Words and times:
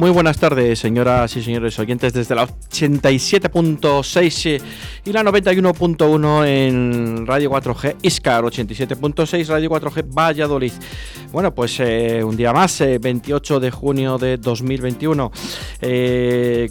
Muy 0.00 0.10
buenas 0.10 0.38
tardes, 0.38 0.78
señoras 0.78 1.36
y 1.36 1.42
señores 1.42 1.78
oyentes, 1.78 2.14
desde 2.14 2.34
la 2.34 2.48
87.6 2.48 4.46
eh, 4.46 4.62
y 5.04 5.12
la 5.12 5.22
91.1 5.22 6.46
en 6.46 7.26
Radio 7.26 7.50
4G 7.50 7.96
Iscar, 8.00 8.42
87.6 8.42 9.46
Radio 9.48 9.68
4G 9.68 10.06
Valladolid. 10.10 10.72
Bueno, 11.32 11.54
pues 11.54 11.78
eh, 11.80 12.24
un 12.24 12.34
día 12.34 12.54
más, 12.54 12.82
28 12.98 13.56
eh, 13.56 13.60
de 13.60 13.70
junio 13.70 14.16
de 14.16 14.38
2021. 14.38 15.30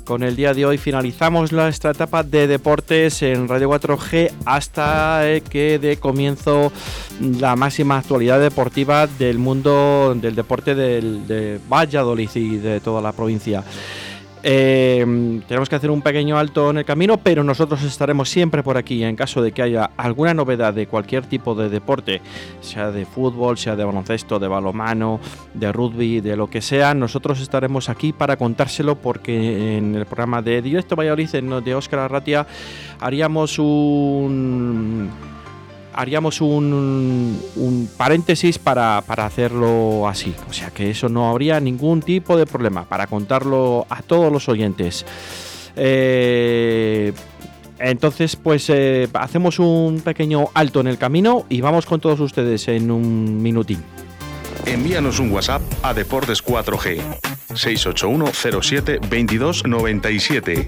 con 0.04 0.23
el 0.23 0.36
día 0.36 0.55
de 0.55 0.66
hoy 0.66 0.80
finalizamos 0.80 1.52
nuestra 1.52 1.91
etapa 1.91 2.23
de 2.23 2.48
deportes 2.48 3.21
en 3.21 3.48
Radio 3.48 3.70
4G 3.70 4.32
hasta 4.46 5.21
que 5.48 5.77
de 5.77 5.98
comienzo 5.98 6.71
la 7.20 7.55
máxima 7.55 8.00
actualidad 8.00 8.39
deportiva 8.39 9.05
del 9.05 9.38
mundo 9.38 10.16
del 10.16 10.34
deporte 10.34 10.73
del, 10.73 11.27
de 11.27 11.59
Valladolid 11.70 12.30
y 12.34 12.57
de 12.57 12.80
toda 12.80 13.02
la 13.02 13.19
provincia. 13.20 13.64
Eh, 14.41 15.41
tenemos 15.48 15.68
que 15.68 15.76
hacer 15.76 15.91
un 15.91 16.02
pequeño 16.02 16.38
alto 16.38 16.70
en 16.70 16.78
el 16.78 16.86
camino, 16.86 17.18
pero 17.18 17.44
nosotros 17.44 17.84
estaremos 17.84 18.30
siempre 18.30 18.64
por 18.64 18.78
aquí 18.78 19.04
en 19.04 19.16
caso 19.16 19.42
de 19.42 19.52
que 19.52 19.62
haya 19.62 19.92
alguna 19.98 20.34
novedad 20.34 20.73
de 20.73 20.88
cualquier 20.88 21.26
tipo 21.26 21.55
de 21.55 21.68
deporte, 21.68 22.22
sea 22.62 22.92
de 22.92 23.05
fútbol, 23.05 23.58
sea 23.58 23.76
de 23.76 23.84
baloncesto, 23.84 24.40
de 24.40 24.48
balomano, 24.48 25.20
de 25.54 25.72
rugby, 25.72 26.22
de 26.22 26.38
lo 26.38 26.50
que 26.50 26.62
sea. 26.62 26.94
Nosotros 26.94 27.42
estaremos 27.42 27.90
aquí 27.90 28.14
para 28.14 28.38
contárselo 28.38 28.95
porque 28.95 29.78
en 29.78 29.95
el 29.95 30.06
programa 30.06 30.42
de 30.42 30.62
Directo 30.62 30.95
Valladolid 30.95 31.30
de 31.30 31.76
Óscar 31.76 32.00
Arratia 32.00 32.48
haríamos 33.02 33.59
un 33.59 35.09
haríamos 35.99 36.39
un, 36.39 37.89
paréntesis 37.98 38.58
para, 38.58 38.99
hacerlo 38.99 40.08
así. 40.08 40.34
O 40.49 40.53
sea 40.53 40.72
que 40.72 40.89
eso 40.89 41.09
no 41.09 41.30
habría 41.30 41.59
ningún 41.59 42.02
tipo 42.02 42.38
de 42.38 42.45
problema 42.45 42.85
para 42.85 43.08
contarlo 43.08 43.85
a 43.89 44.02
todos 44.02 44.31
los 44.31 44.48
oyentes. 44.48 45.05
Eh, 45.75 47.11
entonces, 47.80 48.38
pues 48.38 48.70
eh, 48.70 49.09
hacemos 49.14 49.59
un 49.59 50.02
pequeño 50.02 50.47
alto 50.53 50.80
en 50.80 50.88
el 50.88 50.97
camino 50.97 51.45
y 51.50 51.59
vamos 51.59 51.86
con 51.86 52.00
todos 52.00 52.20
ustedes 52.22 52.70
en 52.70 52.92
un 52.92 53.42
minutín. 53.42 53.83
Envíanos 54.66 55.20
un 55.20 55.31
WhatsApp 55.31 55.61
a 55.83 55.94
Deportes 55.94 56.44
4G 56.44 57.02
681 57.55 58.61
07 58.61 59.00
22 59.09 59.66
97. 59.66 60.67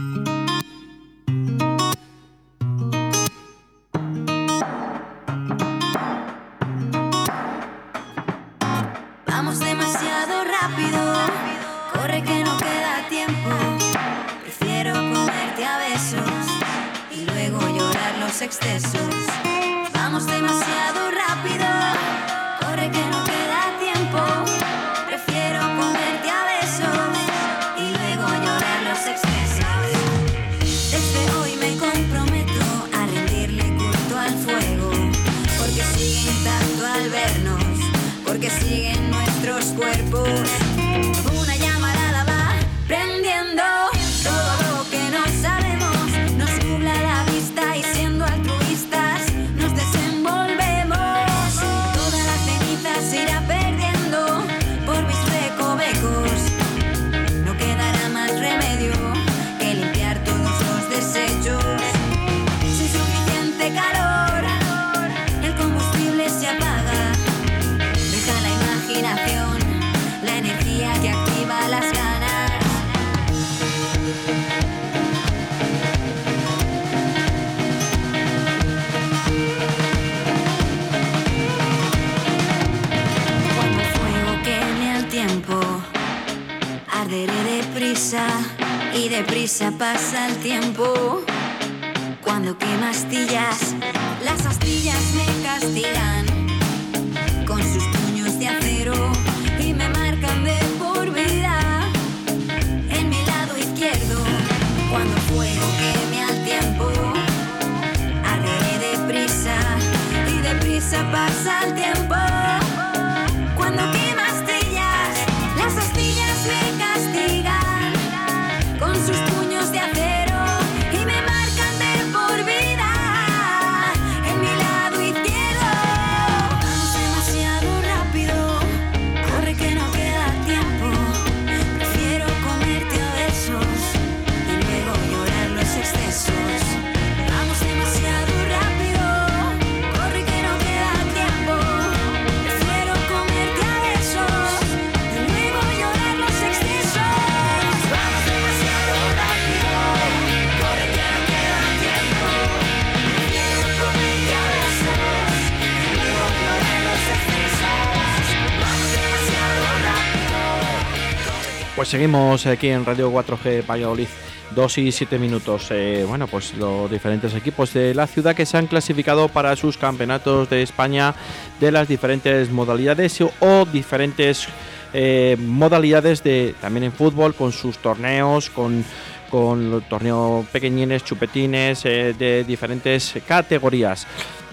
Seguimos 161.91 162.45
aquí 162.45 162.69
en 162.69 162.85
Radio 162.85 163.11
4G 163.11 163.67
Valladolid. 163.67 164.07
2 164.55 164.77
y 164.77 164.91
7 164.91 165.19
minutos. 165.19 165.67
Eh, 165.71 166.05
bueno, 166.07 166.27
pues 166.27 166.53
los 166.55 166.89
diferentes 166.89 167.33
equipos 167.35 167.73
de 167.73 167.93
la 167.93 168.07
ciudad 168.07 168.33
que 168.33 168.45
se 168.45 168.57
han 168.57 168.67
clasificado 168.67 169.27
para 169.27 169.55
sus 169.57 169.77
campeonatos 169.77 170.49
de 170.49 170.61
España 170.61 171.13
de 171.59 171.71
las 171.71 171.89
diferentes 171.89 172.49
modalidades 172.49 173.19
o 173.21 173.65
diferentes 173.65 174.47
eh, 174.93 175.35
modalidades 175.39 176.23
de 176.23 176.55
también 176.61 176.85
en 176.85 176.91
fútbol 176.93 177.33
con 177.35 177.51
sus 177.51 177.77
torneos, 177.77 178.49
con 178.49 178.85
con 179.29 179.83
torneos 179.89 180.45
pequeñines, 180.47 181.05
chupetines 181.05 181.85
eh, 181.85 182.13
de 182.17 182.43
diferentes 182.43 183.15
categorías. 183.25 184.05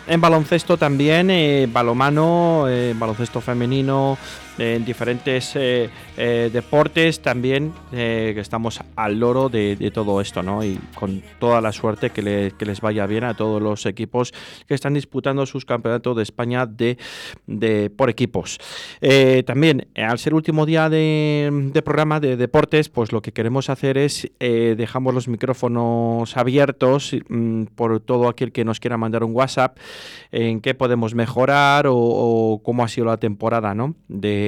En 0.07 0.21
baloncesto 0.21 0.77
también, 0.77 1.29
balomano, 1.73 2.67
baloncesto 2.95 3.41
femenino, 3.43 4.17
en 4.59 4.85
diferentes 4.85 5.57
deportes 6.17 7.21
también, 7.21 7.73
que 7.91 8.41
estamos 8.41 8.81
al 8.97 9.19
loro 9.19 9.49
de, 9.49 9.91
todo 9.93 10.21
esto, 10.21 10.43
¿no? 10.43 10.65
Y 10.65 10.79
con 10.95 11.23
toda 11.39 11.61
la 11.61 11.73
suerte 11.73 12.11
que, 12.11 12.53
les 12.59 12.81
vaya 12.81 13.07
bien 13.07 13.25
a 13.25 13.35
todos 13.35 13.63
los 13.63 13.87
equipos 13.87 14.33
que 14.67 14.75
están 14.75 14.95
disputando 14.95 15.47
sus 15.47 15.65
campeonatos 15.65 16.17
de 16.17 16.23
España 16.23 16.67
de, 16.67 17.91
por 17.97 18.11
equipos. 18.11 18.59
también, 19.47 19.89
al 19.97 20.19
ser 20.19 20.35
último 20.35 20.67
día 20.67 20.89
de, 20.89 21.71
programa 21.85 22.21
de 22.21 22.37
deportes, 22.37 22.89
pues 22.89 23.13
lo 23.13 23.23
que 23.23 23.33
queremos 23.33 23.71
hacer 23.71 23.97
es, 23.99 24.31
dejamos 24.39 25.15
los 25.15 25.29
micrófonos 25.29 26.37
abiertos 26.37 27.17
mm, 27.29 27.65
por 27.75 28.01
todo 28.01 28.29
aquel 28.29 28.53
que 28.53 28.65
nos 28.65 28.81
quiera 28.81 28.97
mandar 28.97 29.25
un 29.25 29.35
WhatsApp 29.35 29.79
en 30.33 30.61
qué 30.61 30.75
podemos 30.75 31.15
mejorar 31.15 31.87
o, 31.89 32.61
cómo 32.63 32.85
ha 32.85 32.89
sido 32.89 33.07
la 33.07 33.17
temporada 33.17 33.75
¿no? 33.75 33.95
de, 34.09 34.48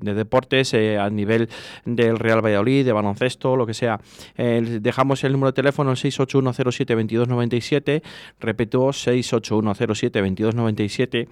deportes 0.00 0.74
eh, 0.74 0.98
a 0.98 1.08
nivel 1.10 1.48
del 1.84 2.18
Real 2.18 2.44
Valladolid, 2.44 2.84
de 2.84 2.92
baloncesto, 2.92 3.54
lo 3.56 3.66
que 3.66 3.74
sea. 3.74 4.00
dejamos 4.36 5.22
el 5.24 5.32
número 5.32 5.52
de 5.52 5.56
teléfono 5.56 5.92
681072297, 5.92 8.02
repito, 8.40 8.88
681072297 8.88 11.28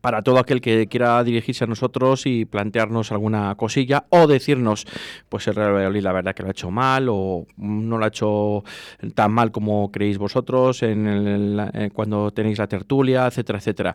para 0.00 0.22
todo 0.22 0.38
aquel 0.38 0.60
que 0.60 0.86
quiera 0.86 1.22
dirigirse 1.24 1.64
a 1.64 1.66
nosotros 1.66 2.26
y 2.26 2.44
plantearnos 2.44 3.12
alguna 3.12 3.54
cosilla 3.56 4.06
o 4.10 4.26
decirnos, 4.26 4.86
pues 5.28 5.46
el 5.48 5.54
Real 5.54 5.74
Valladolid 5.74 6.02
la 6.02 6.12
verdad 6.12 6.34
que 6.34 6.42
lo 6.42 6.48
ha 6.48 6.52
hecho 6.52 6.70
mal 6.70 7.08
o 7.10 7.46
no 7.56 7.98
lo 7.98 8.04
ha 8.04 8.08
hecho 8.08 8.64
tan 9.14 9.32
mal 9.32 9.50
como 9.50 9.90
creéis 9.90 10.18
vosotros 10.18 10.82
en 10.82 11.90
cuando 11.92 12.30
tenéis 12.30 12.58
la 12.58 12.66
tertulia, 12.66 13.26
etcétera, 13.26 13.58
etcétera. 13.58 13.94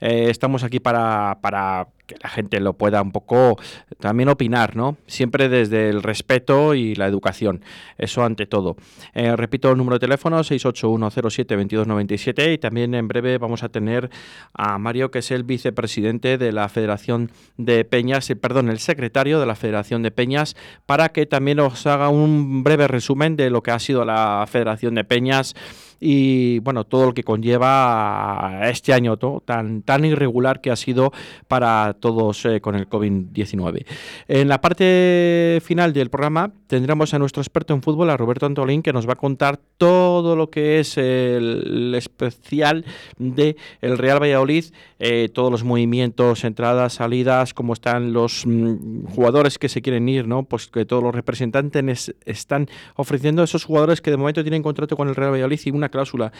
Eh, 0.00 0.28
estamos 0.30 0.62
aquí 0.62 0.80
para, 0.80 1.38
para 1.40 1.88
que 2.06 2.16
la 2.22 2.28
gente 2.28 2.60
lo 2.60 2.74
pueda 2.74 3.02
un 3.02 3.12
poco 3.12 3.58
también 3.98 4.28
opinar, 4.28 4.76
¿no? 4.76 4.96
Siempre 5.06 5.48
desde 5.48 5.88
el 5.88 6.02
respeto 6.02 6.74
y 6.74 6.94
la 6.94 7.06
educación. 7.06 7.62
Eso 7.98 8.24
ante 8.24 8.46
todo. 8.46 8.76
Eh, 9.14 9.34
repito 9.36 9.70
el 9.70 9.78
número 9.78 9.96
de 9.96 10.00
teléfono 10.00 10.40
681072297 10.40 12.54
y 12.54 12.58
también 12.58 12.94
en 12.94 13.08
breve 13.08 13.38
vamos 13.38 13.62
a 13.62 13.68
tener 13.68 14.10
a 14.52 14.78
Mario 14.78 15.10
que 15.10 15.20
es 15.20 15.30
el 15.30 15.44
vicepresidente 15.44 16.38
de 16.38 16.52
la 16.52 16.68
Federación 16.68 17.30
de 17.56 17.84
Peñas, 17.84 18.28
eh, 18.30 18.36
perdón, 18.36 18.68
el 18.68 18.78
secretario 18.78 19.40
de 19.40 19.46
la 19.46 19.54
Federación 19.54 20.02
de 20.02 20.10
Peñas 20.10 20.56
para 20.86 21.10
que 21.10 21.26
también 21.26 21.60
os 21.60 21.86
haga 21.86 22.08
un 22.08 22.64
breve 22.64 22.88
resumen 22.88 23.36
de 23.36 23.50
lo 23.50 23.62
que 23.62 23.70
ha 23.70 23.78
sido 23.78 24.04
la 24.04 24.44
Federación 24.48 24.94
de 24.94 25.04
Peñas 25.04 25.54
y 26.00 26.58
bueno, 26.60 26.84
todo 26.84 27.06
lo 27.06 27.14
que 27.14 27.24
conlleva 27.24 28.60
este 28.64 28.92
año 28.92 29.16
tan, 29.44 29.82
tan 29.82 30.04
irregular 30.04 30.60
que 30.60 30.70
ha 30.70 30.76
sido 30.76 31.12
para 31.48 31.94
todos 31.98 32.44
eh, 32.44 32.60
con 32.60 32.74
el 32.74 32.88
COVID-19. 32.88 33.86
En 34.28 34.48
la 34.48 34.60
parte 34.60 35.60
final 35.64 35.92
del 35.92 36.10
programa 36.10 36.52
tendremos 36.74 37.14
a 37.14 37.20
nuestro 37.20 37.40
experto 37.40 37.72
en 37.72 37.82
fútbol, 37.82 38.10
a 38.10 38.16
Roberto 38.16 38.46
Antolín, 38.46 38.82
que 38.82 38.92
nos 38.92 39.08
va 39.08 39.12
a 39.12 39.16
contar 39.16 39.60
todo 39.78 40.34
lo 40.34 40.50
que 40.50 40.80
es 40.80 40.98
el 40.98 41.94
especial 41.94 42.84
de 43.16 43.56
el 43.80 43.96
Real 43.96 44.20
Valladolid, 44.20 44.64
eh, 44.98 45.28
todos 45.32 45.52
los 45.52 45.62
movimientos, 45.62 46.42
entradas, 46.42 46.94
salidas, 46.94 47.54
cómo 47.54 47.74
están 47.74 48.12
los 48.12 48.44
mm, 48.44 49.04
jugadores 49.04 49.56
que 49.60 49.68
se 49.68 49.82
quieren 49.82 50.08
ir, 50.08 50.26
¿no? 50.26 50.42
Pues 50.42 50.66
que 50.66 50.84
todos 50.84 51.00
los 51.00 51.14
representantes 51.14 52.12
están 52.24 52.66
ofreciendo 52.96 53.42
a 53.42 53.44
esos 53.44 53.64
jugadores 53.64 54.00
que 54.00 54.10
de 54.10 54.16
momento 54.16 54.42
tienen 54.42 54.64
contrato 54.64 54.96
con 54.96 55.08
el 55.08 55.14
Real 55.14 55.30
Valladolid 55.30 55.60
y 55.64 55.70
una 55.70 55.90
cláusula 55.90 56.32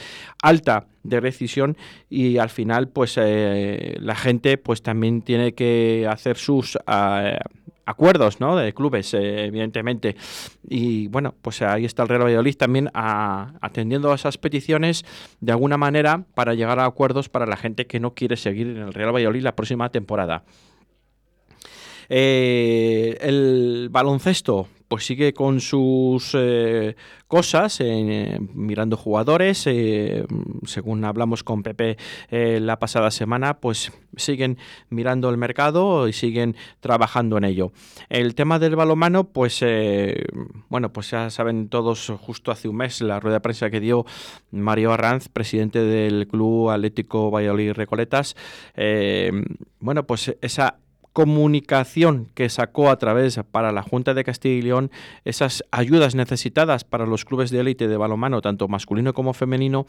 alta 0.42 0.88
de 1.04 1.20
rescisión 1.20 1.76
y 2.10 2.38
al 2.38 2.50
final 2.50 2.88
pues 2.88 3.14
eh, 3.22 3.98
la 4.00 4.16
gente 4.16 4.58
pues 4.58 4.82
también 4.82 5.22
tiene 5.22 5.52
que 5.52 6.08
hacer 6.10 6.38
sus 6.38 6.76
eh, 6.88 7.38
acuerdos 7.86 8.40
¿no? 8.40 8.56
de 8.56 8.72
clubes 8.74 9.14
eh, 9.14 9.46
evidentemente 9.46 10.16
y 10.68 11.08
bueno 11.08 11.34
pues 11.40 11.62
ahí 11.62 11.84
está 11.84 12.02
el 12.02 12.08
Real 12.08 12.24
Valladolid 12.24 12.56
también 12.56 12.90
atendiendo 12.94 14.12
a 14.12 14.14
esas 14.14 14.38
peticiones 14.38 15.04
de 15.40 15.52
alguna 15.52 15.76
manera 15.76 16.24
para 16.34 16.54
llegar 16.54 16.78
a 16.78 16.86
acuerdos 16.86 17.28
para 17.28 17.46
la 17.46 17.56
gente 17.56 17.86
que 17.86 18.00
no 18.00 18.14
quiere 18.14 18.36
seguir 18.36 18.68
en 18.68 18.78
el 18.78 18.94
Real 18.94 19.14
Valladolid 19.14 19.42
la 19.42 19.56
próxima 19.56 19.90
temporada 19.90 20.44
el 22.08 23.88
baloncesto 23.90 24.68
pues 24.94 25.06
sigue 25.06 25.34
con 25.34 25.60
sus 25.60 26.36
eh, 26.38 26.94
cosas, 27.26 27.80
eh, 27.80 28.38
mirando 28.54 28.96
jugadores, 28.96 29.66
eh, 29.66 30.24
según 30.66 31.04
hablamos 31.04 31.42
con 31.42 31.64
Pepe 31.64 31.96
la 32.30 32.78
pasada 32.78 33.10
semana, 33.10 33.58
pues 33.58 33.90
siguen 34.16 34.56
mirando 34.90 35.30
el 35.30 35.36
mercado 35.36 36.06
y 36.06 36.12
siguen 36.12 36.54
trabajando 36.78 37.38
en 37.38 37.42
ello. 37.42 37.72
El 38.08 38.36
tema 38.36 38.60
del 38.60 38.76
balomano, 38.76 39.24
pues 39.24 39.64
bueno, 40.68 40.92
pues 40.92 41.10
ya 41.10 41.28
saben 41.28 41.68
todos, 41.68 42.12
justo 42.20 42.52
hace 42.52 42.68
un 42.68 42.76
mes 42.76 43.00
la 43.00 43.18
rueda 43.18 43.38
de 43.38 43.40
prensa 43.40 43.70
que 43.70 43.80
dio 43.80 44.06
Mario 44.52 44.92
Arranz, 44.92 45.28
presidente 45.28 45.80
del 45.80 46.28
Club 46.28 46.70
Atlético 46.70 47.32
Valladolid 47.32 47.72
Recoletas, 47.72 48.36
bueno, 49.80 50.06
pues 50.06 50.36
esa 50.40 50.78
comunicación 51.14 52.28
que 52.34 52.48
sacó 52.48 52.90
a 52.90 52.98
través 52.98 53.40
para 53.52 53.70
la 53.70 53.82
Junta 53.82 54.14
de 54.14 54.24
Castilla 54.24 54.56
y 54.56 54.62
León 54.62 54.90
esas 55.24 55.64
ayudas 55.70 56.16
necesitadas 56.16 56.82
para 56.82 57.06
los 57.06 57.24
clubes 57.24 57.50
de 57.50 57.60
élite 57.60 57.86
de 57.86 57.96
balonmano, 57.96 58.42
tanto 58.42 58.66
masculino 58.66 59.14
como 59.14 59.32
femenino, 59.32 59.86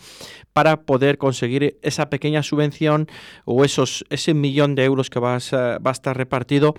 para 0.54 0.84
poder 0.84 1.18
conseguir 1.18 1.80
esa 1.82 2.12
pequeña 2.12 2.44
subvención 2.44 3.08
o 3.44 3.66
esos, 3.66 4.06
ese 4.12 4.36
millón 4.36 4.76
de 4.76 4.86
euros 4.86 5.10
que 5.10 5.20
va 5.20 5.34
a, 5.34 5.38
estar 5.38 6.16
repartido 6.16 6.76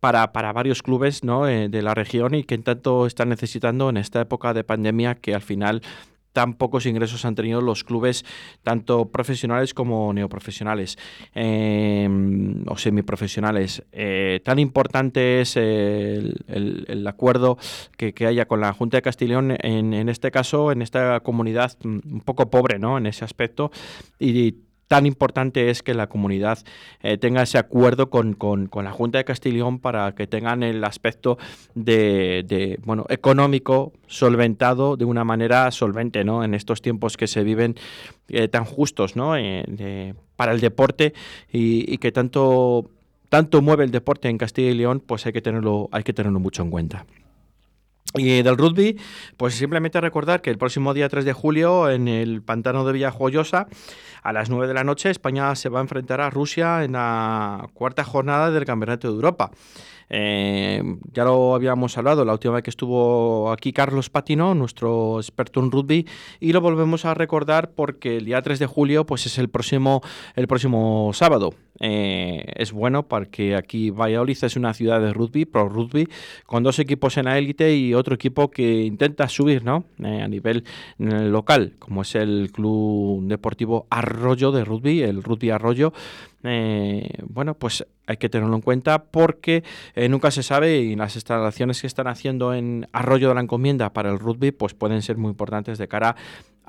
para, 0.00 0.32
para, 0.32 0.54
varios 0.54 0.82
clubes 0.82 1.22
¿no? 1.22 1.46
Eh, 1.46 1.68
de 1.68 1.82
la 1.82 1.94
región 1.94 2.34
y 2.34 2.44
que 2.44 2.54
en 2.54 2.62
tanto 2.62 3.06
están 3.06 3.28
necesitando 3.28 3.90
en 3.90 3.98
esta 3.98 4.22
época 4.22 4.54
de 4.54 4.64
pandemia 4.64 5.14
que 5.14 5.34
al 5.34 5.42
final 5.42 5.82
tan 6.32 6.54
pocos 6.54 6.86
ingresos 6.86 7.24
han 7.24 7.34
tenido 7.34 7.60
los 7.60 7.84
clubes, 7.84 8.24
tanto 8.62 9.10
profesionales 9.10 9.74
como 9.74 10.12
neoprofesionales 10.12 10.98
em, 11.34 12.64
o 12.66 12.76
semiprofesionales. 12.76 13.82
Eh, 13.92 14.40
tan 14.44 14.58
importante 14.58 15.40
es 15.40 15.56
el, 15.56 17.04
acuerdo 17.06 17.58
que, 17.96 18.14
haya 18.26 18.46
con 18.46 18.60
la 18.60 18.72
Junta 18.72 18.98
de 18.98 19.02
Castellón 19.02 19.56
en, 19.60 19.94
en 19.94 20.08
este 20.08 20.30
caso, 20.30 20.72
en 20.72 20.82
esta 20.82 21.20
comunidad 21.20 21.76
mm, 21.82 21.98
un 22.04 22.20
poco 22.20 22.50
pobre 22.50 22.78
¿no? 22.78 22.98
en 22.98 23.06
ese 23.06 23.24
aspecto 23.24 23.70
tan 24.90 25.06
importante 25.06 25.70
es 25.70 25.84
que 25.84 25.94
la 25.94 26.08
comunidad 26.08 26.58
eh, 27.00 27.16
tenga 27.16 27.42
ese 27.42 27.58
acuerdo 27.58 28.10
con, 28.10 28.36
la 28.74 28.90
Junta 28.90 29.18
de 29.18 29.24
Castellón 29.24 29.78
para 29.78 30.16
que 30.16 30.26
tengan 30.26 30.64
el 30.64 30.82
aspecto 30.82 31.38
de, 31.76 32.76
bueno 32.84 33.06
económico 33.08 33.92
solventado 34.08 34.96
de 34.96 35.04
una 35.04 35.22
manera 35.22 35.70
solvente 35.70 36.24
¿no? 36.24 36.42
en 36.42 36.54
estos 36.54 36.82
tiempos 36.82 37.16
que 37.16 37.28
se 37.28 37.44
viven 37.44 37.76
eh, 38.30 38.48
tan 38.48 38.64
justos 38.64 39.14
¿no? 39.14 39.36
Eh, 39.36 40.14
para 40.34 40.50
el 40.50 40.58
deporte 40.58 41.14
y, 41.52 41.96
que 41.98 42.10
tanto 42.10 42.90
tanto 43.28 43.62
mueve 43.62 43.84
el 43.84 43.92
deporte 43.92 44.28
en 44.28 44.38
Castilla 44.38 44.70
y 44.72 44.74
León 44.74 45.00
pues 45.06 45.24
hay 45.24 45.32
que 45.32 45.40
tenerlo 45.40 45.88
hay 45.92 46.02
que 46.02 46.12
tenerlo 46.12 46.40
mucho 46.40 46.64
en 46.64 46.70
cuenta 46.70 47.06
y 48.14 48.42
del 48.42 48.56
rugby, 48.56 48.98
pues 49.36 49.54
simplemente 49.54 50.00
recordar 50.00 50.42
que 50.42 50.50
el 50.50 50.58
próximo 50.58 50.94
día 50.94 51.08
3 51.08 51.24
de 51.24 51.32
julio 51.32 51.90
en 51.90 52.08
el 52.08 52.42
pantano 52.42 52.84
de 52.84 52.92
Villajoyosa, 52.92 53.68
a 54.22 54.32
las 54.32 54.50
9 54.50 54.66
de 54.66 54.74
la 54.74 54.84
noche, 54.84 55.10
España 55.10 55.54
se 55.54 55.68
va 55.68 55.78
a 55.78 55.82
enfrentar 55.82 56.20
a 56.20 56.30
Rusia 56.30 56.84
en 56.84 56.92
la 56.92 57.68
cuarta 57.72 58.04
jornada 58.04 58.50
del 58.50 58.64
Campeonato 58.64 59.08
de 59.08 59.14
Europa. 59.14 59.50
Eh, 60.12 60.82
ya 61.12 61.24
lo 61.24 61.54
habíamos 61.54 61.96
hablado 61.96 62.24
la 62.24 62.32
última 62.32 62.54
vez 62.54 62.64
que 62.64 62.70
estuvo 62.70 63.52
aquí 63.52 63.72
Carlos 63.72 64.10
Patino, 64.10 64.56
nuestro 64.56 65.20
experto 65.20 65.60
en 65.60 65.70
rugby, 65.70 66.06
y 66.40 66.52
lo 66.52 66.60
volvemos 66.60 67.04
a 67.04 67.14
recordar 67.14 67.70
porque 67.70 68.16
el 68.16 68.24
día 68.24 68.42
3 68.42 68.58
de 68.58 68.66
julio 68.66 69.06
pues 69.06 69.26
es 69.26 69.38
el 69.38 69.48
próximo, 69.48 70.02
el 70.34 70.48
próximo 70.48 71.12
sábado. 71.14 71.54
Eh, 71.80 72.44
es 72.56 72.72
bueno 72.72 73.08
porque 73.08 73.56
aquí 73.56 73.90
Valladolid 73.90 74.36
es 74.42 74.56
una 74.56 74.74
ciudad 74.74 75.00
de 75.00 75.12
rugby, 75.12 75.46
pro 75.46 75.68
rugby, 75.68 76.06
con 76.44 76.62
dos 76.62 76.78
equipos 76.78 77.16
en 77.16 77.24
la 77.24 77.38
élite 77.38 77.74
y 77.74 77.94
otro 77.94 78.14
equipo 78.14 78.50
que 78.50 78.82
intenta 78.82 79.28
subir 79.28 79.64
¿no? 79.64 79.84
Eh, 80.04 80.20
a 80.22 80.28
nivel 80.28 80.64
local, 80.98 81.74
como 81.78 82.02
es 82.02 82.14
el 82.14 82.50
Club 82.52 83.26
Deportivo 83.26 83.86
Arroyo 83.88 84.52
de 84.52 84.64
Rugby, 84.64 85.02
el 85.02 85.22
Rugby 85.22 85.50
Arroyo, 85.50 85.92
eh, 86.42 87.06
bueno, 87.28 87.54
pues 87.54 87.86
hay 88.06 88.16
que 88.16 88.30
tenerlo 88.30 88.54
en 88.54 88.62
cuenta 88.62 89.04
porque 89.04 89.62
eh, 89.94 90.08
nunca 90.08 90.30
se 90.30 90.42
sabe 90.42 90.78
y 90.78 90.96
las 90.96 91.14
instalaciones 91.14 91.80
que 91.80 91.86
están 91.86 92.06
haciendo 92.06 92.54
en 92.54 92.88
Arroyo 92.92 93.28
de 93.28 93.34
la 93.34 93.42
Encomienda 93.42 93.92
para 93.92 94.10
el 94.10 94.18
rugby 94.18 94.50
pues 94.50 94.74
pueden 94.74 95.02
ser 95.02 95.18
muy 95.18 95.30
importantes 95.30 95.78
de 95.78 95.86
cara 95.86 96.16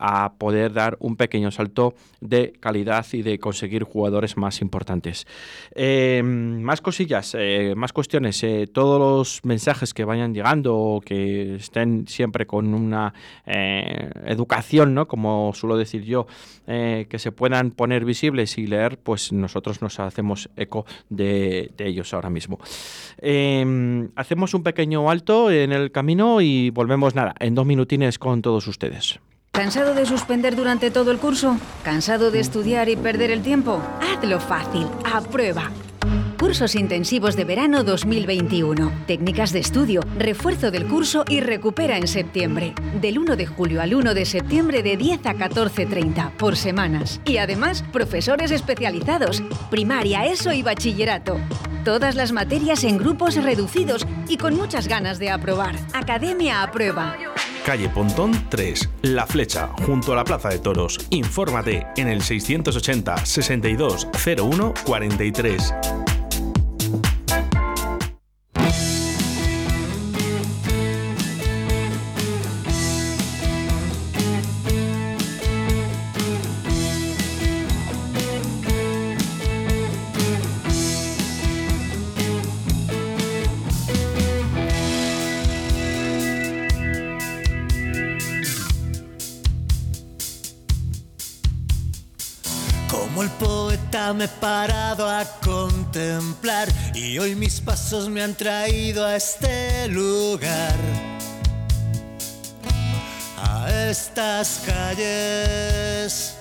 a 0.01 0.33
poder 0.33 0.73
dar 0.73 0.97
un 0.99 1.15
pequeño 1.15 1.51
salto 1.51 1.93
de 2.19 2.53
calidad 2.59 3.05
y 3.13 3.21
de 3.21 3.39
conseguir 3.39 3.83
jugadores 3.83 4.35
más 4.35 4.61
importantes. 4.61 5.27
Eh, 5.75 6.21
más 6.23 6.81
cosillas, 6.81 7.37
más 7.75 7.93
cuestiones, 7.93 8.45
todos 8.73 8.99
los 8.99 9.45
mensajes 9.45 9.93
que 9.93 10.03
vayan 10.03 10.33
llegando 10.33 10.75
o 10.75 11.01
que 11.01 11.55
estén 11.55 12.07
siempre 12.07 12.45
con 12.45 12.73
una 12.73 13.13
educación, 13.45 14.93
¿no? 14.93 15.07
como 15.07 15.53
suelo 15.53 15.77
decir 15.77 16.03
yo, 16.03 16.27
que 16.65 17.17
se 17.17 17.31
puedan 17.31 17.71
poner 17.71 18.05
visibles 18.05 18.57
y 18.57 18.67
leer, 18.67 18.97
pues 18.97 19.31
nosotros 19.31 19.81
nos 19.81 19.99
hacemos 19.99 20.49
eco 20.55 20.85
de, 21.09 21.71
de 21.77 21.87
ellos 21.87 22.13
ahora 22.13 22.29
mismo. 22.29 22.59
Eh, 23.19 24.09
hacemos 24.15 24.53
un 24.53 24.63
pequeño 24.63 25.09
alto 25.09 25.51
en 25.51 25.71
el 25.71 25.91
camino 25.91 26.41
y 26.41 26.69
volvemos 26.69 27.15
nada, 27.15 27.35
en 27.39 27.55
dos 27.55 27.65
minutines 27.65 28.17
con 28.19 28.41
todos 28.41 28.67
ustedes. 28.67 29.19
¿Cansado 29.53 29.93
de 29.93 30.05
suspender 30.05 30.55
durante 30.55 30.91
todo 30.91 31.11
el 31.11 31.19
curso? 31.19 31.57
¿Cansado 31.83 32.31
de 32.31 32.39
estudiar 32.39 32.87
y 32.87 32.95
perder 32.95 33.31
el 33.31 33.43
tiempo? 33.43 33.81
Hazlo 34.01 34.39
fácil, 34.39 34.87
aprueba. 35.03 35.69
Cursos 36.39 36.73
intensivos 36.73 37.35
de 37.35 37.43
verano 37.43 37.83
2021. 37.83 38.91
Técnicas 39.05 39.51
de 39.51 39.59
estudio, 39.59 40.01
refuerzo 40.17 40.71
del 40.71 40.87
curso 40.87 41.25
y 41.27 41.41
recupera 41.41 41.97
en 41.97 42.07
septiembre. 42.07 42.73
Del 43.01 43.19
1 43.19 43.35
de 43.35 43.45
julio 43.45 43.81
al 43.81 43.93
1 43.93 44.13
de 44.13 44.25
septiembre 44.25 44.83
de 44.83 44.95
10 44.97 45.25
a 45.27 45.33
14.30 45.35 46.31
por 46.37 46.55
semanas. 46.55 47.19
Y 47.25 47.37
además, 47.37 47.83
profesores 47.91 48.51
especializados, 48.51 49.43
primaria, 49.69 50.25
ESO 50.25 50.53
y 50.53 50.63
bachillerato. 50.63 51.37
Todas 51.83 52.15
las 52.15 52.31
materias 52.31 52.85
en 52.85 52.97
grupos 52.97 53.35
reducidos 53.35 54.07
y 54.27 54.37
con 54.37 54.55
muchas 54.55 54.87
ganas 54.87 55.19
de 55.19 55.29
aprobar. 55.29 55.75
Academia 55.93 56.63
aprueba. 56.63 57.17
Calle 57.65 57.89
Pontón 57.89 58.31
3, 58.49 58.89
La 59.03 59.27
Flecha, 59.27 59.69
junto 59.85 60.13
a 60.13 60.15
la 60.15 60.23
Plaza 60.23 60.49
de 60.49 60.59
Toros. 60.59 60.97
Infórmate 61.11 61.85
en 61.95 62.07
el 62.07 62.21
680 62.21 63.25
62 63.25 64.07
01 64.37 64.73
43. 64.83 65.73
He 94.23 94.27
parado 94.27 95.09
a 95.09 95.25
contemplar 95.43 96.67
y 96.93 97.17
hoy 97.17 97.35
mis 97.35 97.59
pasos 97.59 98.07
me 98.07 98.21
han 98.21 98.35
traído 98.35 99.03
a 99.05 99.15
este 99.15 99.87
lugar, 99.87 100.75
a 103.37 103.89
estas 103.89 104.61
calles. 104.65 106.35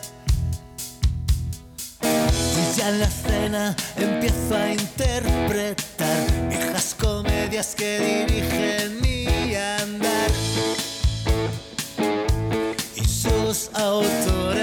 Y 2.03 2.79
ya 2.79 2.91
en 2.91 3.01
la 3.01 3.09
cena 3.09 3.77
empiezo 3.97 4.57
a 4.57 4.73
interpretar 4.73 6.49
viejas 6.49 6.95
comedias 7.01 7.75
que 7.75 8.27
dirigen 8.29 9.01
mi 9.01 9.55
andar 9.55 10.31
y 12.97 13.05
sus 13.05 13.71
autores. 13.75 14.60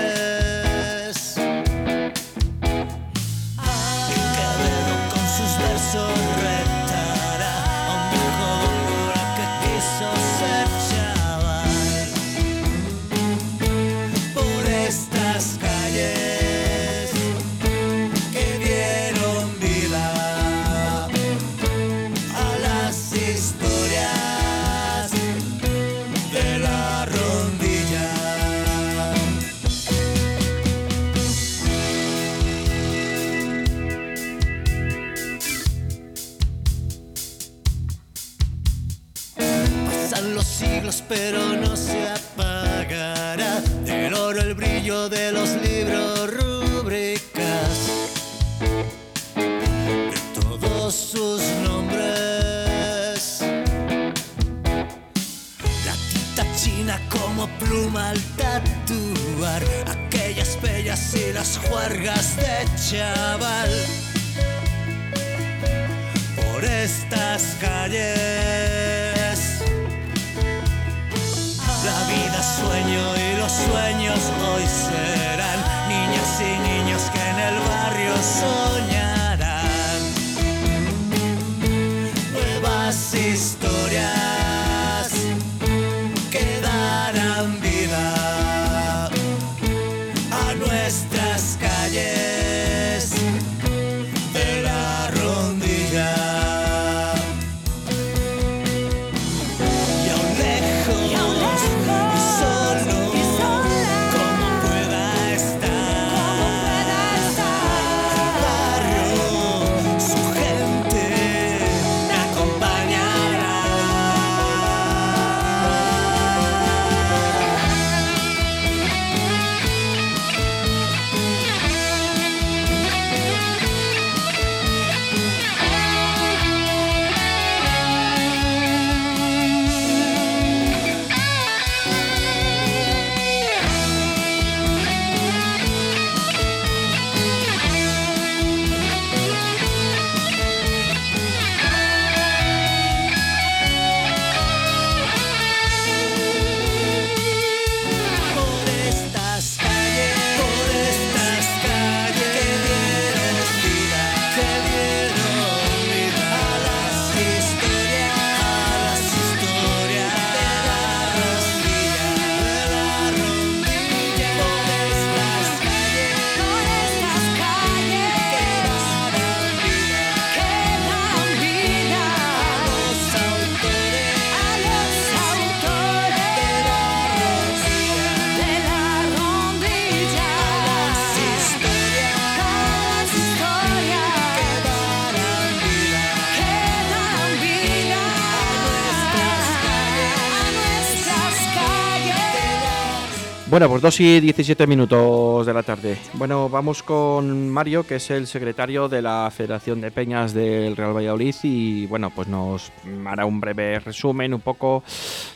Bueno, 193.57 193.71
pues 193.71 193.81
2 193.81 193.99
y 194.01 194.19
17 194.19 194.67
minutos 194.67 195.43
de 195.47 195.51
la 195.51 195.63
tarde. 195.63 195.97
Bueno, 196.13 196.47
vamos 196.47 196.83
con 196.83 197.49
Mario, 197.49 197.87
que 197.87 197.95
es 197.95 198.11
el 198.11 198.27
secretario 198.27 198.87
de 198.87 199.01
la 199.01 199.31
Federación 199.35 199.81
de 199.81 199.89
Peñas 199.89 200.31
del 200.31 200.75
Real 200.75 200.95
Valladolid 200.95 201.33
y 201.41 201.87
bueno, 201.87 202.11
pues 202.11 202.27
nos 202.27 202.71
hará 203.07 203.25
un 203.25 203.41
breve 203.41 203.79
resumen 203.79 204.35
un 204.35 204.41
poco 204.41 204.83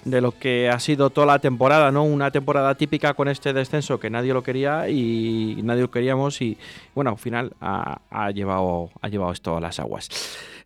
de 0.05 0.21
lo 0.21 0.37
que 0.37 0.69
ha 0.69 0.79
sido 0.79 1.09
toda 1.09 1.25
la 1.25 1.39
temporada, 1.39 1.91
¿no? 1.91 2.03
Una 2.03 2.29
temporada 2.29 2.75
típica 2.75 3.15
con 3.15 3.27
este 3.27 3.53
descenso 3.53 3.99
que 3.99 4.11
nadie 4.11 4.35
lo 4.35 4.43
quería 4.43 4.87
y 4.87 5.59
nadie 5.63 5.81
lo 5.81 5.89
queríamos 5.89 6.43
y 6.43 6.59
bueno, 6.93 7.09
al 7.09 7.17
final 7.17 7.53
ha, 7.59 8.29
llevado, 8.29 8.91
ha 9.01 9.07
llevado 9.07 9.31
esto 9.31 9.57
a 9.57 9.59
las 9.59 9.79
aguas. 9.79 10.09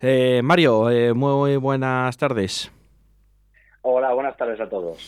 Eh, 0.02 0.42
Mario, 0.44 0.90
eh, 0.90 1.14
muy 1.14 1.56
buenas 1.56 2.18
tardes. 2.18 2.70
Hola, 3.88 4.12
buenas 4.14 4.36
tardes 4.36 4.58
a 4.58 4.68
todos. 4.68 4.98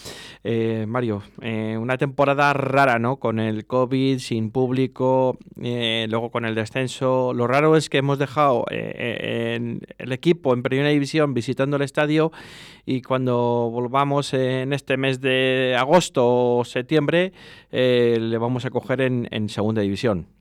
Eh, 0.44 0.84
Mario, 0.86 1.24
eh, 1.42 1.76
una 1.76 1.98
temporada 1.98 2.52
rara, 2.52 3.00
¿no? 3.00 3.16
Con 3.16 3.40
el 3.40 3.66
COVID, 3.66 4.20
sin 4.20 4.52
público, 4.52 5.36
eh, 5.60 6.06
luego 6.08 6.30
con 6.30 6.44
el 6.44 6.54
descenso. 6.54 7.34
Lo 7.34 7.48
raro 7.48 7.74
es 7.74 7.90
que 7.90 7.98
hemos 7.98 8.20
dejado 8.20 8.66
el 8.70 9.82
equipo 10.12 10.54
en 10.54 10.62
primera 10.62 10.90
división 10.90 11.34
visitando 11.34 11.76
el 11.76 11.82
estadio 11.82 12.30
y 12.86 13.02
cuando 13.02 13.68
volvamos 13.68 14.32
en 14.32 14.72
este 14.72 14.96
mes 14.96 15.20
de 15.20 15.74
agosto 15.76 16.58
o 16.58 16.64
septiembre 16.64 17.32
le 17.72 18.38
vamos 18.38 18.64
a 18.64 18.70
coger 18.70 19.00
en 19.00 19.48
segunda 19.48 19.82
división. 19.82 20.37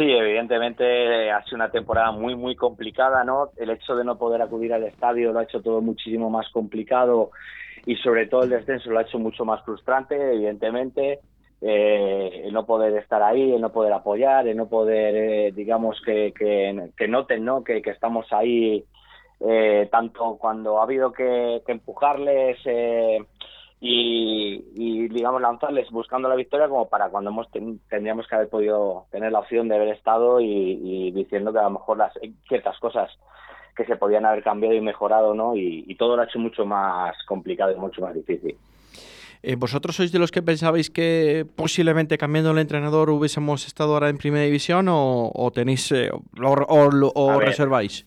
Sí, 0.00 0.10
evidentemente 0.10 1.30
ha 1.30 1.44
sido 1.44 1.56
una 1.56 1.70
temporada 1.70 2.10
muy, 2.10 2.34
muy 2.34 2.56
complicada, 2.56 3.22
¿no? 3.22 3.50
El 3.58 3.68
hecho 3.68 3.94
de 3.94 4.02
no 4.02 4.16
poder 4.16 4.40
acudir 4.40 4.72
al 4.72 4.84
estadio 4.84 5.30
lo 5.30 5.40
ha 5.40 5.42
hecho 5.42 5.60
todo 5.60 5.82
muchísimo 5.82 6.30
más 6.30 6.48
complicado 6.52 7.32
y 7.84 7.96
sobre 7.96 8.26
todo 8.26 8.44
el 8.44 8.48
descenso 8.48 8.90
lo 8.90 8.98
ha 8.98 9.02
hecho 9.02 9.18
mucho 9.18 9.44
más 9.44 9.62
frustrante, 9.62 10.14
evidentemente. 10.16 11.18
Eh, 11.60 12.44
el 12.46 12.54
no 12.54 12.64
poder 12.64 12.96
estar 12.96 13.22
ahí, 13.22 13.52
el 13.52 13.60
no 13.60 13.72
poder 13.72 13.92
apoyar, 13.92 14.48
el 14.48 14.56
no 14.56 14.70
poder, 14.70 15.14
eh, 15.14 15.52
digamos, 15.52 16.00
que, 16.00 16.32
que, 16.32 17.06
noten, 17.06 17.44
¿no? 17.44 17.62
Que, 17.62 17.82
que 17.82 17.90
estamos 17.90 18.24
ahí 18.32 18.82
eh, 19.40 19.86
tanto 19.92 20.38
cuando 20.40 20.80
ha 20.80 20.84
habido 20.84 21.12
que, 21.12 21.60
que 21.66 21.72
empujarles 21.72 22.56
y, 23.82 25.08
digamos 25.08 25.40
lanzarles 25.40 25.90
buscando 25.90 26.28
la 26.28 26.34
victoria 26.34 26.68
como 26.68 26.88
para 26.88 27.08
cuando 27.08 27.30
hemos 27.30 27.48
tendríamos 27.88 28.28
que 28.28 28.34
haber 28.34 28.48
podido 28.48 29.06
tener 29.10 29.32
la 29.32 29.38
opción 29.38 29.68
de 29.68 29.76
haber 29.76 29.88
estado 29.88 30.40
y, 30.40 31.10
diciendo 31.12 31.52
que 31.52 31.58
a 31.58 31.64
lo 31.64 31.70
mejor 31.70 31.96
las 31.96 32.12
ciertas 32.46 32.78
cosas 32.78 33.10
que 33.74 33.86
se 33.86 33.96
podían 33.96 34.26
haber 34.26 34.42
cambiado 34.42 34.74
y 34.74 34.80
mejorado 34.82 35.34
no 35.34 35.56
y, 35.56 35.94
todo 35.94 36.16
lo 36.16 36.22
ha 36.22 36.26
hecho 36.26 36.38
mucho 36.38 36.66
más 36.66 37.16
complicado 37.26 37.72
y 37.72 37.76
mucho 37.76 38.02
más 38.02 38.14
difícil. 38.14 38.56
Eh, 39.42 39.56
¿Vosotros 39.56 39.96
sois 39.96 40.12
de 40.12 40.18
los 40.18 40.30
que 40.30 40.42
pensabais 40.42 40.90
que 40.90 41.46
posiblemente 41.56 42.18
cambiando 42.18 42.50
el 42.50 42.58
entrenador 42.58 43.08
hubiésemos 43.08 43.66
estado 43.66 43.94
ahora 43.94 44.10
en 44.10 44.18
primera 44.18 44.44
división 44.44 44.86
o, 44.90 45.50
tenéis 45.54 45.90
eh, 45.92 46.10
o, 46.12 47.40
reserváis? 47.40 48.06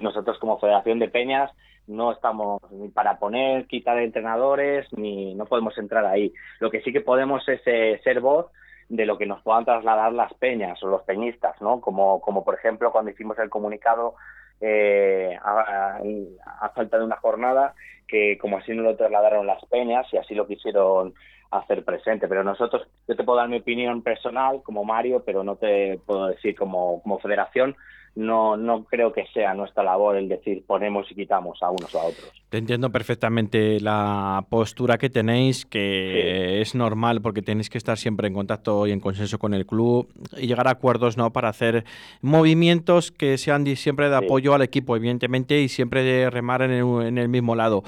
Nosotros 0.00 0.38
como 0.40 0.58
Federación 0.58 0.98
de 0.98 1.06
Peñas 1.06 1.52
no 1.86 2.12
estamos 2.12 2.60
ni 2.72 2.88
para 2.88 3.18
poner, 3.18 3.66
quitar 3.66 3.98
entrenadores, 3.98 4.86
ni 4.92 5.34
no 5.34 5.46
podemos 5.46 5.76
entrar 5.78 6.04
ahí. 6.06 6.32
Lo 6.60 6.70
que 6.70 6.80
sí 6.82 6.92
que 6.92 7.00
podemos 7.00 7.46
es 7.48 7.60
eh, 7.66 8.00
ser 8.04 8.20
voz 8.20 8.46
de 8.88 9.06
lo 9.06 9.18
que 9.18 9.26
nos 9.26 9.42
puedan 9.42 9.64
trasladar 9.64 10.12
las 10.12 10.32
peñas 10.34 10.82
o 10.82 10.88
los 10.88 11.02
peñistas, 11.02 11.60
¿no? 11.60 11.80
Como, 11.80 12.20
como 12.20 12.44
por 12.44 12.54
ejemplo 12.54 12.92
cuando 12.92 13.10
hicimos 13.10 13.38
el 13.38 13.48
comunicado 13.48 14.14
eh, 14.60 15.36
a, 15.42 16.68
falta 16.74 16.98
de 16.98 17.04
una 17.04 17.16
jornada, 17.16 17.74
que 18.06 18.38
como 18.38 18.58
así 18.58 18.72
nos 18.72 18.84
lo 18.84 18.96
trasladaron 18.96 19.46
las 19.46 19.64
peñas 19.66 20.06
y 20.12 20.18
así 20.18 20.34
lo 20.34 20.46
quisieron 20.46 21.14
hacer 21.50 21.84
presente. 21.84 22.28
Pero 22.28 22.44
nosotros, 22.44 22.86
yo 23.08 23.16
te 23.16 23.24
puedo 23.24 23.38
dar 23.38 23.48
mi 23.48 23.58
opinión 23.58 24.02
personal 24.02 24.62
como 24.62 24.84
Mario, 24.84 25.22
pero 25.24 25.42
no 25.42 25.56
te 25.56 25.98
puedo 26.06 26.28
decir 26.28 26.54
como, 26.54 27.02
como 27.02 27.18
federación 27.18 27.76
no, 28.14 28.56
no 28.56 28.84
creo 28.84 29.12
que 29.12 29.26
sea 29.32 29.54
nuestra 29.54 29.82
labor 29.82 30.16
el 30.16 30.28
decir 30.28 30.64
ponemos 30.66 31.10
y 31.10 31.14
quitamos 31.14 31.62
a 31.62 31.70
unos 31.70 31.94
o 31.94 32.00
a 32.00 32.04
otros. 32.04 32.30
Te 32.50 32.58
entiendo 32.58 32.90
perfectamente 32.90 33.80
la 33.80 34.44
postura 34.50 34.98
que 34.98 35.08
tenéis, 35.08 35.64
que 35.64 36.60
es 36.60 36.74
normal 36.74 37.22
porque 37.22 37.40
tenéis 37.40 37.70
que 37.70 37.78
estar 37.78 37.96
siempre 37.96 38.28
en 38.28 38.34
contacto 38.34 38.86
y 38.86 38.92
en 38.92 39.00
consenso 39.00 39.38
con 39.38 39.54
el 39.54 39.66
club 39.66 40.08
y 40.36 40.46
llegar 40.46 40.68
a 40.68 40.72
acuerdos 40.72 41.16
¿no? 41.16 41.32
para 41.32 41.48
hacer 41.48 41.84
movimientos 42.20 43.10
que 43.10 43.38
sean 43.38 43.64
siempre 43.76 44.10
de 44.10 44.16
apoyo 44.16 44.54
al 44.54 44.62
equipo, 44.62 44.96
evidentemente, 44.96 45.60
y 45.60 45.68
siempre 45.68 46.02
de 46.02 46.28
remar 46.28 46.62
en 46.62 46.72
el, 46.72 47.06
en 47.06 47.18
el 47.18 47.28
mismo 47.28 47.54
lado. 47.54 47.82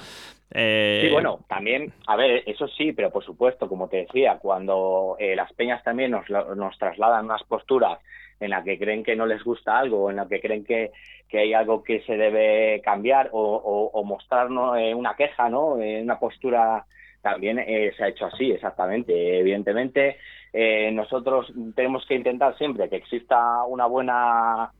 Eh... 0.53 1.03
Sí, 1.03 1.13
bueno, 1.13 1.41
también, 1.49 1.93
a 2.07 2.17
ver, 2.17 2.45
eso 2.47 2.69
sí, 2.69 2.93
pero 2.93 3.11
por 3.11 3.25
supuesto, 3.25 3.69
como 3.69 3.89
te 3.89 3.99
decía, 3.99 4.39
cuando 4.41 5.17
eh, 5.19 5.35
las 5.35 5.53
peñas 5.53 5.83
también 5.83 6.13
nos, 6.13 6.31
nos 6.31 6.79
trasladan 6.79 7.25
unas 7.25 7.43
posturas 7.45 7.99
en 8.41 8.51
la 8.51 8.63
que 8.63 8.79
creen 8.79 9.05
que 9.05 9.17
no 9.17 9.27
les 9.27 9.43
gusta 9.43 9.79
algo, 9.79 10.11
en 10.11 10.17
la 10.17 10.27
que 10.27 10.41
creen 10.41 10.65
que, 10.65 10.93
que 11.29 11.41
hay 11.41 11.53
algo 11.53 11.83
que 11.83 12.01
se 12.03 12.17
debe 12.17 12.81
cambiar 12.83 13.31
o, 13.33 13.91
o, 13.93 14.05
mostrarnos 14.05 14.79
eh, 14.79 14.95
una 14.95 15.15
queja, 15.17 15.49
¿no? 15.49 15.81
Eh, 15.81 16.01
una 16.03 16.19
postura 16.19 16.85
también 17.23 17.59
eh, 17.59 17.93
se 17.97 18.05
ha 18.05 18.09
hecho 18.09 18.27
así, 18.27 18.53
exactamente. 18.53 19.41
Evidentemente, 19.41 20.19
nosotros 20.93 21.53
tenemos 21.75 22.07
que 22.07 22.15
intentar 22.15 22.57
siempre 22.57 22.89
que 22.89 22.95
exista 22.95 23.65
una 23.65 23.87
buena 23.87 24.71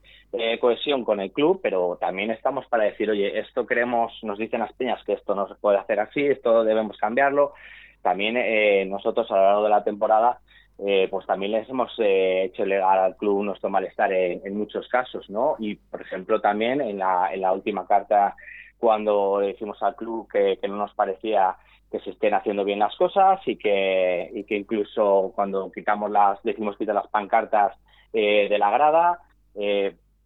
cohesión 0.61 1.03
con 1.03 1.19
el 1.19 1.33
club, 1.33 1.59
pero 1.61 1.97
también 1.99 2.31
estamos 2.31 2.65
para 2.67 2.85
decir, 2.85 3.09
oye, 3.09 3.37
esto 3.37 3.65
queremos, 3.65 4.13
nos 4.23 4.37
dicen 4.37 4.61
las 4.61 4.71
peñas 4.71 5.03
que 5.03 5.13
esto 5.13 5.35
no 5.35 5.49
se 5.49 5.55
puede 5.55 5.77
hacer 5.77 5.99
así, 5.99 6.25
esto 6.25 6.63
debemos 6.63 6.97
cambiarlo. 6.97 7.53
También 8.01 8.89
nosotros 8.89 9.29
a 9.29 9.35
lo 9.35 9.41
largo 9.41 9.63
de 9.63 9.69
la 9.69 9.83
temporada 9.83 10.39
eh, 10.77 11.07
pues 11.09 11.25
también 11.25 11.53
les 11.53 11.69
hemos 11.69 11.91
eh, 11.99 12.43
hecho 12.45 12.65
llegar 12.65 12.97
al 12.97 13.15
club 13.15 13.43
nuestro 13.43 13.69
malestar 13.69 14.11
en, 14.11 14.57
muchos 14.57 14.87
casos, 14.89 15.29
¿no? 15.29 15.55
Y, 15.57 15.75
por 15.75 16.01
ejemplo, 16.01 16.41
también 16.41 16.81
en 16.81 16.99
la, 16.99 17.33
en 17.33 17.41
la 17.41 17.53
última 17.53 17.87
carta, 17.87 18.35
cuando 18.77 19.39
decimos 19.39 19.81
al 19.81 19.95
club 19.95 20.27
que, 20.29 20.59
no 20.67 20.75
nos 20.75 20.93
parecía 20.93 21.55
que 21.89 21.99
se 22.01 22.09
estén 22.09 22.33
haciendo 22.33 22.65
bien 22.65 22.79
las 22.79 22.95
cosas 22.97 23.39
y 23.45 23.55
que, 23.55 24.29
y 24.33 24.43
que 24.43 24.57
incluso 24.57 25.31
cuando 25.33 25.71
quitamos 25.71 26.11
las, 26.11 26.43
decimos 26.43 26.77
quitar 26.77 26.95
las 26.95 27.07
pancartas 27.07 27.77
eh, 28.11 28.47
de 28.49 28.57
la 28.57 28.69
grada, 28.69 29.19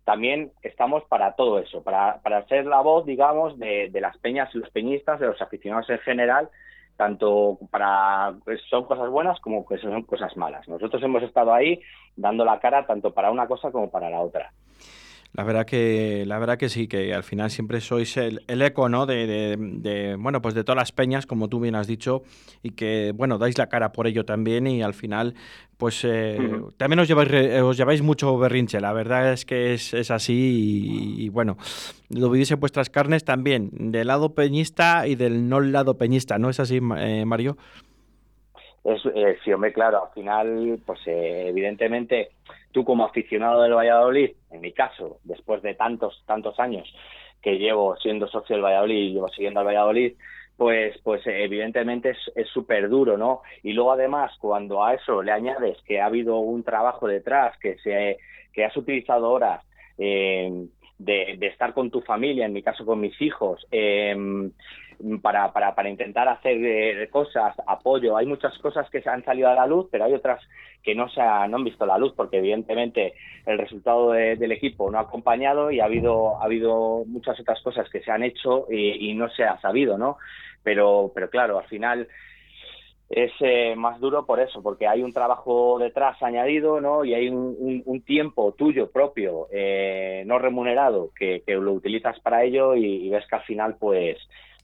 también 0.04 0.52
estamos 0.64 1.04
para 1.04 1.36
todo 1.36 1.60
eso, 1.60 1.84
para, 1.84 2.20
para 2.24 2.48
ser 2.48 2.66
la 2.66 2.82
voz, 2.82 3.06
digamos, 3.06 3.60
de 3.60 3.92
las 4.02 4.18
peñas 4.18 4.50
y 4.56 4.58
los 4.58 4.72
peñistas, 4.72 5.20
de 5.20 5.28
los 5.28 5.40
aficionados 5.40 5.88
en 5.92 6.00
general, 6.00 6.50
tanto 7.00 7.58
para 7.72 8.34
pues, 8.44 8.60
son 8.70 8.84
cosas 8.84 9.10
buenas 9.10 9.40
como 9.40 9.66
que 9.66 9.78
son 9.78 10.04
cosas 10.04 10.36
malas. 10.36 10.68
Nosotros 10.68 11.02
hemos 11.02 11.24
estado 11.24 11.54
ahí 11.54 11.80
dando 12.18 12.44
la 12.44 12.60
cara 12.60 12.86
tanto 12.86 13.14
para 13.14 13.32
una 13.32 13.48
cosa 13.48 13.72
como 13.72 13.90
para 13.90 14.10
la 14.10 14.20
otra. 14.20 14.52
La 15.34 15.44
verdad 15.44 15.65
que, 15.65 16.24
la 16.26 16.39
verdad 16.39 16.58
que 16.58 16.70
sí, 16.70 16.88
que 16.88 17.13
al 17.13 17.24
final 17.24 17.52
siempre 17.52 17.82
sois 17.82 18.18
el, 18.18 18.42
eco, 18.48 18.89
¿no? 18.89 19.06
De, 19.06 20.15
bueno, 20.20 20.42
pues 20.42 20.56
de 20.56 20.63
todas 20.63 20.78
las 20.78 20.92
peñas, 20.92 21.28
como 21.28 21.48
tú 21.48 21.60
bien 21.60 21.76
has 21.76 21.86
dicho, 21.86 22.24
y 22.63 22.72
que, 22.72 23.13
bueno, 23.15 23.38
dais 23.38 23.58
la 23.58 23.68
cara 23.68 23.92
por 23.92 24.08
ello 24.08 24.26
también 24.26 24.65
y 24.65 24.82
al 24.82 24.96
final, 24.96 25.36
pues 25.78 26.04
eh, 26.04 26.39
también 26.78 27.00
os 27.00 27.08
lleváis, 27.08 27.30
os 27.62 27.78
lleváis 27.78 28.02
mucho 28.02 28.36
berrinche. 28.39 28.82
La 28.82 28.92
verdad 28.92 29.32
es 29.32 29.46
que 29.46 29.76
es, 29.76 29.94
así 30.10 31.15
y, 31.20 31.30
bueno, 31.30 31.58
lo 32.10 32.32
vivís 32.32 32.50
en 32.52 32.60
vuestras 32.60 32.89
carnes 32.89 33.24
también, 33.24 33.70
del 33.92 34.08
lado 34.08 34.34
peñista 34.34 35.06
y 35.06 35.13
del 35.13 35.48
no 35.48 35.60
lado 35.60 35.98
peñista, 35.98 36.39
¿no 36.39 36.50
es 36.50 36.60
así, 36.60 36.80
eh, 36.98 37.24
Mario? 37.26 37.56
Es, 38.84 39.06
eh, 39.13 39.38
sí, 39.44 39.54
hombre, 39.54 39.74
claro, 39.74 40.06
al 40.08 40.13
final, 40.13 40.80
pues 40.86 41.00
evidentemente 41.06 42.32
tú 42.72 42.84
como 42.84 43.06
aficionado 43.06 43.62
del 43.64 43.74
Valladolid, 43.74 44.32
en 44.52 44.62
mi 44.62 44.72
caso, 44.72 45.20
después 45.24 45.62
de 45.62 45.74
tantos, 45.76 46.24
tantos 46.26 46.60
años 46.60 46.94
que 47.42 47.58
llevo 47.58 47.96
siendo 47.98 48.28
socio 48.28 48.56
del 48.56 48.66
Valladolid 48.66 48.98
y 48.98 49.14
llevo 49.14 49.30
siguiendo 49.30 49.62
al 49.62 49.66
Valladolid, 49.66 50.14
pues, 50.58 50.98
pues 51.04 51.26
evidentemente 51.26 52.16
es 52.36 52.48
súper 52.50 52.90
duro, 52.90 53.18
¿no? 53.18 53.42
Y 53.64 53.72
luego 53.72 53.94
además, 53.94 54.34
cuando 54.40 54.84
a 54.84 54.94
eso 54.94 55.24
le 55.24 55.32
añades 55.32 55.78
que 55.84 56.02
ha 56.02 56.08
habido 56.08 56.40
un 56.40 56.64
trabajo 56.64 57.08
detrás, 57.08 57.58
que, 57.60 57.78
se, 57.78 58.18
que 58.52 58.66
has 58.66 58.76
utilizado 58.76 59.32
horas 59.32 59.64
eh, 59.98 60.52
de, 60.98 61.36
de, 61.38 61.48
estar 61.48 61.74
con 61.74 61.90
tu 61.90 62.02
familia, 62.02 62.46
en 62.46 62.52
mi 62.52 62.62
caso 62.62 62.86
con 62.86 63.00
mis 63.00 63.20
hijos, 63.22 63.66
eh, 63.72 64.14
para, 65.22 65.52
para, 65.54 65.76
para 65.76 65.90
intentar 65.90 66.28
hacer 66.28 66.58
eh, 66.64 67.10
cosas, 67.10 67.56
apoyo. 67.68 68.18
Hay 68.18 68.26
muchas 68.26 68.58
cosas 68.60 68.90
que 68.90 69.02
se 69.02 69.10
han 69.10 69.24
salido 69.24 69.50
a 69.50 69.56
la 69.56 69.68
luz, 69.68 69.88
pero 69.92 70.06
hay 70.06 70.14
otras 70.14 70.42
que 70.84 70.96
no 70.96 71.10
se 71.10 71.22
no 71.22 71.58
han 71.58 71.64
visto 71.64 71.86
la 71.86 71.98
luz 71.98 72.14
porque 72.16 72.38
evidentemente 72.38 73.14
el 73.46 73.58
resultado 73.58 74.12
del 74.12 74.52
equipo 74.52 74.90
no 74.90 74.98
ha 74.98 75.02
acompañado 75.02 75.72
y 75.72 75.80
ha 75.80 75.86
habido, 75.86 76.42
ha 76.42 76.46
habido 76.46 77.04
muchas 77.06 77.40
otras 77.40 77.62
cosas 77.62 77.90
que 77.90 78.02
se 78.02 78.12
han 78.12 78.24
hecho 78.24 78.66
y, 78.72 79.14
no 79.14 79.30
se 79.30 79.44
ha 79.44 79.60
sabido, 79.60 79.98
¿no? 79.98 80.18
Pero, 80.64 81.12
pero 81.14 81.30
claro, 81.30 81.60
al 81.60 81.66
final 81.66 82.08
es 83.10 83.32
eh, 83.40 83.76
más 83.76 84.00
duro 84.00 84.26
por 84.26 84.40
eso, 84.40 84.62
porque 84.62 84.88
hay 84.88 85.02
un 85.02 85.14
trabajo 85.14 85.78
detrás 85.80 86.22
añadido, 86.22 86.80
¿no? 86.80 87.04
Y 87.04 87.16
hay 87.16 87.28
un, 87.28 88.04
tiempo 88.06 88.54
tuyo 88.54 88.92
propio, 88.92 89.48
eh, 89.52 90.24
no 90.26 90.38
remunerado, 90.40 91.12
que, 91.18 91.44
lo 91.48 91.74
utilizas 91.74 92.20
para 92.20 92.44
ello 92.44 92.76
y, 92.76 93.10
ves 93.10 93.26
que 93.28 93.36
al 93.36 93.44
final, 93.44 93.78
pues, 93.80 94.18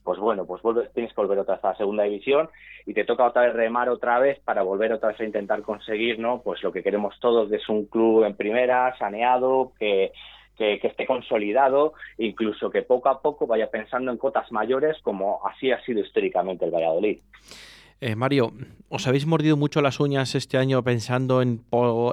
pues 0.06 0.20
bueno, 0.20 0.46
pues 0.46 0.62
vuelves, 0.62 0.94
tienes 0.94 1.12
que 1.12 1.20
volver 1.20 1.40
otra 1.40 1.56
vez 1.56 1.66
a 1.66 1.70
la 1.70 1.78
segunda 1.78 2.04
división 2.04 2.48
y 2.86 2.94
te 2.94 3.04
toca 3.04 3.26
otra 3.26 3.42
vez 3.42 3.54
remar 3.54 3.90
otra 3.90 4.20
vez 4.20 4.40
para 4.40 4.62
volver 4.62 4.94
otra 4.94 5.10
vez 5.10 5.20
a 5.20 5.26
intentar 5.26 5.64
conseguir, 5.64 6.20
¿no? 6.20 6.42
Pues 6.44 6.62
lo 6.64 6.72
que 6.72 6.84
queremos 6.84 7.20
todos, 7.20 7.52
es 7.52 7.68
un 7.68 7.88
club 7.88 8.24
en 8.24 8.36
primera, 8.36 8.96
saneado, 9.00 9.74
que, 9.80 10.12
que, 10.56 10.80
esté 10.84 11.08
consolidado, 11.08 11.94
incluso 12.20 12.70
que 12.70 12.84
poco 12.84 13.10
a 13.10 13.20
poco 13.20 13.48
vaya 13.48 13.72
pensando 13.72 14.12
en 14.12 14.18
cotas 14.18 14.52
mayores, 14.52 14.96
como 15.02 15.42
así 15.48 15.72
ha 15.72 15.84
sido 15.84 16.02
históricamente 16.02 16.66
el 16.66 16.72
Valladolid. 16.72 17.20
Eh, 18.00 18.16
Mario, 18.16 18.52
¿os 18.90 19.08
habéis 19.08 19.26
mordido 19.26 19.58
mucho 19.58 19.82
las 19.82 20.00
uñas 20.00 20.36
este 20.36 20.58
año 20.58 20.84
pensando 20.84 21.42
en, 21.42 21.64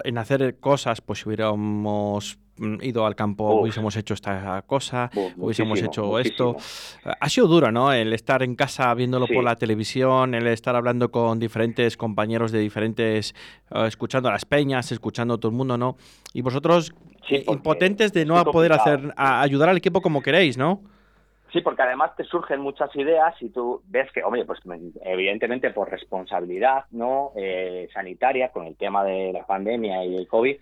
en 0.04 0.18
hacer 0.18 0.58
cosas? 0.60 1.02
Pues 1.02 1.18
si 1.18 1.28
hubiéramos 1.28 2.38
ido 2.58 3.06
al 3.06 3.14
campo, 3.14 3.60
hubiésemos 3.60 3.96
hecho 3.96 4.14
esta 4.14 4.62
cosa, 4.66 5.10
hubiésemos 5.36 5.80
hecho 5.82 6.18
esto. 6.18 6.56
Ha 7.04 7.28
sido 7.28 7.46
duro, 7.46 7.72
¿no? 7.72 7.92
El 7.92 8.12
estar 8.12 8.42
en 8.42 8.54
casa 8.54 8.92
viéndolo 8.94 9.26
por 9.26 9.44
la 9.44 9.56
televisión, 9.56 10.34
el 10.34 10.46
estar 10.46 10.76
hablando 10.76 11.10
con 11.10 11.38
diferentes 11.38 11.96
compañeros 11.96 12.52
de 12.52 12.60
diferentes, 12.60 13.34
eh, 13.70 13.84
escuchando 13.86 14.28
a 14.28 14.32
las 14.32 14.44
peñas, 14.44 14.92
escuchando 14.92 15.34
a 15.34 15.38
todo 15.38 15.50
el 15.50 15.56
mundo, 15.56 15.78
¿no? 15.78 15.96
Y 16.34 16.42
vosotros 16.42 16.94
impotentes 17.28 18.12
de 18.12 18.24
no 18.24 18.44
poder 18.44 18.72
hacer, 18.72 19.12
ayudar 19.16 19.68
al 19.68 19.76
equipo 19.76 20.00
como 20.00 20.22
queréis, 20.22 20.58
¿no? 20.58 20.82
Sí, 21.52 21.60
porque 21.60 21.82
además 21.82 22.16
te 22.16 22.24
surgen 22.24 22.60
muchas 22.60 22.94
ideas 22.96 23.34
y 23.42 23.50
tú 23.50 23.82
ves 23.86 24.10
que, 24.12 24.24
hombre, 24.24 24.46
pues 24.46 24.60
evidentemente 25.04 25.70
por 25.70 25.90
responsabilidad 25.90 26.84
no 26.92 27.32
eh, 27.36 27.88
sanitaria 27.92 28.48
con 28.48 28.66
el 28.66 28.74
tema 28.76 29.04
de 29.04 29.34
la 29.34 29.44
pandemia 29.44 30.02
y 30.06 30.16
el 30.16 30.26
COVID, 30.26 30.56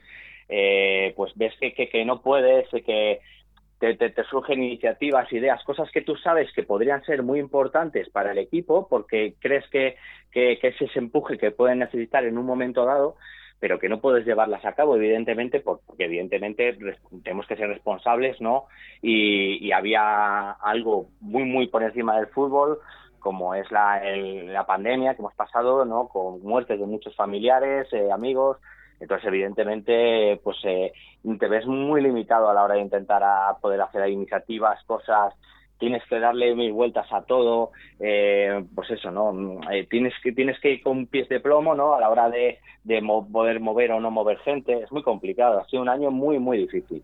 eh, 0.53 1.15
pues 1.17 1.33
ves 1.37 1.55
que, 1.61 1.73
que, 1.73 2.05
no 2.05 2.23
puedes, 2.23 2.69
que 2.71 3.21
te, 3.79 3.95
te, 3.95 4.25
surgen 4.25 4.65
iniciativas, 4.65 5.33
ideas, 5.33 5.63
cosas 5.63 5.89
que 5.93 6.03
tú 6.03 6.17
sabes 6.17 6.53
que 6.53 6.65
podrían 6.65 7.05
ser 7.05 7.23
muy 7.23 7.39
importantes 7.39 8.11
para 8.11 8.33
el 8.33 8.39
equipo 8.39 8.89
porque 8.89 9.35
crees 9.39 9.65
que, 9.71 9.97
que, 10.33 10.59
es 10.61 10.81
ese 10.83 10.99
empuje 10.99 11.39
que 11.39 11.53
pueden 11.53 11.79
necesitar 11.79 12.25
en 12.25 12.37
un 12.37 12.47
momento 12.47 12.85
dado, 12.85 13.15
pero 13.61 13.79
que 13.79 13.89
no 13.89 14.01
puedes 14.01 14.27
llevarlas 14.27 14.65
a 14.65 14.75
cabo, 14.75 14.97
evidentemente, 14.97 15.61
porque 15.61 16.05
evidentemente 16.05 16.77
tenemos 17.23 17.47
que 17.47 17.57
ser 17.57 17.69
responsables, 17.69 18.41
¿no? 18.41 18.65
Y, 19.03 19.71
había 19.71 20.51
algo 20.51 21.11
muy, 21.21 21.45
muy 21.45 21.69
por 21.69 21.85
encima 21.85 22.17
del 22.17 22.27
fútbol, 22.27 22.81
como 23.21 23.55
es 23.55 23.71
la, 23.71 24.03
la 24.03 24.67
pandemia 24.67 25.15
que 25.15 25.23
hemos 25.23 25.35
pasado, 25.35 25.85
¿no? 25.85 26.09
Con 26.09 26.43
muertes 26.43 26.81
de 26.81 26.87
muchos 26.87 27.15
familiares, 27.15 27.87
eh, 27.93 28.11
amigos, 28.11 28.59
entonces, 29.01 29.27
evidentemente, 29.27 30.39
pues 30.45 30.59
eh, 30.65 30.93
te 31.39 31.49
ves 31.49 31.67
muy 31.67 32.03
limitado 32.03 32.51
a 32.51 32.55
la 32.55 32.63
hora 32.63 32.75
de 32.75 32.83
intentar 32.83 33.23
a 33.25 33.57
poder 33.61 33.81
hacer 33.81 34.07
iniciativas, 34.11 34.85
cosas, 34.85 35.35
tienes 35.79 36.03
que 36.05 36.21
darle 36.21 36.55
mil 36.55 36.73
vueltas 36.73 37.11
a 37.11 37.23
todo, 37.23 37.71
eh, 37.99 38.63
pues 38.75 38.91
eso, 38.91 39.11
¿no? 39.11 39.61
Eh, 39.73 39.87
tienes 39.91 40.13
que 40.23 40.33
tienes 40.33 40.61
que 40.61 40.73
ir 40.73 40.83
con 40.83 41.07
pies 41.07 41.31
de 41.31 41.41
plomo, 41.41 41.75
¿no? 41.75 41.95
A 41.95 42.01
la 42.01 42.11
hora 42.11 42.29
de, 42.29 42.59
de 42.85 43.03
poder 43.33 43.59
mover 43.61 43.93
o 43.93 44.01
no 44.01 44.11
mover 44.11 44.39
gente, 44.41 44.75
es 44.75 44.93
muy 44.93 45.03
complicado, 45.03 45.59
ha 45.59 45.65
sido 45.65 45.81
un 45.81 45.89
año 45.89 46.11
muy, 46.11 46.39
muy 46.39 46.59
difícil. 46.59 47.03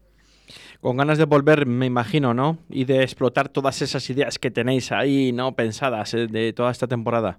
Con 0.82 0.98
ganas 0.98 1.16
de 1.16 1.24
volver, 1.24 1.64
me 1.64 1.86
imagino, 1.86 2.34
¿no? 2.34 2.58
Y 2.68 2.84
de 2.84 3.02
explotar 3.02 3.48
todas 3.48 3.80
esas 3.80 4.08
ideas 4.10 4.38
que 4.38 4.50
tenéis 4.50 4.92
ahí, 4.92 5.32
¿no? 5.32 5.52
Pensadas 5.52 6.12
de 6.12 6.52
toda 6.52 6.70
esta 6.70 6.86
temporada. 6.86 7.38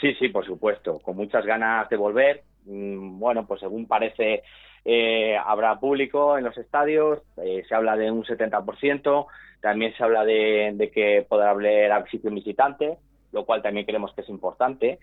Sí, 0.00 0.14
sí, 0.18 0.28
por 0.28 0.44
supuesto, 0.44 0.98
con 0.98 1.16
muchas 1.16 1.46
ganas 1.46 1.88
de 1.88 1.96
volver, 1.96 2.42
Mm, 2.44 2.53
bueno, 2.64 3.46
pues 3.46 3.60
según 3.60 3.86
parece, 3.86 4.42
eh, 4.84 5.36
habrá 5.42 5.80
público 5.80 6.36
en 6.36 6.44
los 6.44 6.56
estadios, 6.58 7.20
eh, 7.38 7.64
se 7.66 7.74
habla 7.74 7.96
de 7.96 8.10
un 8.10 8.24
70%, 8.24 9.26
también 9.60 9.96
se 9.96 10.04
habla 10.04 10.26
de, 10.26 10.90
que 10.92 11.24
podrá 11.26 11.50
haber 11.50 11.90
afición 11.90 12.34
visitante, 12.34 12.98
lo 13.32 13.46
cual 13.46 13.62
también 13.62 13.86
creemos 13.86 14.12
que 14.12 14.20
es 14.20 14.28
importante, 14.28 14.98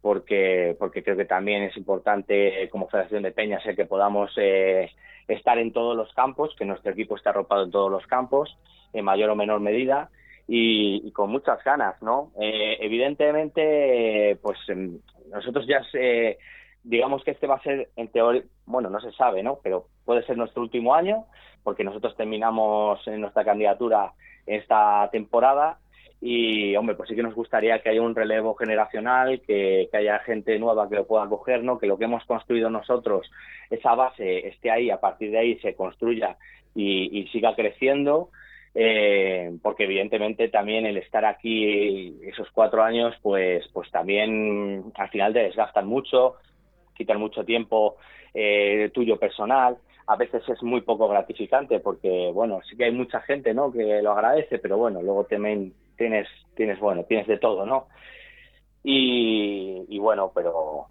porque, 0.00 0.76
porque 0.78 1.02
creo 1.02 1.16
que 1.16 1.24
también 1.24 1.64
es 1.64 1.76
importante 1.76 2.62
eh, 2.62 2.68
como 2.68 2.88
Federación 2.88 3.24
de 3.24 3.32
Peñas 3.32 3.64
que 3.74 3.86
podamos 3.86 4.30
estar 5.26 5.58
en 5.58 5.72
todos 5.72 5.96
los 5.96 6.12
campos, 6.12 6.54
que 6.56 6.64
nuestro 6.64 6.92
equipo 6.92 7.16
esté 7.16 7.30
arropado 7.30 7.64
en 7.64 7.72
todos 7.72 7.90
los 7.90 8.06
campos, 8.06 8.56
en 8.92 9.04
mayor 9.04 9.30
o 9.30 9.36
menor 9.36 9.58
medida, 9.58 10.10
y, 10.46 11.10
con 11.10 11.30
muchas 11.30 11.64
ganas, 11.64 12.00
¿no? 12.02 12.30
evidentemente, 12.38 14.38
pues 14.42 14.58
em, 14.68 14.98
nosotros 15.32 15.66
ya 15.66 15.82
se, 15.90 16.38
digamos 16.84 17.24
que 17.24 17.32
este 17.32 17.46
va 17.46 17.56
a 17.56 17.62
ser, 17.62 17.88
en 17.96 18.08
teoría, 18.08 18.42
bueno, 18.66 18.90
no 18.90 19.00
se 19.00 19.10
sabe, 19.12 19.42
¿no? 19.42 19.58
Pero 19.62 19.86
puede 20.04 20.24
ser 20.24 20.36
nuestro 20.36 20.62
último 20.62 20.94
año, 20.94 21.24
porque 21.62 21.82
nosotros 21.82 22.14
terminamos 22.16 23.04
en 23.08 23.22
nuestra 23.22 23.44
candidatura 23.44 24.12
esta 24.46 25.08
temporada 25.10 25.78
y, 26.20 26.76
hombre, 26.76 26.94
pues 26.94 27.08
sí 27.08 27.16
que 27.16 27.22
nos 27.22 27.34
gustaría 27.34 27.80
que 27.80 27.90
haya 27.90 28.00
un 28.00 28.14
relevo 28.14 28.54
generacional, 28.54 29.42
que, 29.46 29.88
haya 29.92 30.18
gente 30.20 30.58
nueva 30.58 30.88
que 30.88 30.96
lo 30.96 31.06
pueda 31.06 31.28
coger, 31.28 31.62
¿no? 31.62 31.78
Que 31.78 31.86
lo 31.86 31.98
que 31.98 32.04
hemos 32.04 32.24
construido 32.24 32.70
nosotros, 32.70 33.30
esa 33.68 33.94
base 33.94 34.48
esté 34.48 34.70
ahí, 34.70 34.90
a 34.90 35.00
partir 35.00 35.30
de 35.30 35.38
ahí 35.38 35.58
se 35.58 35.74
construya 35.74 36.36
y, 36.74 37.28
siga 37.32 37.54
creciendo. 37.54 38.30
Eh, 38.76 39.52
porque 39.62 39.84
evidentemente 39.84 40.48
también 40.48 40.84
el 40.84 40.96
estar 40.96 41.24
aquí 41.24 42.16
esos 42.22 42.50
cuatro 42.50 42.82
años, 42.82 43.14
pues, 43.22 43.68
pues 43.72 43.88
también 43.90 44.92
al 44.96 45.10
final 45.10 45.32
te 45.32 45.44
desgastan 45.44 45.86
mucho, 45.86 46.36
quitan 46.94 47.20
mucho 47.20 47.44
tiempo 47.44 47.96
eh, 48.32 48.90
tuyo 48.92 49.18
personal. 49.18 49.76
A 50.06 50.16
veces 50.16 50.42
es 50.48 50.62
muy 50.62 50.82
poco 50.82 51.08
gratificante 51.08 51.80
porque, 51.80 52.30
bueno, 52.32 52.60
sí 52.68 52.76
que 52.76 52.84
hay 52.84 52.92
mucha 52.92 53.20
gente, 53.20 53.54
¿no? 53.54 53.72
Que 53.72 54.02
lo 54.02 54.12
agradece, 54.12 54.58
pero 54.58 54.76
bueno, 54.76 55.00
luego 55.00 55.24
también 55.24 55.72
tienes, 55.96 56.28
tienes, 56.54 56.78
bueno, 56.78 57.04
tienes 57.04 57.26
de 57.26 57.38
todo, 57.38 57.64
¿no? 57.64 57.86
Y, 58.82 59.98
bueno, 59.98 60.30
pero, 60.34 60.88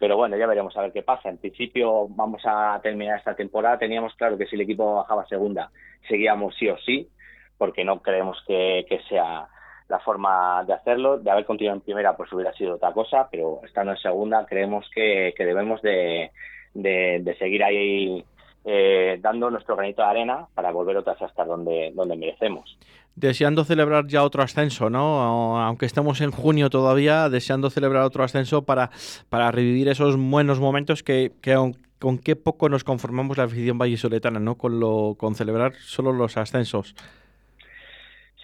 pero 0.00 0.16
bueno, 0.16 0.36
ya 0.36 0.48
veremos 0.48 0.76
a 0.76 0.82
ver 0.82 0.92
qué 0.92 1.02
pasa. 1.02 1.28
En 1.28 1.38
principio 1.38 2.08
vamos 2.08 2.42
a 2.44 2.80
terminar 2.82 3.18
esta 3.18 3.36
temporada. 3.36 3.78
Teníamos 3.78 4.14
claro 4.14 4.36
que 4.36 4.46
si 4.46 4.56
el 4.56 4.62
equipo 4.62 4.96
bajaba 4.96 5.24
segunda, 5.26 5.70
seguíamos 6.08 6.56
sí 6.56 6.68
o 6.68 6.76
sí, 6.78 7.08
porque 7.56 7.84
no 7.84 8.02
creemos 8.02 8.42
que, 8.44 8.84
que 8.88 9.00
sea 9.08 9.46
la 9.92 10.00
forma 10.00 10.64
de 10.64 10.72
hacerlo. 10.72 11.18
De 11.18 11.30
haber 11.30 11.44
continuado 11.44 11.76
en 11.76 11.84
primera, 11.84 12.16
pues 12.16 12.32
hubiera 12.32 12.52
sido 12.54 12.76
otra 12.76 12.92
cosa, 12.92 13.28
pero 13.30 13.60
estando 13.62 13.92
en 13.92 13.98
segunda, 13.98 14.46
creemos 14.46 14.88
que, 14.94 15.34
debemos 15.36 15.82
de, 15.82 16.30
de, 16.72 17.36
seguir 17.38 17.62
ahí 17.62 18.24
eh, 18.64 19.18
dando 19.20 19.50
nuestro 19.50 19.76
granito 19.76 20.00
de 20.00 20.08
arena 20.08 20.46
para 20.54 20.72
volver 20.72 20.96
otra 20.96 21.12
vez 21.12 21.22
hasta 21.22 21.44
donde, 21.44 21.92
donde 21.94 22.16
merecemos. 22.16 22.78
Deseando 23.16 23.64
celebrar 23.64 24.06
ya 24.06 24.24
otro 24.24 24.42
ascenso, 24.42 24.88
¿no? 24.88 25.60
Aunque 25.60 25.84
estemos 25.84 26.22
en 26.22 26.30
junio 26.30 26.70
todavía, 26.70 27.28
deseando 27.28 27.68
celebrar 27.68 28.04
otro 28.04 28.24
ascenso 28.24 28.62
para, 28.62 28.90
para 29.28 29.50
revivir 29.50 29.88
esos 29.88 30.16
buenos 30.16 30.58
momentos 30.58 31.02
que, 31.02 31.32
que 31.42 31.54
con 31.98 32.16
qué 32.16 32.34
poco 32.34 32.70
nos 32.70 32.82
conformamos 32.82 33.36
la 33.36 33.44
afición 33.44 33.76
vallisoletana, 33.76 34.40
¿no? 34.40 34.56
Con, 34.56 34.80
lo, 34.80 35.16
con 35.18 35.34
celebrar 35.34 35.74
solo 35.74 36.14
los 36.14 36.38
ascensos. 36.38 36.94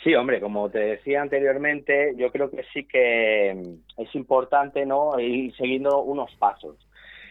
Sí, 0.05 0.15
hombre, 0.15 0.41
como 0.41 0.71
te 0.71 0.79
decía 0.79 1.23
anteriormente, 1.23 2.15
yo 2.17 2.31
creo 2.31 2.51
que 2.51 2.65
sí 2.73 2.85
que 2.85 3.55
mm, 3.55 4.03
es 4.03 4.15
importante 4.15 4.87
no 4.87 5.19
ir 5.19 5.55
siguiendo 5.57 6.03
unos 6.03 6.35
pasos. 6.37 6.77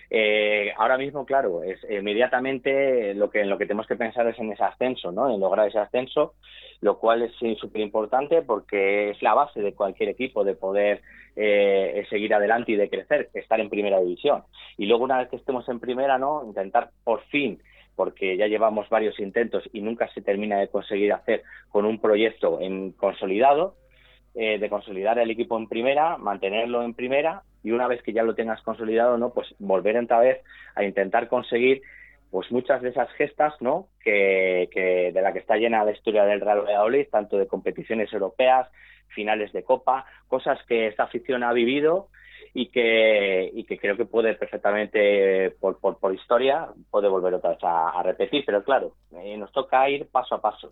Eh, 0.09 0.71
ahora 0.77 0.97
mismo, 0.97 1.25
claro, 1.25 1.63
es 1.63 1.79
inmediatamente 1.89 3.13
lo 3.13 3.29
que 3.29 3.41
en 3.41 3.49
lo 3.49 3.57
que 3.57 3.65
tenemos 3.65 3.87
que 3.87 3.95
pensar 3.95 4.27
es 4.27 4.39
en 4.39 4.51
ese 4.51 4.63
ascenso, 4.63 5.11
¿no? 5.11 5.33
En 5.33 5.39
lograr 5.39 5.67
ese 5.67 5.79
ascenso, 5.79 6.33
lo 6.81 6.97
cual 6.97 7.23
es 7.23 7.33
súper 7.57 7.81
importante 7.81 8.41
porque 8.41 9.11
es 9.11 9.21
la 9.21 9.33
base 9.33 9.61
de 9.61 9.73
cualquier 9.73 10.09
equipo 10.09 10.43
de 10.43 10.55
poder 10.55 11.01
eh, 11.35 12.05
seguir 12.09 12.33
adelante 12.33 12.71
y 12.73 12.75
de 12.75 12.89
crecer, 12.89 13.29
estar 13.33 13.59
en 13.59 13.69
primera 13.69 13.99
división. 13.99 14.43
Y 14.77 14.85
luego 14.85 15.03
una 15.03 15.19
vez 15.19 15.29
que 15.29 15.35
estemos 15.37 15.67
en 15.69 15.79
primera, 15.79 16.17
¿no? 16.17 16.43
Intentar 16.45 16.91
por 17.03 17.21
fin 17.25 17.59
porque 17.97 18.37
ya 18.37 18.45
llevamos 18.45 18.87
varios 18.89 19.19
intentos 19.19 19.67
y 19.73 19.81
nunca 19.81 20.07
se 20.13 20.21
termina 20.21 20.59
de 20.59 20.69
conseguir 20.69 21.11
hacer 21.11 21.41
con 21.69 21.83
un 21.83 21.99
proyecto 21.99 22.61
en 22.61 22.91
consolidado, 22.91 23.75
eh, 24.35 24.59
de 24.59 24.69
consolidar 24.69 25.17
el 25.17 25.31
equipo 25.31 25.57
en 25.57 25.67
primera, 25.67 26.15
mantenerlo 26.17 26.83
en 26.83 26.93
primera 26.93 27.41
y 27.63 27.71
una 27.71 27.87
vez 27.87 28.03
que 28.03 28.13
ya 28.13 28.21
lo 28.21 28.35
tengas 28.35 28.61
consolidado, 28.61 29.17
¿no? 29.17 29.33
Pues 29.33 29.47
volver 29.57 29.97
otra 29.97 30.19
vez 30.19 30.43
a 30.75 30.83
intentar 30.83 31.27
conseguir 31.27 31.81
pues 32.29 32.51
muchas 32.51 32.83
de 32.83 32.89
esas 32.89 33.09
gestas, 33.13 33.55
¿no? 33.61 33.87
Que, 33.99 34.69
que 34.71 35.11
de 35.11 35.21
la 35.23 35.33
que 35.33 35.39
está 35.39 35.57
llena 35.57 35.83
la 35.83 35.91
historia 35.91 36.23
del 36.25 36.41
Real 36.41 36.61
Valladolid, 36.61 37.07
tanto 37.11 37.39
de 37.39 37.47
competiciones 37.47 38.13
europeas, 38.13 38.69
finales 39.07 39.51
de 39.53 39.63
Copa, 39.63 40.05
cosas 40.27 40.59
que 40.67 40.85
esta 40.85 41.03
afición 41.03 41.43
ha 41.43 41.51
vivido 41.51 42.09
y 42.53 42.69
que, 42.69 43.51
y 43.53 43.63
que 43.65 43.77
creo 43.77 43.95
que 43.97 44.05
puede 44.05 44.33
perfectamente, 44.33 45.51
por, 45.59 45.77
por, 45.79 46.13
historia, 46.13 46.69
puede 46.89 47.07
volver 47.07 47.35
otra 47.35 47.51
vez 47.51 47.59
a, 47.61 48.01
repetir, 48.03 48.43
pero 48.45 48.63
claro, 48.63 48.93
eh, 49.11 49.37
nos 49.37 49.51
toca 49.51 49.89
ir 49.89 50.07
paso 50.07 50.35
a 50.35 50.41
paso. 50.41 50.71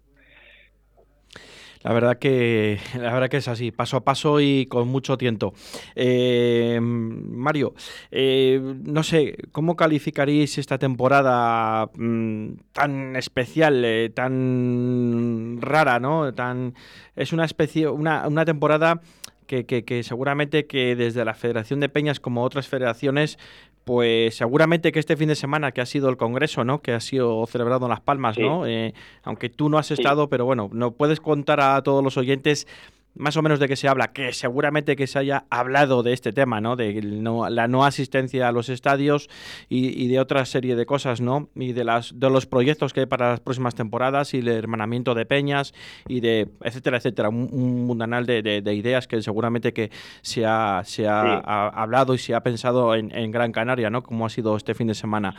La 1.86 1.94
verdad 1.94 2.18
que 2.18 2.80
la 2.96 3.14
verdad 3.14 3.30
que 3.30 3.38
es 3.38 3.48
así, 3.48 3.72
paso 3.72 3.98
a 3.98 4.04
paso 4.04 4.42
y 4.42 4.66
con 4.66 4.88
mucho 4.88 5.20
tiento. 5.20 5.54
Eh, 5.96 6.80
Mario, 6.82 7.76
eh, 8.10 8.60
no 8.84 9.04
sé, 9.04 9.38
¿cómo 9.52 9.76
calificaréis 9.76 10.58
esta 10.58 10.80
temporada 10.80 11.88
mm, 11.96 12.54
tan 12.74 13.16
especial, 13.16 13.86
eh, 13.86 14.10
tan 14.10 15.60
rara, 15.62 16.00
¿no? 16.00 16.34
Tan 16.34 16.74
es 17.16 17.34
una 17.34 17.46
especie, 17.46 17.88
una, 17.88 18.28
una 18.28 18.46
temporada 18.46 19.00
que, 19.48 19.66
que, 19.66 19.84
que, 19.84 20.04
seguramente 20.04 20.66
que 20.66 20.96
desde 20.96 21.26
la 21.26 21.34
Federación 21.34 21.80
de 21.80 21.90
Peñas 21.90 22.20
como 22.20 22.44
otras 22.44 22.68
federaciones 22.68 23.38
pues 23.86 24.36
seguramente 24.36 24.92
que 24.92 25.00
este 25.00 25.16
fin 25.16 25.30
de 25.30 25.36
semana 25.36 25.72
que 25.72 25.80
ha 25.80 25.86
sido 25.86 26.10
el 26.10 26.18
Congreso, 26.18 26.64
¿no? 26.64 26.82
Que 26.82 26.92
ha 26.92 27.00
sido 27.00 27.46
celebrado 27.46 27.86
en 27.86 27.92
Las 27.92 28.02
Palmas, 28.02 28.38
¿no? 28.38 28.66
Eh, 28.66 28.96
aunque 29.24 29.48
tú 29.48 29.70
no 29.70 29.78
has 29.78 29.92
estado, 29.92 30.28
pero 30.28 30.44
bueno, 30.44 30.70
no 30.74 30.92
puedes 30.92 31.22
contar 31.22 31.62
a 31.62 31.82
todos 31.84 32.04
los 32.04 32.18
oyentes 32.18 32.68
más 33.16 33.38
o 33.38 33.42
menos 33.42 33.60
de 33.60 33.68
qué 33.68 33.76
se 33.76 33.88
habla, 33.88 34.12
que 34.12 34.34
seguramente 34.34 34.96
que 34.96 35.08
se 35.08 35.20
haya 35.20 35.46
hablado 35.50 36.04
de 36.04 36.14
este 36.14 36.34
tema, 36.34 36.62
¿no? 36.62 36.76
De 36.76 37.02
la 37.02 37.68
no 37.68 37.86
asistencia 37.86 38.48
a 38.48 38.52
los 38.52 38.70
estadios 38.70 39.30
y, 39.70 40.08
de 40.08 40.20
otra 40.20 40.46
serie 40.46 40.76
de 40.76 40.86
cosas, 40.86 41.22
¿no? 41.22 41.50
Y 41.56 41.74
de 41.74 41.84
las 41.84 42.20
de 42.20 42.30
los 42.30 42.46
proyectos 42.46 42.94
que 42.94 43.02
hay 43.02 43.06
para 43.06 43.32
las 43.32 43.40
próximas 43.40 43.76
temporadas 43.76 44.34
y 44.34 44.40
el 44.40 44.50
hermanamiento 44.50 45.16
de 45.16 45.26
peñas 45.26 45.74
y 46.08 46.20
de 46.20 46.50
etcétera, 46.62 46.98
etcétera, 46.98 47.30
un, 47.30 47.86
mundanal 47.86 48.26
de, 48.26 48.42
de, 48.42 48.74
ideas 48.74 49.08
que 49.08 49.22
seguramente 49.22 49.74
que 49.74 49.92
se 50.22 50.46
ha, 50.46 50.82
se 50.84 51.08
ha, 51.08 51.38
hablado 51.70 52.14
y 52.14 52.18
se 52.18 52.36
ha 52.36 52.42
pensado 52.42 52.96
en, 52.96 53.16
en, 53.16 53.32
Gran 53.32 53.52
Canaria, 53.52 53.90
¿no? 53.90 54.04
Como 54.04 54.26
ha 54.26 54.30
sido 54.30 54.56
este 54.58 54.74
fin 54.74 54.88
de 54.88 54.96
semana. 54.96 55.36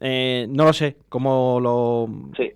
Eh, 0.00 0.46
no 0.48 0.64
lo 0.64 0.72
sé, 0.72 0.96
¿cómo 1.08 1.60
lo...? 1.60 2.08
Sí. 2.36 2.52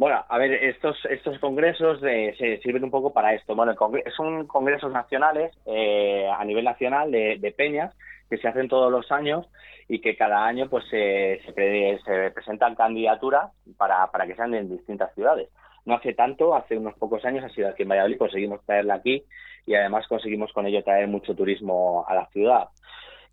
Bueno, 0.00 0.24
a 0.26 0.38
ver, 0.38 0.50
estos 0.64 0.96
estos 1.10 1.38
congresos 1.40 2.00
se 2.00 2.58
sirven 2.62 2.84
un 2.84 2.90
poco 2.90 3.12
para 3.12 3.34
esto. 3.34 3.54
Bueno, 3.54 3.74
son 4.16 4.46
congresos 4.46 4.90
nacionales 4.90 5.52
eh, 5.66 6.26
a 6.26 6.42
nivel 6.46 6.64
nacional 6.64 7.10
de, 7.10 7.54
peñas 7.54 7.94
que 8.30 8.38
se 8.38 8.48
hacen 8.48 8.66
todos 8.66 8.90
los 8.90 9.12
años 9.12 9.46
y 9.88 10.00
que 10.00 10.16
cada 10.16 10.46
año 10.46 10.70
pues 10.70 10.86
se, 10.88 11.42
se, 11.44 12.30
presentan 12.30 12.76
candidaturas 12.76 13.52
para, 13.76 14.10
para 14.10 14.26
que 14.26 14.36
sean 14.36 14.54
en 14.54 14.70
distintas 14.70 15.14
ciudades. 15.14 15.50
No 15.84 15.96
hace 15.96 16.14
tanto, 16.14 16.54
hace 16.54 16.78
unos 16.78 16.94
pocos 16.94 17.22
años 17.26 17.44
ha 17.44 17.50
sido 17.50 17.68
aquí 17.68 17.82
en 17.82 17.90
Valladolid, 17.90 18.16
conseguimos 18.16 18.64
traerla 18.64 18.94
aquí 18.94 19.22
y 19.66 19.74
además 19.74 20.08
conseguimos 20.08 20.50
con 20.54 20.64
ello 20.64 20.82
traer 20.82 21.08
mucho 21.08 21.34
turismo 21.34 22.06
a 22.08 22.14
la 22.14 22.24
ciudad. 22.28 22.70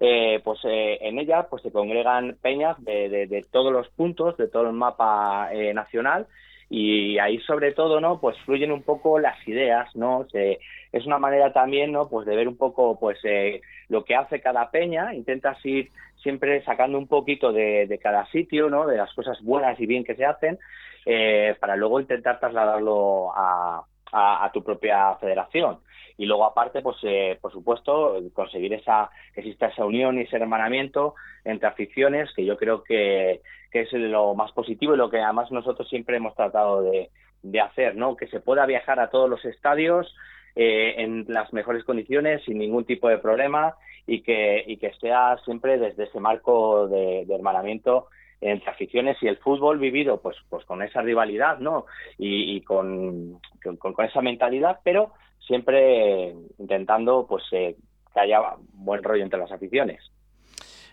Eh, 0.01 0.41
pues 0.43 0.59
eh, 0.65 0.97
en 0.99 1.17
ella 1.17 1.47
pues 1.49 1.63
se 1.63 1.71
congregan 1.71 2.37
peñas 2.41 2.75
de, 2.83 3.07
de, 3.07 3.45
todos 3.49 3.71
los 3.71 3.87
puntos, 3.87 4.35
de 4.35 4.49
todo 4.49 4.63
el 4.63 4.73
mapa 4.73 5.47
eh, 5.53 5.73
nacional 5.73 6.27
y 6.69 7.17
ahí 7.19 7.39
sobre 7.39 7.71
todo 7.71 8.01
no 8.01 8.19
pues 8.19 8.37
fluyen 8.39 8.71
un 8.71 8.83
poco 8.83 9.19
las 9.19 9.45
ideas 9.47 9.95
no 9.95 10.25
es 10.33 11.05
una 11.05 11.17
manera 11.17 11.53
también 11.53 11.93
no 11.93 12.09
pues 12.09 12.27
de 12.27 12.35
ver 12.35 12.47
un 12.47 12.57
poco 12.57 12.99
pues 12.99 13.17
eh, 13.23 13.61
lo 13.87 14.03
que 14.03 14.15
hace 14.15 14.41
cada 14.41 14.69
peña 14.69 15.13
intentas 15.13 15.63
ir 15.65 15.91
siempre 16.21 16.63
sacando 16.65 16.97
un 16.97 17.07
poquito 17.07 17.53
de, 17.53 17.99
cada 18.01 18.25
sitio 18.27 18.69
no 18.69 18.85
de 18.85 18.97
las 18.97 19.13
cosas 19.13 19.41
buenas 19.41 19.79
y 19.79 19.85
bien 19.85 20.03
que 20.03 20.15
se 20.15 20.25
hacen 20.25 20.59
eh, 21.05 21.55
para 21.59 21.77
luego 21.77 22.01
intentar 22.01 22.39
trasladarlo 22.39 23.31
a, 23.33 23.85
a, 24.11 24.51
tu 24.53 24.61
propia 24.61 25.15
federación 25.15 25.79
y 26.17 26.25
luego 26.25 26.45
aparte 26.45 26.81
pues 26.81 26.97
eh, 27.03 27.37
por 27.41 27.51
supuesto 27.51 28.19
conseguir 28.33 28.73
esa 28.73 29.09
exista 29.35 29.67
esa 29.67 29.85
unión 29.85 30.17
y 30.17 30.21
ese 30.21 30.37
hermanamiento 30.37 31.15
entre 31.45 31.67
aficiones 31.67 32.29
que 32.35 32.43
yo 32.43 32.57
creo 32.57 32.83
que, 32.83 33.41
que 33.71 33.81
es 33.81 33.93
lo 33.93 34.33
más 34.35 34.51
positivo 34.51 34.93
y 34.93 34.97
lo 34.97 35.09
que 35.09 35.19
además 35.19 35.51
nosotros 35.51 35.87
siempre 35.87 36.17
hemos 36.17 36.35
tratado 36.35 36.81
de, 36.81 37.09
de 37.43 37.61
hacer 37.61 37.95
no 37.95 38.15
que 38.15 38.27
se 38.27 38.39
pueda 38.39 38.65
viajar 38.65 38.99
a 38.99 39.09
todos 39.09 39.29
los 39.29 39.43
estadios 39.45 40.13
eh, 40.55 40.95
en 40.97 41.25
las 41.27 41.53
mejores 41.53 41.83
condiciones 41.83 42.43
sin 42.45 42.57
ningún 42.57 42.85
tipo 42.85 43.07
de 43.09 43.19
problema 43.19 43.75
y 44.07 44.21
que 44.21 44.63
y 44.65 44.77
que 44.77 44.91
sea 44.93 45.37
siempre 45.45 45.77
desde 45.77 46.05
ese 46.05 46.19
marco 46.19 46.87
de, 46.87 47.25
de 47.25 47.35
hermanamiento 47.35 48.07
entre 48.41 48.69
aficiones 48.69 49.17
y 49.21 49.27
el 49.27 49.37
fútbol 49.37 49.79
vivido 49.79 50.21
pues 50.21 50.37
pues 50.49 50.63
con 50.65 50.81
esa 50.81 51.01
rivalidad 51.01 51.59
no 51.59 51.85
y, 52.17 52.61
con, 52.61 53.39
con, 53.79 54.05
esa 54.05 54.21
mentalidad 54.21 54.79
pero 54.83 55.11
siempre 55.47 56.35
intentando 56.59 57.25
pues 57.27 57.43
eh, 57.51 57.75
que 58.13 58.19
haya 58.19 58.41
buen 58.73 59.01
rollo 59.01 59.23
entre 59.23 59.39
las 59.39 59.51
aficiones 59.51 60.11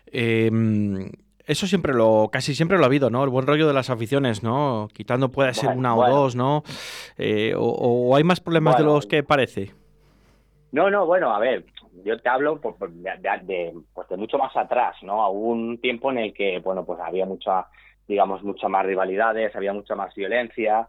em, 0.06 1.10
eso 1.46 1.66
siempre 1.66 1.92
lo, 1.92 2.30
casi 2.32 2.54
siempre 2.54 2.78
lo 2.78 2.84
ha 2.84 2.86
habido, 2.86 3.10
¿no? 3.10 3.22
El 3.22 3.30
buen 3.30 3.46
rollo 3.46 3.66
de 3.66 3.74
las 3.74 3.90
aficiones, 3.90 4.42
¿no? 4.42 4.88
Quitando 4.94 5.30
puede 5.30 5.52
ser 5.52 5.76
una 5.76 5.94
o 5.94 6.08
dos, 6.08 6.34
¿no? 6.36 6.62
Eh, 7.18 7.52
o, 7.56 8.16
hay 8.16 8.24
más 8.24 8.40
problemas 8.40 8.78
de 8.78 8.84
los 8.84 9.06
que 9.06 9.22
parece? 9.22 9.72
No, 10.72 10.90
no, 10.90 11.06
bueno, 11.06 11.34
a 11.34 11.38
ver, 11.38 11.66
yo 12.02 12.18
te 12.18 12.28
hablo 12.28 12.60
pues, 12.60 12.74
de, 12.80 13.74
pues 13.92 14.08
de 14.08 14.16
mucho 14.16 14.38
más 14.38 14.56
atrás, 14.56 14.96
¿no? 15.02 15.28
Hubo 15.30 15.48
un 15.50 15.78
tiempo 15.78 16.10
en 16.10 16.18
el 16.18 16.34
que, 16.34 16.60
bueno, 16.60 16.84
pues 16.84 16.98
había 17.00 17.26
mucha, 17.26 17.66
digamos, 18.08 18.42
mucha 18.42 18.68
más 18.68 18.86
rivalidades, 18.86 19.54
había 19.54 19.72
mucha 19.74 19.94
más 19.94 20.14
violencia. 20.14 20.88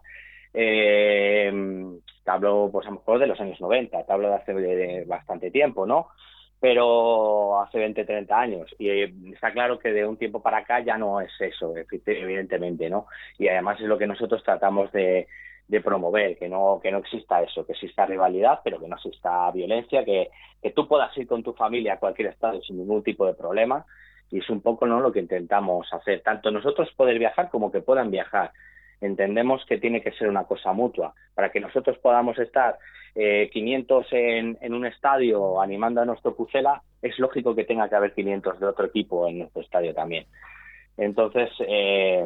Eh, 0.54 1.52
hablo, 2.36 2.70
pues 2.72 2.86
a 2.86 2.90
lo 2.90 2.96
mejor 2.96 3.18
de 3.18 3.26
los 3.26 3.40
años 3.40 3.60
90, 3.60 4.04
te 4.04 4.12
hablo 4.12 4.28
de 4.28 4.34
hace 4.36 5.04
bastante 5.06 5.50
tiempo, 5.50 5.86
¿no? 5.86 6.08
Pero 6.60 7.60
hace 7.60 7.78
20, 7.78 8.04
30 8.04 8.38
años. 8.38 8.74
Y 8.78 8.88
eh, 8.88 9.12
está 9.32 9.52
claro 9.52 9.78
que 9.78 9.92
de 9.92 10.06
un 10.06 10.16
tiempo 10.16 10.42
para 10.42 10.58
acá 10.58 10.80
ya 10.80 10.96
no 10.96 11.20
es 11.20 11.32
eso, 11.40 11.74
evidentemente, 11.76 12.88
¿no? 12.88 13.06
Y 13.38 13.48
además 13.48 13.80
es 13.80 13.86
lo 13.86 13.98
que 13.98 14.06
nosotros 14.06 14.42
tratamos 14.42 14.90
de, 14.92 15.26
de 15.68 15.80
promover, 15.80 16.38
que 16.38 16.48
no, 16.48 16.80
que 16.82 16.92
no 16.92 16.98
exista 16.98 17.42
eso, 17.42 17.66
que 17.66 17.72
exista 17.72 18.06
rivalidad, 18.06 18.60
pero 18.62 18.78
que 18.78 18.88
no 18.88 18.96
exista 18.96 19.50
violencia, 19.50 20.04
que, 20.04 20.30
que 20.62 20.70
tú 20.70 20.86
puedas 20.86 21.16
ir 21.18 21.26
con 21.26 21.42
tu 21.42 21.52
familia 21.54 21.94
a 21.94 21.98
cualquier 21.98 22.28
estado 22.28 22.60
sin 22.62 22.78
ningún 22.78 23.02
tipo 23.02 23.26
de 23.26 23.34
problema. 23.34 23.84
Y 24.30 24.38
es 24.38 24.50
un 24.50 24.60
poco 24.60 24.86
¿no? 24.86 25.00
lo 25.00 25.12
que 25.12 25.20
intentamos 25.20 25.92
hacer, 25.92 26.20
tanto 26.22 26.50
nosotros 26.50 26.90
poder 26.96 27.18
viajar 27.18 27.48
como 27.50 27.70
que 27.70 27.80
puedan 27.80 28.10
viajar. 28.10 28.52
Entendemos 29.00 29.64
que 29.66 29.78
tiene 29.78 30.00
que 30.00 30.12
ser 30.12 30.28
una 30.28 30.44
cosa 30.44 30.72
mutua. 30.72 31.14
Para 31.34 31.50
que 31.50 31.60
nosotros 31.60 31.98
podamos 31.98 32.38
estar 32.38 32.78
eh, 33.14 33.50
500 33.52 34.06
en, 34.12 34.74
un 34.74 34.86
estadio 34.86 35.60
animando 35.60 36.00
a 36.00 36.04
nuestro 36.04 36.34
Pucela, 36.34 36.82
es 37.02 37.18
lógico 37.18 37.54
que 37.54 37.64
tenga 37.64 37.88
que 37.88 37.96
haber 37.96 38.14
500 38.14 38.60
de 38.60 38.66
otro 38.66 38.86
equipo 38.86 39.28
en 39.28 39.40
nuestro 39.40 39.62
estadio 39.62 39.94
también. 39.94 40.26
Entonces, 40.96 41.50
eh, 41.60 42.24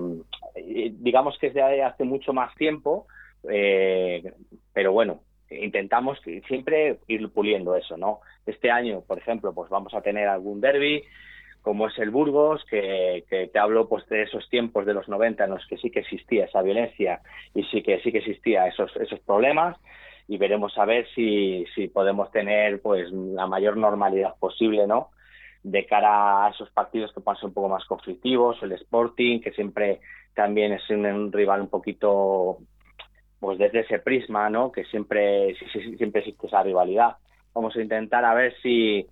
digamos 0.55 1.37
que 1.39 1.51
desde 1.51 1.83
hace 1.83 2.05
mucho 2.05 2.33
más 2.33 2.55
tiempo 2.55 3.07
eh, 3.49 4.33
pero 4.73 4.93
bueno, 4.93 5.21
intentamos 5.51 6.19
siempre 6.47 6.99
ir 7.09 7.29
puliendo 7.31 7.75
eso, 7.77 7.97
¿no? 7.97 8.21
Este 8.47 8.71
año, 8.71 9.03
por 9.03 9.19
ejemplo, 9.19 9.53
pues 9.53 9.71
vamos 9.71 9.95
a 9.95 10.03
tener 10.03 10.29
algún 10.29 10.61
derby, 10.61 11.03
como 11.63 11.89
es 11.89 11.99
el 11.99 12.11
Burgos, 12.11 12.65
que, 12.71 13.25
que, 13.29 13.49
te 13.49 13.59
hablo 13.59 13.89
pues 13.89 14.09
de 14.09 14.23
esos 14.23 14.49
tiempos 14.49 14.87
de 14.87 14.95
los 14.95 15.09
90 15.09 15.45
en 15.45 15.51
los 15.51 15.67
que 15.67 15.77
sí 15.77 15.91
que 15.91 16.01
existía 16.01 16.47
esa 16.47 16.63
violencia 16.63 17.21
y 17.55 17.65
sí 17.65 17.83
que 17.83 18.01
sí 18.01 18.13
que 18.13 18.19
existía 18.19 18.67
esos 18.67 18.95
esos 18.97 19.21
problemas 19.21 19.77
y 20.31 20.39
veremos 20.39 20.79
a 20.79 20.85
ver 20.85 21.09
si, 21.13 21.65
si 21.75 21.89
podemos 21.89 22.31
tener 22.31 22.81
pues 22.81 23.11
la 23.11 23.49
mayor 23.49 23.77
normalidad 23.77 24.37
posible, 24.39 24.87
¿no? 24.87 25.11
De 25.65 25.85
cara 25.87 26.47
a 26.47 26.51
esos 26.51 26.71
partidos 26.71 27.13
que 27.13 27.21
ser 27.21 27.47
un 27.47 27.53
poco 27.53 27.69
más 27.69 27.85
conflictivos, 27.85 28.63
el 28.63 28.71
Sporting, 28.71 29.41
que 29.41 29.51
siempre 29.51 29.99
también 30.33 30.73
es 30.73 30.89
un 30.89 31.33
rival 31.33 31.63
un 31.63 31.69
poquito 31.69 32.59
pues 33.41 33.59
desde 33.59 33.81
ese 33.81 33.99
prisma, 33.99 34.49
¿no? 34.49 34.71
Que 34.71 34.85
siempre, 34.85 35.57
siempre 35.97 36.21
existe 36.21 36.47
esa 36.47 36.63
rivalidad. 36.63 37.17
Vamos 37.53 37.75
a 37.75 37.83
intentar 37.83 38.25
a 38.25 38.33
ver 38.33 38.55
si, 38.63 39.05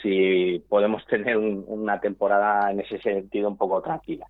si 0.00 0.62
podemos 0.68 1.04
tener 1.06 1.36
una 1.36 2.00
temporada 2.00 2.70
en 2.70 2.80
ese 2.80 2.98
sentido 3.00 3.48
un 3.48 3.56
poco 3.56 3.82
tranquila. 3.82 4.26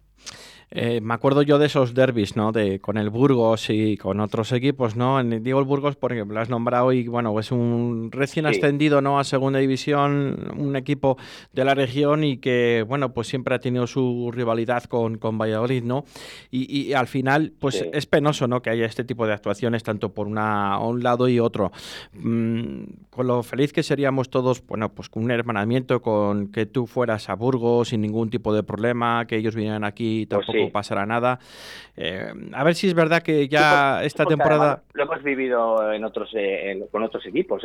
Eh, 0.75 1.03
me 1.03 1.13
acuerdo 1.13 1.43
yo 1.43 1.59
de 1.59 1.67
esos 1.67 1.93
derbis, 1.93 2.35
¿no? 2.35 2.51
De, 2.51 2.81
con 2.81 2.97
el 2.97 3.11
Burgos 3.11 3.69
y 3.69 3.99
con 3.99 4.21
otros 4.21 4.53
equipos, 4.53 4.97
¿no? 4.97 5.21
En, 5.21 5.43
digo 5.43 5.59
el 5.59 5.67
Burgos 5.67 5.97
porque 5.97 6.25
lo 6.25 6.41
has 6.41 6.49
nombrado 6.49 6.93
y, 6.93 7.07
bueno, 7.09 7.39
es 7.39 7.53
un 7.53 8.11
recién 8.11 8.47
ascendido, 8.47 9.03
¿no? 9.03 9.19
A 9.19 9.25
segunda 9.25 9.59
división, 9.59 10.53
un 10.57 10.75
equipo 10.77 11.19
de 11.53 11.67
la 11.67 11.75
región 11.75 12.25
y 12.25 12.39
que, 12.39 12.85
bueno, 12.89 13.13
pues 13.13 13.29
siempre 13.29 13.55
ha 13.55 13.59
tenido 13.59 13.87
su 13.87 14.31
rivalidad 14.33 14.85
con, 14.85 15.19
con 15.19 15.37
Valladolid, 15.37 15.85
¿no? 15.85 16.05
Y, 16.51 16.95
al 16.95 17.07
final, 17.07 17.53
pues 17.59 17.85
es 17.93 18.07
penoso, 18.07 18.49
¿no? 18.49 18.63
Que 18.63 18.71
haya 18.71 18.87
este 18.87 19.05
tipo 19.05 19.27
de 19.27 19.35
actuaciones 19.35 19.83
tanto 19.83 20.15
por 20.15 20.27
una, 20.27 20.79
un 20.79 21.03
lado 21.03 21.29
y 21.29 21.39
otro. 21.39 21.71
Mm, 22.15 22.85
con 23.11 23.27
lo 23.27 23.43
feliz 23.43 23.75
que 23.75 23.83
seríamos 23.83 24.31
todos, 24.31 24.67
bueno, 24.67 24.89
pues 24.95 25.11
con 25.11 25.25
un 25.25 25.31
hermanamiento, 25.31 26.01
con 26.01 26.51
que 26.51 26.65
tú 26.65 26.87
fueras 26.87 27.29
a 27.29 27.35
Burgos 27.35 27.89
sin 27.89 28.01
ningún 28.01 28.31
tipo 28.31 28.55
de 28.55 28.63
problema, 28.63 29.27
que 29.27 29.37
ellos 29.37 29.55
vinieran 29.55 29.85
aquí 29.85 30.23
y 30.23 30.27
pues 30.27 30.47
tampoco 30.63 30.73
pasará 30.73 31.07
nada. 31.07 31.39
Eh, 31.97 32.33
a 32.53 32.65
ver 32.65 32.75
si 32.75 32.89
es 32.89 32.95
verdad 32.95 33.23
que 33.23 33.49
ya 33.49 34.03
esta 34.03 34.25
temporada... 34.25 34.83
Lo 34.95 35.05
hemos 35.05 35.23
vivido 35.23 35.93
en 35.93 36.05
otros, 36.05 36.31
eh, 36.35 36.87
con 36.91 37.03
otros 37.03 37.25
equipos. 37.27 37.63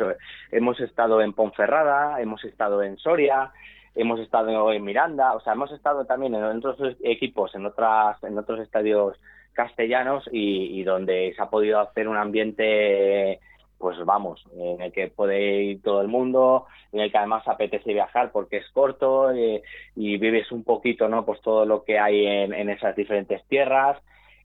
Hemos 0.50 0.80
estado 0.80 1.20
en 1.22 1.32
Ponferrada, 1.32 2.20
hemos 2.20 2.44
estado 2.44 2.82
en 2.82 2.98
Soria, 2.98 3.52
hemos 3.94 4.20
estado 4.20 4.72
en 4.72 4.84
Miranda, 4.84 5.34
o 5.34 5.40
sea, 5.40 5.54
hemos 5.54 5.72
estado 5.72 6.04
también 6.04 6.34
en 6.34 6.44
otros 6.44 6.96
equipos, 7.02 7.54
en 7.54 7.66
otras, 7.66 8.22
en 8.22 8.38
otros 8.38 8.60
estadios 8.60 9.18
castellanos 9.58 10.28
y, 10.30 10.84
donde 10.84 11.32
se 11.34 11.42
ha 11.42 11.50
podido 11.50 11.80
hacer 11.80 12.06
un 12.06 12.16
ambiente 12.16 13.40
pues 13.78 13.96
vamos, 14.04 14.44
en 14.56 14.82
el 14.82 14.92
que 14.92 15.08
puede 15.08 15.62
ir 15.62 15.82
todo 15.82 16.02
el 16.02 16.08
mundo, 16.08 16.66
en 16.92 17.00
el 17.00 17.10
que 17.10 17.18
además 17.18 17.46
apetece 17.46 17.92
viajar 17.92 18.32
porque 18.32 18.58
es 18.58 18.68
corto 18.70 19.30
eh, 19.30 19.62
y 19.94 20.18
vives 20.18 20.50
un 20.50 20.64
poquito, 20.64 21.08
¿no? 21.08 21.24
Pues 21.24 21.40
todo 21.40 21.64
lo 21.64 21.84
que 21.84 21.98
hay 21.98 22.26
en, 22.26 22.52
en 22.52 22.70
esas 22.70 22.96
diferentes 22.96 23.44
tierras 23.46 23.98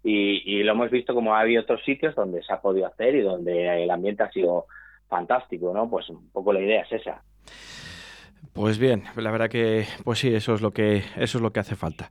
y, 0.03 0.41
y, 0.45 0.63
lo 0.63 0.73
hemos 0.73 0.91
visto 0.91 1.13
como 1.15 1.33
ha 1.33 1.39
habido 1.39 1.61
otros 1.61 1.83
sitios 1.83 2.13
donde 2.13 2.43
se 2.43 2.53
ha 2.53 2.61
podido 2.61 2.87
hacer 2.87 3.15
y 3.15 3.21
donde 3.21 3.83
el 3.83 3.89
ambiente 3.89 4.23
ha 4.23 4.31
sido 4.31 4.67
fantástico, 5.07 5.73
¿no? 5.73 5.89
Pues 5.89 6.09
un 6.09 6.29
poco 6.29 6.53
la 6.53 6.59
idea 6.59 6.81
es 6.81 6.91
esa. 6.91 7.23
Pues 8.53 8.77
bien, 8.77 9.03
la 9.15 9.31
verdad 9.31 9.49
que, 9.49 9.87
pues 10.03 10.19
sí, 10.19 10.33
eso 10.33 10.53
es 10.53 10.61
lo 10.61 10.69
que, 10.71 10.97
eso 11.17 11.37
es 11.37 11.41
lo 11.41 11.51
que 11.51 11.59
hace 11.59 11.75
falta. 11.75 12.09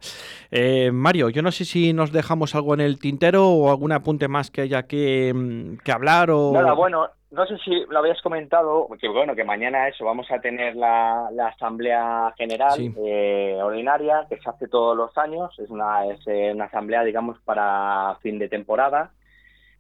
Eh, 0.51 0.91
Mario, 0.91 1.29
yo 1.29 1.41
no 1.41 1.53
sé 1.53 1.65
si 1.65 1.93
nos 1.93 2.11
dejamos 2.11 2.57
algo 2.57 2.75
en 2.75 2.81
el 2.81 2.99
tintero 2.99 3.49
o 3.49 3.71
algún 3.71 3.93
apunte 3.93 4.27
más 4.27 4.51
que 4.51 4.63
haya 4.63 4.83
que, 4.83 5.33
mm, 5.33 5.77
que 5.85 5.93
hablar 5.93 6.33
o. 6.33 6.51
Nada, 6.53 6.73
bueno, 6.73 7.07
no 7.31 7.47
sé 7.47 7.57
si 7.59 7.85
lo 7.89 8.01
habías 8.01 8.21
comentado, 8.23 8.89
que 9.01 9.09
bueno, 9.09 9.37
que 9.37 9.45
mañana 9.45 9.87
eso, 9.87 10.05
vamos 10.05 10.29
a 10.33 10.41
tener 10.41 10.75
la, 10.75 11.31
asamblea 11.47 12.35
general 12.37 12.93
eh, 12.99 13.61
ordinaria 13.63 14.27
que 14.29 14.39
se 14.39 14.51
hace 14.51 14.67
todos 14.67 14.97
los 14.97 15.17
años, 15.17 15.57
es 15.61 15.71
una, 15.71 16.07
es 16.07 16.21
eh, 16.27 16.51
una 16.53 16.65
asamblea, 16.65 17.05
digamos, 17.05 17.39
para 17.45 18.19
fin 18.21 18.41
de 18.41 18.49
temporada 18.49 19.13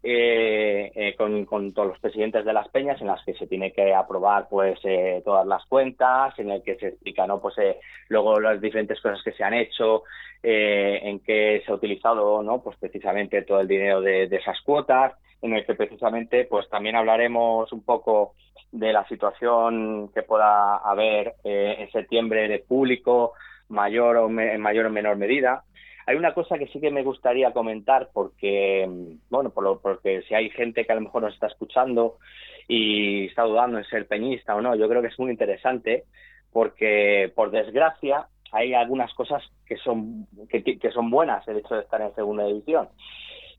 eh, 0.04 0.90
eh, 0.96 1.14
con, 1.16 1.44
con, 1.44 1.72
todos 1.72 1.88
los 1.88 1.98
presidentes 2.00 2.44
de 2.44 2.52
las 2.52 2.68
peñas 2.70 3.00
en 3.00 3.06
las 3.06 3.24
que 3.24 3.34
se 3.34 3.46
tiene 3.46 3.72
que 3.72 3.94
aprobar 3.94 4.48
pues 4.50 4.80
eh, 4.82 5.22
todas 5.24 5.46
las 5.46 5.64
cuentas 5.66 6.36
en 6.40 6.50
el 6.50 6.60
que 6.64 6.74
se 6.74 6.88
explica 6.88 7.24
no 7.24 7.40
pues 7.40 7.56
eh, 7.58 7.78
luego 8.08 8.40
las 8.40 8.60
diferentes 8.60 9.00
cosas 9.00 9.22
que 9.22 9.30
se 9.32 9.44
han 9.44 9.54
hecho 9.54 10.02
en 10.44 11.20
que 11.20 11.62
se 11.64 11.70
ha 11.70 11.76
utilizado 11.76 12.42
no 12.42 12.60
pues 12.64 12.76
precisamente 12.78 13.42
todo 13.42 13.60
el 13.60 13.68
dinero 13.68 14.00
de, 14.00 14.26
de, 14.26 14.36
esas 14.38 14.60
cuotas 14.62 15.12
en 15.40 15.52
el 15.52 15.64
que 15.64 15.76
precisamente 15.76 16.46
pues 16.46 16.68
también 16.68 16.96
hablaremos 16.96 17.72
un 17.72 17.84
poco 17.84 18.34
de 18.72 18.92
la 18.92 19.06
situación 19.06 20.10
que 20.12 20.24
pueda 20.24 20.78
haber 20.78 21.34
en 21.44 21.88
septiembre 21.92 22.48
de 22.48 22.58
público 22.58 23.34
mayor 23.68 24.16
o 24.16 24.26
en 24.28 24.60
mayor 24.60 24.86
o 24.86 24.90
menor 24.90 25.16
medida 25.16 25.62
hay 26.06 26.16
una 26.16 26.34
cosa 26.34 26.58
que 26.58 26.66
sí 26.68 26.80
que 26.80 26.90
me 26.90 27.02
gustaría 27.02 27.52
comentar 27.52 28.10
porque, 28.12 28.88
bueno, 29.30 29.50
por 29.50 29.64
lo, 29.64 29.80
porque 29.80 30.22
si 30.22 30.34
hay 30.34 30.50
gente 30.50 30.84
que 30.84 30.92
a 30.92 30.96
lo 30.96 31.02
mejor 31.02 31.22
nos 31.22 31.34
está 31.34 31.46
escuchando 31.46 32.18
y 32.68 33.26
está 33.26 33.42
dudando 33.42 33.78
en 33.78 33.84
ser 33.84 34.06
peñista 34.06 34.54
o 34.54 34.60
no, 34.60 34.74
yo 34.74 34.88
creo 34.88 35.02
que 35.02 35.08
es 35.08 35.18
muy 35.18 35.30
interesante 35.30 36.04
porque, 36.52 37.32
por 37.34 37.50
desgracia, 37.50 38.26
hay 38.52 38.74
algunas 38.74 39.12
cosas 39.14 39.42
que 39.66 39.76
son, 39.78 40.26
que, 40.50 40.90
son 40.92 41.10
buenas 41.10 41.46
el 41.48 41.58
hecho 41.58 41.74
de 41.74 41.82
estar 41.82 42.00
en 42.02 42.14
segunda 42.14 42.44
división. 42.44 42.88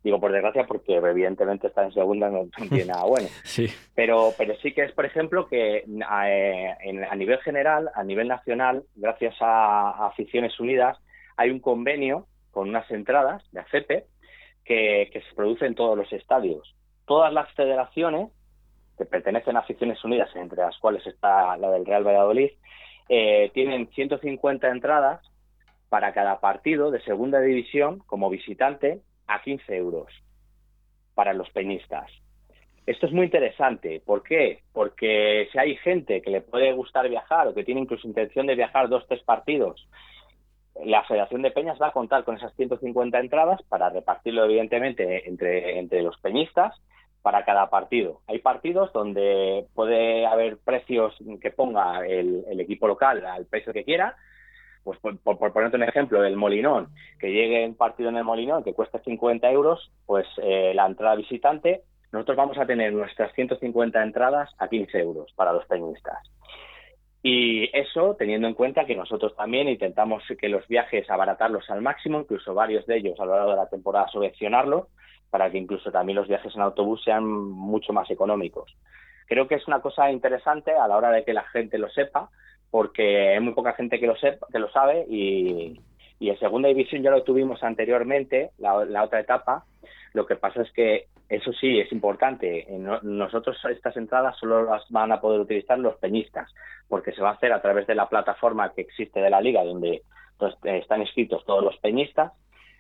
Digo 0.04 0.20
por 0.20 0.34
desgracia 0.34 0.66
porque 0.68 0.96
evidentemente 0.96 1.68
estar 1.68 1.86
en 1.86 1.94
segunda 1.94 2.30
no, 2.30 2.48
tiene 2.70 2.86
nada 2.86 3.06
bueno. 3.06 3.28
Sí. 3.44 3.68
Pero, 3.96 4.34
pero 4.38 4.54
sí 4.58 4.74
que 4.74 4.84
es, 4.84 4.92
por 4.92 5.06
ejemplo, 5.06 5.48
que 5.48 5.78
eh, 5.78 7.08
a 7.10 7.16
nivel 7.16 7.40
general, 7.40 7.90
a 7.96 8.04
nivel 8.04 8.28
nacional, 8.28 8.84
gracias 8.96 9.36
a 9.40 10.08
Aficiones 10.08 10.60
Unidas, 10.60 10.98
hay 11.38 11.50
un 11.50 11.60
convenio 11.60 12.28
con 12.54 12.70
unas 12.70 12.90
entradas 12.92 13.44
de 13.52 13.60
ACEPE 13.60 14.06
que, 14.64 15.10
se 15.12 15.36
producen 15.36 15.70
en 15.70 15.76
todos 15.76 15.98
los 15.98 16.12
estadios. 16.14 16.74
Todas 17.06 17.34
las 17.34 17.52
federaciones 17.54 18.30
que 18.98 19.06
pertenecen 19.06 19.58
a 19.58 19.62
aficiones 19.62 20.02
unidas, 20.06 20.30
entre 20.36 20.62
las 20.62 20.78
cuales 20.78 21.06
está 21.06 21.58
la 21.58 21.72
del 21.72 21.86
Real 21.86 22.08
Valladolid, 22.08 22.52
eh, 23.10 23.52
tienen 23.54 23.90
150 23.90 24.70
entradas 24.70 25.20
para 25.90 26.14
cada 26.14 26.40
partido 26.40 26.92
de 26.92 27.02
segunda 27.02 27.42
división 27.42 28.00
como 28.06 28.30
visitante 28.30 29.02
a 29.28 29.42
15 29.42 29.76
euros 29.76 30.08
para 31.16 31.34
los 31.34 31.50
peñistas. 31.50 32.10
Esto 32.86 33.08
es 33.08 33.14
muy 33.14 33.26
interesante. 33.26 34.02
¿Por 34.06 34.24
qué? 34.24 34.62
Porque 34.74 35.48
si 35.52 35.58
hay 35.58 35.76
gente 35.78 36.22
que 36.22 36.30
le 36.30 36.42
puede 36.42 36.74
gustar 36.74 37.10
viajar 37.10 37.48
o 37.48 37.54
que 37.54 37.64
tiene 37.64 37.82
incluso 37.82 38.08
intención 38.08 38.46
de 38.46 38.56
viajar 38.56 38.90
dos, 38.90 39.06
tres 39.08 39.24
partidos 39.24 39.88
la 40.84 41.04
Federación 41.04 41.42
de 41.42 41.52
Peñas 41.52 41.80
va 41.82 41.88
a 41.88 41.94
contar 41.94 42.24
con 42.24 42.36
esas 42.36 42.54
150 42.56 43.20
entradas 43.20 43.62
para 43.64 43.90
repartirlo, 43.90 44.46
evidentemente, 44.46 45.28
entre, 45.28 45.80
entre 45.80 46.02
los 46.02 46.18
peñistas 46.20 46.74
para 47.22 47.46
cada 47.46 47.70
partido. 47.70 48.22
Hay 48.28 48.40
partidos 48.40 48.92
donde 48.92 49.66
puede 49.74 50.26
haber 50.26 50.58
precios 50.58 51.16
que 51.42 51.52
ponga 51.52 52.06
el, 52.06 52.44
equipo 52.60 52.88
local 52.88 53.26
al 53.26 53.46
precio 53.46 53.74
que 53.74 53.86
quiera. 53.86 54.16
Pues 54.84 55.00
por, 55.00 55.18
por, 55.18 55.58
un 55.58 55.84
ejemplo, 55.84 56.26
el 56.26 56.36
Molinón, 56.36 56.90
que 57.18 57.32
llegue 57.32 57.66
un 57.66 57.76
partido 57.76 58.10
en 58.10 58.18
el 58.18 58.26
Molinón 58.26 58.66
que 58.66 58.74
cuesta 58.74 59.00
50 59.00 59.50
euros, 59.50 59.92
pues 60.06 60.28
eh, 60.42 60.74
la 60.76 60.86
entrada 60.86 61.16
visitante, 61.16 61.84
nosotros 62.12 62.36
vamos 62.36 62.58
a 62.58 62.66
tener 62.66 62.92
nuestras 62.92 63.34
150 63.34 64.04
entradas 64.04 64.54
a 64.60 64.68
15 64.68 65.00
euros 65.00 65.32
para 65.38 65.54
los 65.54 65.66
peñistas. 65.68 66.20
Y 67.26 67.70
eso 67.76 68.16
teniendo 68.20 68.50
en 68.50 68.54
cuenta 68.54 68.86
que 68.86 68.98
nosotros 68.98 69.34
también 69.38 69.70
intentamos 69.70 70.22
que 70.38 70.50
los 70.50 70.68
viajes 70.68 71.10
abaratarlos 71.10 71.70
al 71.70 71.82
máximo, 71.82 72.20
incluso 72.20 72.54
varios 72.54 72.86
de 72.86 72.98
ellos 72.98 73.18
a 73.18 73.26
lo 73.26 73.34
largo 73.36 73.52
de 73.52 73.58
la 73.58 73.70
temporada 73.70 74.10
subvencionarlos, 74.10 74.88
para 75.30 75.50
que 75.50 75.58
incluso 75.58 75.90
también 75.90 76.18
los 76.18 76.28
viajes 76.28 76.54
en 76.54 76.62
autobús 76.62 77.02
sean 77.02 77.26
mucho 77.26 77.94
más 77.94 78.12
económicos. 78.12 78.76
Creo 79.26 79.48
que 79.48 79.56
es 79.56 79.66
una 79.68 79.80
cosa 79.80 80.12
interesante 80.12 80.74
a 80.74 80.86
la 80.86 80.98
hora 80.98 81.12
de 81.12 81.24
que 81.24 81.34
la 81.34 81.46
gente 81.46 81.78
lo 81.78 81.90
sepa, 81.90 82.30
porque 82.70 83.30
hay 83.30 83.40
muy 83.40 83.54
poca 83.54 83.72
gente 83.72 84.02
que 84.02 84.08
lo, 84.08 84.18
sepa, 84.18 84.46
que 84.52 84.60
lo 84.60 84.70
sabe 84.72 85.06
y, 85.10 85.80
y 86.20 86.30
en 86.30 86.40
segunda 86.40 86.68
división 86.68 87.04
ya 87.04 87.12
lo 87.12 87.24
tuvimos 87.24 87.64
anteriormente, 87.64 88.52
la, 88.58 88.84
la 88.84 89.02
otra 89.02 89.22
etapa. 89.22 89.64
Lo 90.12 90.26
que 90.26 90.36
pasa 90.36 90.62
es 90.62 90.72
que 90.74 91.08
eso 91.36 91.52
sí, 91.54 91.80
es 91.80 91.92
importante. 91.92 92.68
Nosotros 93.02 93.58
estas 93.70 93.98
entradas 93.98 94.38
solo 94.38 94.66
las 94.66 94.84
van 94.90 95.12
a 95.12 95.20
poder 95.20 95.40
utilizar 95.42 95.80
los 95.80 95.96
peñistas, 95.98 96.54
porque 96.88 97.12
se 97.12 97.22
va 97.22 97.30
a 97.30 97.34
hacer 97.34 97.52
a 97.54 97.62
través 97.62 97.88
de 97.88 97.96
la 97.96 98.08
plataforma 98.08 98.72
que 98.74 98.82
existe 98.82 99.20
de 99.20 99.32
la 99.32 99.42
liga, 99.42 99.64
donde 99.64 100.04
pues, 100.38 100.56
están 100.64 101.02
inscritos 101.02 101.44
todos 101.46 101.64
los 101.64 101.76
peñistas. 101.78 102.34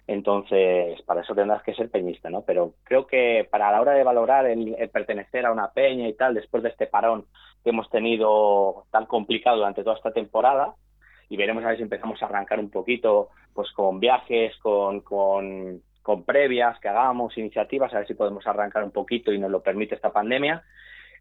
Entonces, 0.05 1.01
para 1.03 1.21
eso 1.21 1.33
tendrás 1.33 1.63
que 1.63 1.73
ser 1.73 1.89
peñista, 1.89 2.29
¿no? 2.29 2.43
Pero 2.45 2.73
creo 2.83 3.07
que 3.07 3.47
para 3.49 3.71
la 3.71 3.81
hora 3.81 3.93
de 3.93 4.03
valorar 4.03 4.45
el, 4.45 4.75
pertenecer 4.91 5.47
a 5.47 5.51
una 5.51 5.71
peña 5.71 6.07
y 6.07 6.13
tal, 6.13 6.35
después 6.35 6.61
de 6.61 6.69
este 6.69 6.85
parón 6.85 7.25
que 7.63 7.71
hemos 7.71 7.89
tenido 7.89 8.85
tan 8.91 9.07
complicado 9.07 9.57
durante 9.57 9.83
toda 9.83 9.95
esta 9.95 10.11
temporada, 10.11 10.75
y 11.27 11.37
veremos 11.37 11.63
a 11.63 11.69
ver 11.69 11.77
si 11.77 11.83
empezamos 11.83 12.21
a 12.21 12.25
arrancar 12.25 12.59
un 12.59 12.69
poquito, 12.69 13.29
pues 13.53 13.71
con 13.71 13.99
viajes, 13.99 14.55
con, 14.57 14.99
con 14.99 15.81
con 16.03 16.23
previas 16.23 16.79
que 16.79 16.89
hagamos, 16.89 17.37
iniciativas, 17.37 17.93
a 17.93 17.99
ver 17.99 18.07
si 18.07 18.13
podemos 18.13 18.45
arrancar 18.45 18.83
un 18.83 18.91
poquito 18.91 19.31
y 19.31 19.39
nos 19.39 19.49
lo 19.49 19.63
permite 19.63 19.95
esta 19.95 20.11
pandemia. 20.11 20.61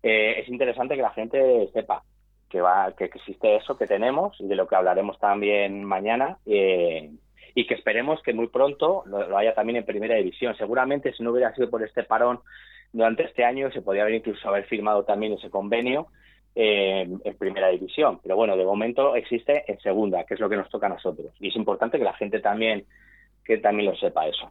Eh, 0.02 0.40
es 0.40 0.48
interesante 0.48 0.96
que 0.96 1.02
la 1.02 1.12
gente 1.12 1.70
sepa 1.72 2.02
que, 2.50 2.60
va, 2.60 2.92
que 2.96 3.04
existe 3.04 3.56
eso 3.56 3.78
que 3.78 3.86
tenemos 3.86 4.38
y 4.40 4.48
de 4.48 4.56
lo 4.56 4.66
que 4.66 4.74
hablaremos 4.74 5.18
también 5.20 5.84
mañana 5.84 6.38
eh, 6.44 7.12
y 7.54 7.66
que 7.66 7.74
esperemos 7.74 8.20
que 8.22 8.34
muy 8.34 8.48
pronto 8.48 9.04
lo, 9.06 9.38
haya 9.38 9.54
también 9.54 9.76
en 9.76 9.86
primera 9.86 10.16
división. 10.16 10.56
Seguramente 10.56 11.12
si 11.12 11.22
no 11.22 11.30
hubiera 11.30 11.54
sido 11.54 11.70
por 11.70 11.84
este 11.84 12.02
parón 12.02 12.40
durante 12.92 13.22
este 13.22 13.44
año 13.44 13.70
se 13.70 13.82
podría 13.82 14.02
haber 14.02 14.16
incluso 14.16 14.48
haber 14.48 14.64
firmado 14.64 15.04
también 15.04 15.34
ese 15.34 15.48
convenio 15.48 16.08
eh, 16.56 17.08
en 17.24 17.36
primera 17.38 17.68
división. 17.68 18.18
Pero 18.20 18.34
bueno, 18.34 18.56
de 18.56 18.64
momento 18.64 19.14
existe 19.14 19.62
en 19.70 19.78
segunda, 19.78 20.24
que 20.24 20.34
es 20.34 20.40
lo 20.40 20.48
que 20.48 20.56
nos 20.56 20.68
toca 20.68 20.86
a 20.86 20.90
nosotros. 20.90 21.32
Y 21.38 21.48
es 21.48 21.56
importante 21.56 21.98
que 21.98 22.04
la 22.04 22.14
gente 22.14 22.40
también 22.40 22.84
que 23.44 23.58
también 23.58 23.90
lo 23.90 23.96
sepa 23.96 24.26
eso. 24.26 24.50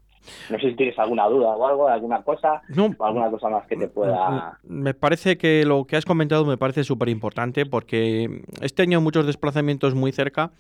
No 0.50 0.60
sé 0.60 0.70
si 0.70 0.76
tienes 0.76 0.98
alguna 1.00 1.26
duda 1.28 1.50
o 1.50 1.68
algo, 1.68 1.88
alguna 1.88 2.22
cosa, 2.22 2.62
o 2.98 3.06
alguna 3.06 3.32
cosa 3.32 3.50
más 3.50 3.66
que 3.68 3.76
te 3.76 3.88
pueda... 3.88 4.60
Me 4.64 4.94
parece 4.94 5.38
que 5.38 5.66
lo 5.66 5.86
que 5.86 5.96
has 5.96 6.06
comentado 6.06 6.46
me 6.46 6.58
parece 6.58 6.84
súper 6.84 7.10
importante 7.10 7.66
porque 7.66 8.44
este 8.62 8.84
año 8.84 9.02
muchos 9.02 9.26
desplazamientos 9.26 9.96
muy 9.96 10.12
cerca 10.12 10.52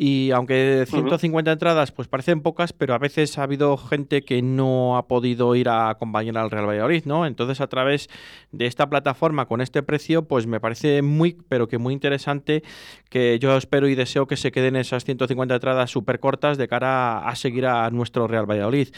y 0.00 0.30
aunque 0.30 0.84
150 0.86 1.50
entradas 1.50 1.90
pues 1.90 2.06
parecen 2.06 2.40
pocas, 2.40 2.72
pero 2.72 2.94
a 2.94 2.98
veces 2.98 3.36
ha 3.36 3.42
habido 3.42 3.76
gente 3.76 4.22
que 4.22 4.42
no 4.42 4.96
ha 4.96 5.08
podido 5.08 5.56
ir 5.56 5.68
a 5.68 5.90
acompañar 5.90 6.38
al 6.38 6.52
Real 6.52 6.68
Valladolid, 6.68 7.04
¿no? 7.04 7.26
Entonces 7.26 7.60
a 7.60 7.66
través 7.66 8.08
de 8.52 8.66
esta 8.66 8.88
plataforma 8.88 9.46
con 9.46 9.60
este 9.60 9.82
precio 9.82 10.22
pues 10.22 10.46
me 10.46 10.60
parece 10.60 11.02
muy, 11.02 11.36
pero 11.48 11.66
que 11.66 11.78
muy 11.78 11.92
interesante 11.92 12.62
que 13.10 13.40
yo 13.40 13.56
espero 13.56 13.88
y 13.88 13.96
deseo 13.96 14.28
que 14.28 14.36
se 14.36 14.52
queden 14.52 14.76
esas 14.76 15.04
150 15.04 15.54
entradas 15.54 15.90
súper 15.90 16.20
cortas 16.20 16.58
de 16.58 16.68
cara 16.68 17.28
a 17.28 17.34
seguir 17.34 17.66
a 17.66 17.90
nuestro 17.90 18.28
Real 18.28 18.48
Valladolid. 18.48 18.88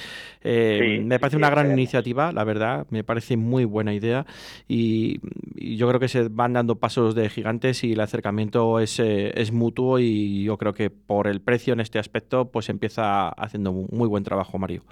Eh, 0.42 1.00
me 1.02 1.18
parece 1.18 1.38
una 1.38 1.48
gran 1.48 1.72
iniciativa, 1.72 2.30
la 2.30 2.44
verdad, 2.44 2.86
me 2.90 3.04
parece 3.04 3.38
muy 3.38 3.64
buena 3.64 3.94
idea 3.94 4.26
y, 4.68 5.20
yo 5.56 5.88
creo 5.88 6.00
que 6.00 6.08
se 6.08 6.28
van 6.28 6.54
dando 6.54 6.76
pasos 6.76 7.14
de 7.14 7.28
gigantes 7.30 7.84
y 7.84 7.92
el 7.92 8.00
acercamiento 8.00 8.80
es, 8.80 8.98
eh, 8.98 9.32
es 9.34 9.52
mutuo 9.52 9.98
y 9.98 10.44
yo 10.44 10.56
creo 10.56 10.74
que 10.74 10.89
por 10.90 11.26
el 11.26 11.40
precio 11.40 11.72
en 11.72 11.80
este 11.80 11.98
aspecto 11.98 12.50
pues 12.50 12.68
empieza 12.68 13.28
haciendo 13.28 13.72
muy 13.72 14.08
buen 14.08 14.24
trabajo 14.24 14.58
Mario. 14.58 14.82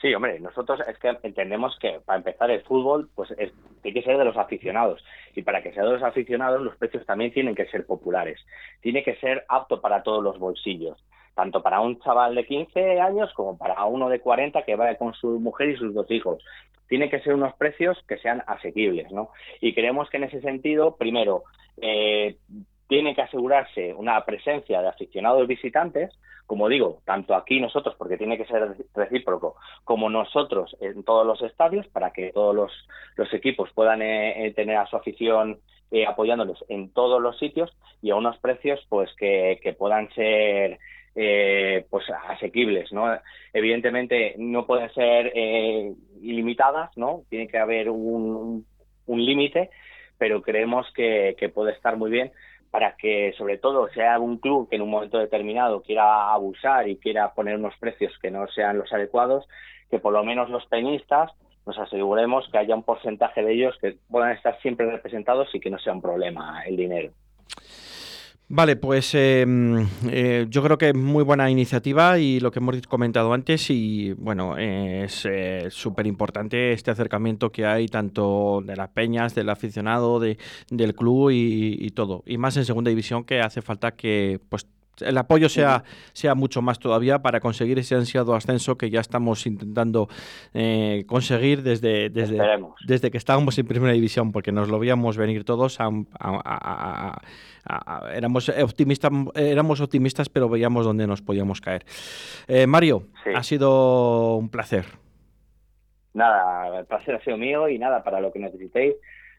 Sí, 0.00 0.12
hombre, 0.14 0.40
nosotros 0.40 0.80
es 0.88 0.98
que 0.98 1.16
entendemos 1.22 1.78
que 1.78 2.00
para 2.04 2.18
empezar 2.18 2.50
el 2.50 2.62
fútbol 2.62 3.08
pues 3.14 3.32
tiene 3.82 4.00
que 4.00 4.04
ser 4.04 4.18
de 4.18 4.24
los 4.24 4.36
aficionados 4.36 5.04
y 5.34 5.42
para 5.42 5.62
que 5.62 5.72
sea 5.72 5.84
de 5.84 5.92
los 5.92 6.02
aficionados 6.02 6.60
los 6.60 6.76
precios 6.76 7.06
también 7.06 7.32
tienen 7.32 7.54
que 7.54 7.66
ser 7.66 7.86
populares, 7.86 8.40
tiene 8.80 9.04
que 9.04 9.14
ser 9.16 9.44
apto 9.48 9.80
para 9.80 10.02
todos 10.02 10.22
los 10.22 10.38
bolsillos 10.38 10.98
tanto 11.34 11.62
para 11.62 11.80
un 11.80 11.98
chaval 12.00 12.34
de 12.34 12.46
15 12.46 13.00
años 13.00 13.32
como 13.34 13.56
para 13.56 13.84
uno 13.84 14.08
de 14.08 14.20
40 14.20 14.62
que 14.62 14.76
vaya 14.76 14.98
con 14.98 15.14
su 15.14 15.40
mujer 15.40 15.70
y 15.70 15.76
sus 15.76 15.94
dos 15.94 16.10
hijos. 16.10 16.42
Tiene 16.88 17.08
que 17.08 17.20
ser 17.20 17.34
unos 17.34 17.54
precios 17.54 17.98
que 18.06 18.18
sean 18.18 18.42
asequibles, 18.46 19.10
¿no? 19.10 19.30
Y 19.60 19.74
creemos 19.74 20.10
que 20.10 20.18
en 20.18 20.24
ese 20.24 20.42
sentido, 20.42 20.96
primero, 20.96 21.44
eh, 21.80 22.36
tiene 22.92 23.14
que 23.14 23.22
asegurarse 23.22 23.94
una 23.94 24.22
presencia 24.22 24.82
de 24.82 24.88
aficionados 24.88 25.48
visitantes, 25.48 26.12
como 26.44 26.68
digo, 26.68 27.00
tanto 27.06 27.34
aquí 27.34 27.58
nosotros, 27.58 27.94
porque 27.96 28.18
tiene 28.18 28.36
que 28.36 28.44
ser 28.44 28.76
recíproco, 28.94 29.56
como 29.84 30.10
nosotros 30.10 30.76
en 30.78 31.02
todos 31.02 31.26
los 31.26 31.40
estadios, 31.40 31.86
para 31.88 32.10
que 32.10 32.32
todos 32.32 32.54
los, 32.54 33.32
equipos 33.32 33.70
puedan 33.72 34.02
eh, 34.02 34.44
eh, 34.44 34.52
tener 34.52 34.76
a 34.76 34.84
su 34.84 34.96
afición 34.96 35.58
eh, 35.90 36.04
apoyándolos 36.04 36.62
en 36.68 36.90
todos 36.92 37.22
los 37.22 37.38
sitios 37.38 37.74
y 38.02 38.10
a 38.10 38.16
unos 38.16 38.36
precios 38.40 38.78
pues 38.90 39.08
que, 39.16 39.74
puedan 39.78 40.12
ser 40.12 40.78
pues 41.88 42.04
asequibles, 42.28 42.92
¿no? 42.92 43.06
Evidentemente 43.54 44.34
no 44.36 44.66
pueden 44.66 44.92
ser 44.92 45.32
ilimitadas, 46.20 46.94
¿no? 46.98 47.22
Tiene 47.30 47.48
que 47.48 47.56
haber 47.56 47.88
un, 47.88 48.66
un 49.06 49.24
límite, 49.24 49.70
pero 50.18 50.42
creemos 50.42 50.86
que 50.92 51.50
puede 51.54 51.72
estar 51.72 51.96
muy 51.96 52.10
bien 52.10 52.32
para 52.72 52.96
que 52.96 53.34
sobre 53.36 53.58
todo 53.58 53.86
sea 53.90 54.18
un 54.18 54.38
club 54.38 54.68
que 54.70 54.76
en 54.76 54.82
un 54.82 54.90
momento 54.90 55.18
determinado 55.18 55.82
quiera 55.82 56.32
abusar 56.32 56.88
y 56.88 56.96
quiera 56.96 57.34
poner 57.34 57.56
unos 57.56 57.76
precios 57.78 58.18
que 58.20 58.30
no 58.30 58.48
sean 58.48 58.78
los 58.78 58.90
adecuados, 58.90 59.46
que 59.90 59.98
por 59.98 60.14
lo 60.14 60.24
menos 60.24 60.48
los 60.48 60.66
tenistas 60.70 61.30
nos 61.66 61.78
aseguremos 61.78 62.48
que 62.50 62.56
haya 62.56 62.74
un 62.74 62.82
porcentaje 62.82 63.42
de 63.42 63.52
ellos 63.52 63.76
que 63.78 63.98
puedan 64.10 64.32
estar 64.32 64.58
siempre 64.62 64.90
representados 64.90 65.54
y 65.54 65.60
que 65.60 65.68
no 65.68 65.78
sea 65.78 65.92
un 65.92 66.00
problema 66.00 66.62
el 66.64 66.78
dinero. 66.78 67.12
Vale, 68.54 68.76
pues 68.76 69.14
em, 69.14 69.88
eh, 70.10 70.44
yo 70.50 70.62
creo 70.62 70.76
que 70.76 70.90
es 70.90 70.94
muy 70.94 71.24
buena 71.24 71.48
iniciativa 71.48 72.18
y 72.18 72.38
lo 72.38 72.50
que 72.50 72.58
hemos 72.58 72.82
comentado 72.86 73.32
antes 73.32 73.70
y 73.70 74.12
bueno, 74.12 74.58
es 74.58 75.24
eh, 75.24 75.68
súper 75.70 76.06
importante 76.06 76.74
este 76.74 76.90
acercamiento 76.90 77.50
que 77.50 77.64
hay 77.64 77.88
tanto 77.88 78.60
de 78.62 78.76
las 78.76 78.90
peñas, 78.90 79.34
del 79.34 79.48
aficionado, 79.48 80.20
de, 80.20 80.36
del 80.68 80.94
club 80.94 81.30
y, 81.30 81.78
y, 81.80 81.90
todo. 81.92 82.24
Y 82.26 82.36
más 82.36 82.54
en 82.58 82.66
segunda 82.66 82.90
división 82.90 83.24
que 83.24 83.40
hace 83.40 83.62
falta 83.62 83.92
que 83.92 84.38
pues 84.50 84.66
el 85.00 85.16
apoyo 85.18 85.48
sea, 85.48 85.84
sea 86.12 86.34
mucho 86.34 86.62
más 86.62 86.78
todavía 86.78 87.20
para 87.20 87.40
conseguir 87.40 87.78
ese 87.78 87.94
ansiado 87.94 88.34
ascenso 88.34 88.76
que 88.76 88.90
ya 88.90 89.00
estamos 89.00 89.46
intentando 89.46 90.08
eh, 90.54 91.04
conseguir 91.06 91.62
desde, 91.62 92.10
desde, 92.10 92.38
desde 92.86 93.10
que 93.10 93.18
estábamos 93.18 93.58
en 93.58 93.66
primera 93.66 93.92
división, 93.92 94.32
porque 94.32 94.52
nos 94.52 94.68
lo 94.68 94.78
veíamos 94.78 95.16
venir 95.16 95.44
todos 95.44 95.78
éramos 98.12 98.48
optimistas 98.48 99.12
éramos 99.34 99.80
optimistas 99.80 100.28
pero 100.28 100.48
veíamos 100.48 100.84
dónde 100.84 101.06
nos 101.06 101.22
podíamos 101.22 101.60
caer. 101.60 101.84
Eh, 102.48 102.66
Mario 102.66 103.04
ha 103.34 103.42
sido 103.42 104.36
un 104.36 104.48
placer. 104.48 104.84
Nada 106.14 106.80
el 106.80 106.86
placer 106.86 107.14
ha 107.14 107.20
sido 107.24 107.36
mío 107.38 107.68
y 107.68 107.78
nada 107.78 108.02
para 108.02 108.20
lo 108.20 108.32
que 108.32 108.38
necesitéis 108.38 108.94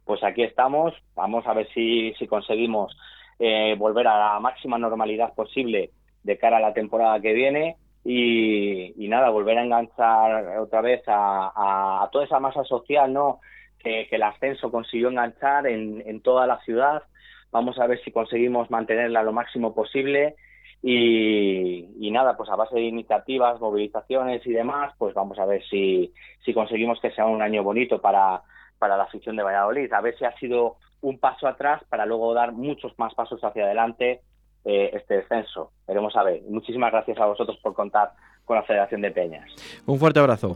pues 0.05 0.23
aquí 0.23 0.43
estamos. 0.43 0.93
Vamos 1.15 1.45
a 1.47 1.53
ver 1.53 1.67
si, 1.73 2.13
si 2.15 2.27
conseguimos 2.27 2.95
eh, 3.39 3.75
volver 3.77 4.07
a 4.07 4.33
la 4.33 4.39
máxima 4.39 4.77
normalidad 4.77 5.33
posible 5.33 5.91
de 6.23 6.37
cara 6.37 6.57
a 6.57 6.61
la 6.61 6.73
temporada 6.73 7.19
que 7.19 7.33
viene 7.33 7.77
y, 8.05 8.93
nada, 9.07 9.29
volver 9.29 9.57
a 9.57 9.63
enganchar 9.63 10.57
otra 10.57 10.81
vez 10.81 11.01
a, 11.07 12.07
toda 12.11 12.25
esa 12.25 12.39
masa 12.39 12.63
social 12.63 13.13
¿no? 13.13 13.39
que, 13.79 14.07
el 14.11 14.23
ascenso 14.23 14.71
consiguió 14.71 15.09
enganchar 15.09 15.67
en, 15.67 16.21
toda 16.21 16.47
la 16.47 16.59
ciudad. 16.61 17.03
Vamos 17.51 17.79
a 17.79 17.87
ver 17.87 18.01
si 18.03 18.11
conseguimos 18.11 18.69
mantenerla 18.71 19.23
lo 19.23 19.31
máximo 19.31 19.73
posible 19.73 20.35
y, 20.81 22.09
nada, 22.11 22.35
pues 22.35 22.49
a 22.49 22.55
base 22.55 22.75
de 22.75 22.81
iniciativas, 22.81 23.59
movilizaciones 23.61 24.45
y 24.45 24.51
demás, 24.51 24.93
pues 24.97 25.13
vamos 25.13 25.39
a 25.39 25.45
ver 25.45 25.63
si, 25.69 26.13
si 26.43 26.53
conseguimos 26.53 26.99
que 26.99 27.11
sea 27.11 27.25
un 27.25 27.41
año 27.41 27.63
bonito 27.63 28.01
para, 28.01 28.41
para 28.79 28.97
la 28.97 29.03
afición 29.03 29.37
de 29.37 29.43
Valladolid. 29.43 29.91
A 29.93 30.01
ver 30.01 30.17
si 30.17 30.25
ha 30.25 30.37
sido 30.37 30.75
un 31.03 31.19
paso 31.19 31.47
atrás 31.47 31.83
para 31.89 32.05
luego 32.05 32.33
dar 32.33 32.53
muchos 32.53 32.97
más 32.97 33.13
pasos 33.13 33.43
hacia 33.43 33.65
adelante 33.65 34.21
eh, 34.65 34.89
este 34.93 35.17
descenso. 35.17 35.71
Veremos 35.85 36.15
a 36.15 36.23
ver. 36.23 36.41
Muchísimas 36.49 36.91
gracias 36.91 37.17
a 37.19 37.25
vosotros 37.25 37.57
por 37.61 37.73
contar 37.73 38.13
con 38.45 38.55
la 38.55 38.63
Federación 38.63 39.01
de 39.01 39.11
Peñas. 39.11 39.51
Un 39.85 39.99
fuerte 39.99 40.19
abrazo. 40.19 40.55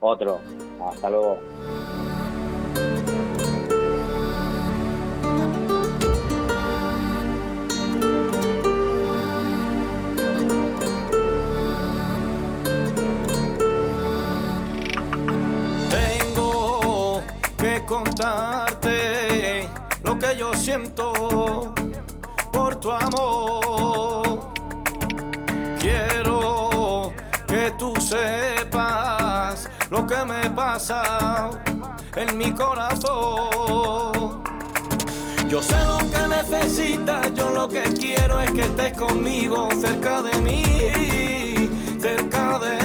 Otro. 0.00 0.40
Hasta 0.82 1.10
luego. 1.10 1.38
Tengo 17.58 18.04
que 20.20 20.36
yo 20.36 20.52
siento 20.54 21.72
por 22.52 22.76
tu 22.76 22.92
amor. 22.92 24.52
Quiero 25.78 27.12
que 27.46 27.72
tú 27.78 27.94
sepas 27.96 29.68
lo 29.90 30.06
que 30.06 30.24
me 30.24 30.50
pasa 30.50 31.50
en 32.16 32.36
mi 32.36 32.52
corazón. 32.52 34.42
Yo 35.48 35.62
sé 35.62 35.76
lo 35.86 35.98
que 36.10 36.28
necesitas, 36.28 37.34
yo 37.34 37.50
lo 37.50 37.66
que 37.68 37.82
quiero 37.82 38.40
es 38.40 38.50
que 38.52 38.60
estés 38.60 38.96
conmigo, 38.96 39.68
cerca 39.80 40.22
de 40.22 40.38
mí, 40.42 41.70
cerca 41.98 42.58
de 42.58 42.74
mí 42.74 42.79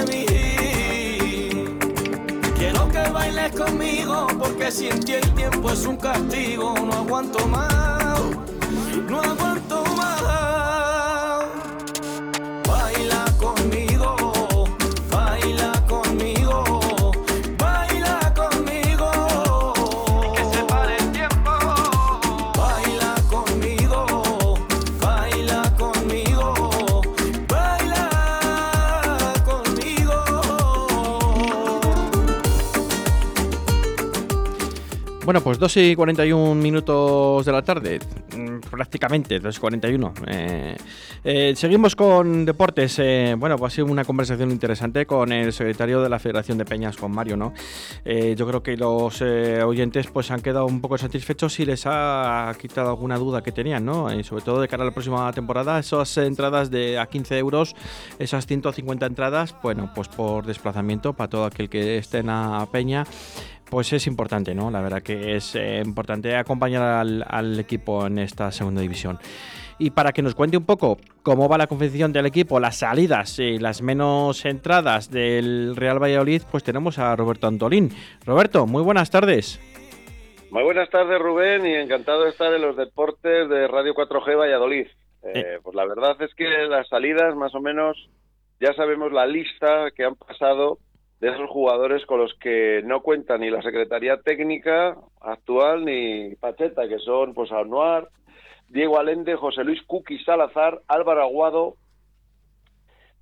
bailes 3.26 3.52
conmigo, 3.52 4.26
porque 4.38 4.70
sin 4.70 5.00
ti 5.00 5.14
el 5.14 5.34
tiempo 5.34 5.70
es 5.70 5.84
un 5.86 5.96
castigo. 5.96 6.74
No 6.74 6.92
aguanto 6.92 7.46
más, 7.48 8.20
no 9.08 9.20
aguanto 9.20 9.84
Bueno, 35.26 35.40
pues 35.40 35.58
2 35.58 35.76
y 35.78 35.96
41 35.96 36.54
minutos 36.54 37.44
de 37.44 37.50
la 37.50 37.60
tarde, 37.60 37.98
mm, 37.98 38.60
prácticamente 38.70 39.40
2 39.40 39.56
y 39.56 39.60
41. 39.60 40.14
Eh, 40.24 40.76
eh, 41.24 41.52
seguimos 41.56 41.96
con 41.96 42.44
deportes. 42.44 43.00
Eh, 43.00 43.34
bueno, 43.36 43.58
pues 43.58 43.72
ha 43.72 43.74
sido 43.74 43.88
una 43.88 44.04
conversación 44.04 44.52
interesante 44.52 45.04
con 45.04 45.32
el 45.32 45.52
secretario 45.52 46.00
de 46.00 46.08
la 46.08 46.20
Federación 46.20 46.58
de 46.58 46.64
Peñas, 46.64 46.96
con 46.96 47.10
Mario, 47.10 47.36
¿no? 47.36 47.52
yo 48.04 48.46
creo 48.46 48.62
que 48.62 48.76
los 48.76 49.20
oyentes 49.20 50.06
pues 50.12 50.30
han 50.30 50.40
quedado 50.40 50.66
un 50.66 50.80
poco 50.80 50.96
satisfechos 50.96 51.58
y 51.58 51.64
les 51.64 51.82
ha 51.86 52.54
quitado 52.60 52.90
alguna 52.90 53.18
duda 53.18 53.42
que 53.42 53.50
tenían, 53.50 53.84
¿no? 53.84 54.08
sobre 54.22 54.44
todo 54.44 54.60
de 54.60 54.68
cara 54.68 54.84
a 54.84 54.86
la 54.86 54.92
próxima 54.92 55.32
temporada, 55.32 55.80
esas 55.80 56.16
entradas 56.18 56.70
de 56.70 57.00
a 57.00 57.06
15 57.06 57.36
euros, 57.38 57.74
esas 58.20 58.46
150 58.46 59.06
entradas, 59.06 59.56
bueno, 59.60 59.90
pues 59.92 60.06
por 60.06 60.46
desplazamiento 60.46 61.14
para 61.14 61.28
todo 61.28 61.44
aquel 61.46 61.68
que 61.68 61.98
esté 61.98 62.18
en 62.18 62.26
la 62.26 62.68
Peña 62.70 63.04
pues 63.70 63.92
es 63.92 64.06
importante, 64.06 64.54
¿no? 64.54 64.70
La 64.70 64.80
verdad 64.80 65.02
que 65.02 65.36
es 65.36 65.54
eh, 65.54 65.82
importante 65.84 66.36
acompañar 66.36 66.82
al, 66.82 67.58
equipo 67.58 68.06
en 68.06 68.18
esta 68.18 68.50
segunda 68.52 68.80
división. 68.80 69.18
Y 69.78 69.90
para 69.90 70.12
que 70.12 70.22
nos 70.22 70.34
cuente 70.34 70.56
un 70.56 70.64
poco 70.64 70.98
cómo 71.22 71.48
va 71.48 71.58
la 71.58 71.66
competición 71.66 72.12
del 72.12 72.26
equipo, 72.26 72.60
las 72.60 72.78
salidas 72.78 73.38
y 73.38 73.58
las 73.58 73.82
menos 73.82 74.44
entradas 74.46 75.10
del 75.10 75.76
Real 75.76 76.02
Valladolid, 76.02 76.42
pues 76.50 76.64
tenemos 76.64 76.98
a 76.98 77.14
Roberto 77.14 77.46
Antolín. 77.46 77.90
Roberto, 78.24 78.66
muy 78.66 78.82
buenas 78.82 79.10
tardes. 79.10 79.60
Muy 80.50 80.62
buenas 80.62 80.88
tardes, 80.88 81.20
Rubén, 81.20 81.66
y 81.66 81.74
encantado 81.74 82.24
de 82.24 82.30
estar 82.30 82.54
en 82.54 82.62
los 82.62 82.76
deportes 82.76 83.48
de 83.48 83.68
Radio 83.68 83.94
4G 83.94 84.38
Valladolid. 84.38 84.86
Eh, 85.22 85.32
eh. 85.34 85.58
Pues 85.62 85.74
la 85.74 85.84
verdad 85.84 86.16
es 86.22 86.32
que 86.34 86.48
las 86.68 86.88
salidas, 86.88 87.34
más 87.34 87.54
o 87.54 87.60
menos, 87.60 88.08
ya 88.60 88.72
sabemos 88.74 89.12
la 89.12 89.26
lista 89.26 89.90
que 89.94 90.04
han 90.04 90.14
pasado 90.14 90.78
de 91.20 91.28
esos 91.28 91.48
jugadores 91.48 92.04
con 92.06 92.20
los 92.20 92.34
que 92.34 92.82
no 92.84 93.00
cuenta 93.00 93.38
ni 93.38 93.50
la 93.50 93.62
Secretaría 93.62 94.20
Técnica 94.20 94.96
actual 95.20 95.84
ni 95.84 96.34
Pacheta, 96.36 96.88
que 96.88 96.98
son 96.98 97.32
pues 97.32 97.50
Anuar, 97.52 98.08
Diego 98.68 98.98
Alende, 98.98 99.36
José 99.36 99.64
Luis 99.64 99.82
Cuqui 99.82 100.18
Salazar, 100.24 100.80
Álvaro 100.88 101.22
Aguado, 101.22 101.76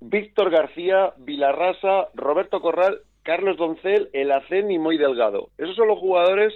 Víctor 0.01 0.49
García, 0.49 1.13
Vilarrasa, 1.17 2.09
Roberto 2.15 2.61
Corral, 2.61 2.99
Carlos 3.23 3.57
Doncel, 3.57 4.09
El 4.13 4.31
Acén 4.31 4.69
y 4.71 4.77
Muy 4.77 4.97
Delgado. 4.97 5.49
Esos 5.57 5.75
son 5.75 5.87
los 5.87 5.99
jugadores 5.99 6.53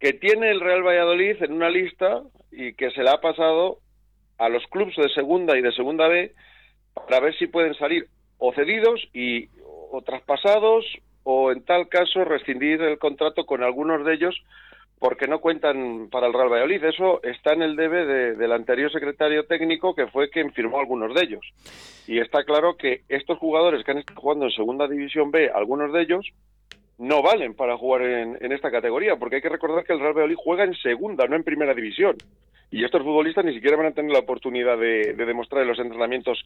que 0.00 0.12
tiene 0.12 0.50
el 0.50 0.60
Real 0.60 0.82
Valladolid 0.82 1.42
en 1.42 1.52
una 1.52 1.68
lista 1.68 2.22
y 2.50 2.72
que 2.74 2.90
se 2.90 3.02
le 3.02 3.10
ha 3.10 3.20
pasado 3.20 3.78
a 4.38 4.48
los 4.48 4.64
clubes 4.68 4.96
de 4.96 5.08
segunda 5.10 5.58
y 5.58 5.62
de 5.62 5.72
segunda 5.72 6.08
B 6.08 6.32
para 6.94 7.20
ver 7.20 7.36
si 7.36 7.46
pueden 7.48 7.74
salir 7.74 8.06
o 8.38 8.52
cedidos 8.52 9.00
y 9.12 9.48
o 9.90 10.02
traspasados 10.02 10.84
o 11.22 11.52
en 11.52 11.62
tal 11.64 11.88
caso 11.88 12.24
rescindir 12.24 12.80
el 12.80 12.98
contrato 12.98 13.44
con 13.44 13.62
algunos 13.62 14.04
de 14.04 14.14
ellos 14.14 14.42
porque 14.98 15.28
no 15.28 15.40
cuentan 15.40 16.08
para 16.10 16.26
el 16.26 16.32
Real 16.32 16.48
Valladolid. 16.48 16.82
Eso 16.84 17.22
está 17.22 17.52
en 17.52 17.62
el 17.62 17.76
debe 17.76 18.34
del 18.34 18.52
anterior 18.52 18.90
secretario 18.90 19.44
técnico 19.44 19.94
que 19.94 20.08
fue 20.08 20.30
quien 20.30 20.52
firmó 20.52 20.80
algunos 20.80 21.14
de 21.14 21.22
ellos. 21.22 21.46
Y 22.06 22.18
está 22.18 22.44
claro 22.44 22.76
que 22.76 23.02
estos 23.08 23.38
jugadores 23.38 23.84
que 23.84 23.92
han 23.92 23.98
estado 23.98 24.20
jugando 24.20 24.46
en 24.46 24.52
Segunda 24.52 24.88
División 24.88 25.30
B, 25.30 25.50
algunos 25.54 25.92
de 25.92 26.02
ellos, 26.02 26.26
no 26.98 27.22
valen 27.22 27.54
para 27.54 27.76
jugar 27.76 28.02
en, 28.02 28.52
esta 28.52 28.70
categoría, 28.70 29.16
porque 29.16 29.36
hay 29.36 29.42
que 29.42 29.48
recordar 29.48 29.84
que 29.84 29.92
el 29.92 30.00
Real 30.00 30.14
Valladolid 30.14 30.36
juega 30.36 30.64
en 30.64 30.74
Segunda, 30.74 31.26
no 31.26 31.36
en 31.36 31.44
Primera 31.44 31.74
División. 31.74 32.16
Y 32.70 32.84
estos 32.84 33.02
futbolistas 33.02 33.44
ni 33.44 33.54
siquiera 33.54 33.76
van 33.76 33.86
a 33.86 33.92
tener 33.92 34.10
la 34.10 34.18
oportunidad 34.18 34.76
de, 34.76 35.14
de 35.14 35.26
demostrar 35.26 35.62
en 35.62 35.68
los 35.68 35.78
entrenamientos 35.78 36.44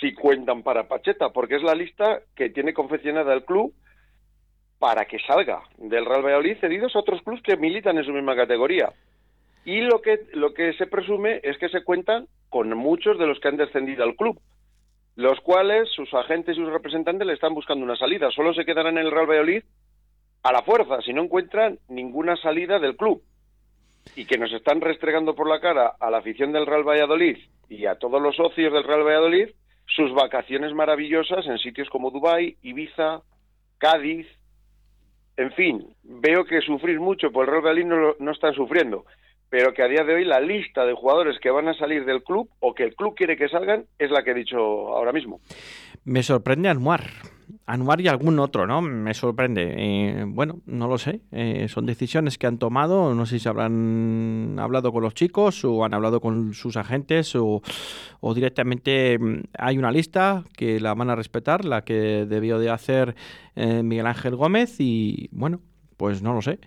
si 0.00 0.14
cuentan 0.14 0.62
para 0.62 0.88
Pacheta, 0.88 1.30
porque 1.30 1.56
es 1.56 1.62
la 1.62 1.74
lista 1.74 2.20
que 2.34 2.50
tiene 2.50 2.72
confeccionada 2.72 3.32
el 3.34 3.44
club 3.44 3.74
para 4.78 5.06
que 5.06 5.18
salga 5.18 5.62
del 5.76 6.06
Real 6.06 6.24
Valladolid 6.24 6.58
cedidos 6.60 6.94
a 6.94 7.00
otros 7.00 7.22
clubes 7.22 7.42
que 7.42 7.56
militan 7.56 7.98
en 7.98 8.04
su 8.04 8.12
misma 8.12 8.36
categoría. 8.36 8.92
Y 9.64 9.80
lo 9.80 10.00
que, 10.00 10.20
lo 10.32 10.54
que 10.54 10.72
se 10.74 10.86
presume 10.86 11.40
es 11.42 11.58
que 11.58 11.68
se 11.68 11.82
cuentan 11.82 12.28
con 12.48 12.74
muchos 12.76 13.18
de 13.18 13.26
los 13.26 13.40
que 13.40 13.48
han 13.48 13.56
descendido 13.56 14.04
al 14.04 14.14
club, 14.14 14.40
los 15.16 15.40
cuales 15.40 15.88
sus 15.90 16.12
agentes 16.14 16.56
y 16.56 16.60
sus 16.60 16.70
representantes 16.70 17.26
le 17.26 17.34
están 17.34 17.54
buscando 17.54 17.84
una 17.84 17.96
salida. 17.96 18.30
Solo 18.30 18.54
se 18.54 18.64
quedarán 18.64 18.98
en 18.98 19.06
el 19.06 19.10
Real 19.10 19.28
Valladolid 19.28 19.64
a 20.44 20.52
la 20.52 20.62
fuerza, 20.62 21.02
si 21.02 21.12
no 21.12 21.24
encuentran 21.24 21.78
ninguna 21.88 22.36
salida 22.36 22.78
del 22.78 22.96
club. 22.96 23.22
Y 24.14 24.24
que 24.24 24.38
nos 24.38 24.52
están 24.52 24.80
restregando 24.80 25.34
por 25.34 25.48
la 25.48 25.60
cara 25.60 25.94
a 25.98 26.10
la 26.10 26.18
afición 26.18 26.52
del 26.52 26.66
Real 26.66 26.88
Valladolid 26.88 27.36
y 27.68 27.84
a 27.84 27.96
todos 27.96 28.22
los 28.22 28.36
socios 28.36 28.72
del 28.72 28.84
Real 28.84 29.04
Valladolid 29.04 29.48
sus 29.88 30.12
vacaciones 30.14 30.72
maravillosas 30.74 31.46
en 31.46 31.58
sitios 31.58 31.88
como 31.90 32.10
Dubái, 32.10 32.56
Ibiza, 32.62 33.22
Cádiz, 33.78 34.26
en 35.36 35.52
fin, 35.52 35.94
veo 36.02 36.44
que 36.44 36.60
sufrir 36.60 36.98
mucho 37.00 37.30
por 37.30 37.44
el 37.44 37.50
Real 37.50 37.62
Valladolid 37.64 37.86
no, 37.86 38.14
no 38.18 38.32
están 38.32 38.54
sufriendo, 38.54 39.04
pero 39.50 39.72
que 39.72 39.82
a 39.82 39.88
día 39.88 40.04
de 40.04 40.14
hoy 40.14 40.24
la 40.24 40.40
lista 40.40 40.84
de 40.84 40.94
jugadores 40.94 41.38
que 41.40 41.50
van 41.50 41.68
a 41.68 41.74
salir 41.74 42.04
del 42.04 42.22
club 42.22 42.48
o 42.60 42.74
que 42.74 42.84
el 42.84 42.94
club 42.94 43.14
quiere 43.14 43.36
que 43.36 43.48
salgan 43.48 43.86
es 43.98 44.10
la 44.10 44.22
que 44.22 44.32
he 44.32 44.34
dicho 44.34 44.58
ahora 44.58 45.12
mismo. 45.12 45.40
Me 46.04 46.22
sorprende 46.22 46.68
Anuar. 46.68 47.02
Anuar 47.64 48.00
y 48.00 48.08
algún 48.08 48.38
otro, 48.38 48.66
¿no? 48.66 48.82
Me 48.82 49.14
sorprende. 49.14 49.74
Eh, 49.76 50.24
bueno, 50.26 50.60
no 50.66 50.86
lo 50.86 50.98
sé. 50.98 51.20
Eh, 51.32 51.66
son 51.68 51.86
decisiones 51.86 52.36
que 52.36 52.46
han 52.46 52.58
tomado. 52.58 53.14
No 53.14 53.24
sé 53.26 53.38
si 53.38 53.48
habrán 53.48 54.56
hablado 54.58 54.92
con 54.92 55.02
los 55.02 55.14
chicos 55.14 55.64
o 55.64 55.84
han 55.84 55.94
hablado 55.94 56.20
con 56.20 56.52
sus 56.54 56.76
agentes 56.76 57.34
o, 57.36 57.62
directamente 58.34 59.18
mm, 59.18 59.42
hay 59.58 59.78
una 59.78 59.90
lista 59.90 60.44
que 60.56 60.80
la 60.80 60.94
van 60.94 61.10
a 61.10 61.14
respetar, 61.14 61.64
la 61.64 61.84
que 61.84 62.26
debió 62.26 62.58
de 62.58 62.70
hacer 62.70 63.14
eh, 63.56 63.82
Miguel 63.82 64.06
Ángel 64.06 64.36
Gómez 64.36 64.76
y 64.78 65.28
bueno, 65.32 65.60
pues 65.98 66.22
no 66.22 66.32
lo 66.32 66.40
sé, 66.40 66.58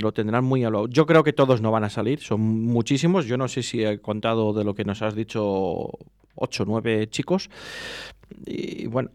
lo 0.00 0.10
tendrán 0.10 0.42
muy 0.44 0.64
a 0.64 0.70
lo... 0.70 0.88
Yo 0.88 1.06
creo 1.06 1.22
que 1.22 1.32
todos 1.32 1.60
no 1.60 1.70
van 1.70 1.84
a 1.84 1.90
salir, 1.90 2.18
son 2.18 2.40
muchísimos, 2.40 3.26
yo 3.26 3.36
no 3.36 3.46
sé 3.46 3.62
si 3.62 3.84
he 3.84 4.00
contado 4.00 4.52
de 4.52 4.64
lo 4.64 4.74
que 4.74 4.84
nos 4.84 5.02
has 5.02 5.14
dicho 5.14 5.90
ocho 6.34 6.62
o 6.64 6.66
nueve 6.66 7.06
chicos, 7.08 7.48
y 8.46 8.86
bueno, 8.86 9.10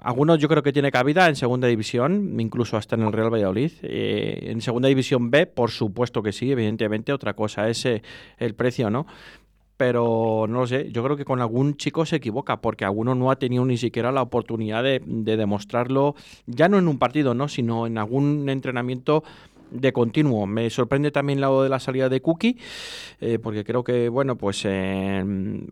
algunos 0.00 0.38
yo 0.38 0.48
creo 0.48 0.62
que 0.62 0.72
tiene 0.72 0.90
cabida 0.90 1.28
en 1.28 1.36
segunda 1.36 1.68
división, 1.68 2.38
incluso 2.40 2.76
hasta 2.76 2.96
en 2.96 3.02
el 3.02 3.12
Real 3.12 3.32
Valladolid. 3.32 3.72
Eh, 3.82 4.50
en 4.50 4.60
segunda 4.60 4.88
división 4.88 5.30
B, 5.30 5.46
por 5.46 5.70
supuesto 5.70 6.22
que 6.22 6.32
sí, 6.32 6.50
evidentemente. 6.50 7.12
Otra 7.12 7.34
cosa 7.34 7.68
es 7.68 7.84
eh, 7.86 8.02
el 8.38 8.54
precio, 8.54 8.90
¿no? 8.90 9.06
Pero 9.76 10.46
no 10.48 10.60
lo 10.60 10.66
sé, 10.66 10.90
yo 10.90 11.04
creo 11.04 11.16
que 11.16 11.24
con 11.24 11.40
algún 11.40 11.76
chico 11.76 12.06
se 12.06 12.16
equivoca, 12.16 12.60
porque 12.60 12.84
alguno 12.84 13.14
no 13.14 13.30
ha 13.30 13.36
tenido 13.36 13.64
ni 13.64 13.76
siquiera 13.76 14.10
la 14.10 14.22
oportunidad 14.22 14.82
de, 14.82 15.02
de 15.04 15.36
demostrarlo, 15.36 16.14
ya 16.46 16.68
no 16.68 16.78
en 16.78 16.88
un 16.88 16.98
partido, 16.98 17.34
¿no? 17.34 17.48
Sino 17.48 17.86
en 17.86 17.98
algún 17.98 18.48
entrenamiento 18.48 19.22
de 19.70 19.92
continuo. 19.92 20.46
Me 20.46 20.70
sorprende 20.70 21.10
también 21.10 21.40
lado 21.40 21.62
de 21.62 21.68
la 21.68 21.80
salida 21.80 22.08
de 22.08 22.20
Cookie, 22.20 22.58
eh, 23.20 23.38
porque 23.38 23.64
creo 23.64 23.84
que, 23.84 24.08
bueno, 24.08 24.36
pues 24.36 24.62
eh, 24.64 25.24